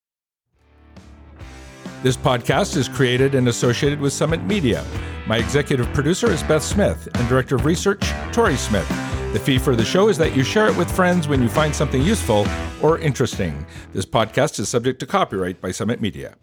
This 2.03 2.17
podcast 2.17 2.77
is 2.77 2.89
created 2.89 3.37
and 3.37 3.47
associated 3.47 4.01
with 4.01 4.13
Summit 4.13 4.43
Media. 4.43 4.85
My 5.29 5.37
executive 5.37 5.87
producer 5.95 6.33
is 6.33 6.43
Beth 6.43 6.65
Smith 6.65 7.07
and 7.15 7.29
director 7.29 7.55
of 7.55 7.65
research, 7.65 8.03
Tori 8.33 8.57
Smith. 8.57 8.89
The 9.33 9.39
fee 9.39 9.57
for 9.57 9.77
the 9.77 9.85
show 9.85 10.09
is 10.09 10.19
that 10.19 10.35
you 10.35 10.43
share 10.43 10.67
it 10.67 10.77
with 10.77 10.91
friends 10.91 11.29
when 11.29 11.41
you 11.41 11.49
find 11.49 11.73
something 11.73 12.03
useful 12.03 12.45
or 12.83 12.99
interesting. 12.99 13.65
This 13.93 14.05
podcast 14.05 14.59
is 14.59 14.69
subject 14.69 14.99
to 14.99 15.07
copyright 15.07 15.61
by 15.61 15.71
Summit 15.71 16.01
Media. 16.01 16.35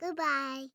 Goodbye. 0.00 0.66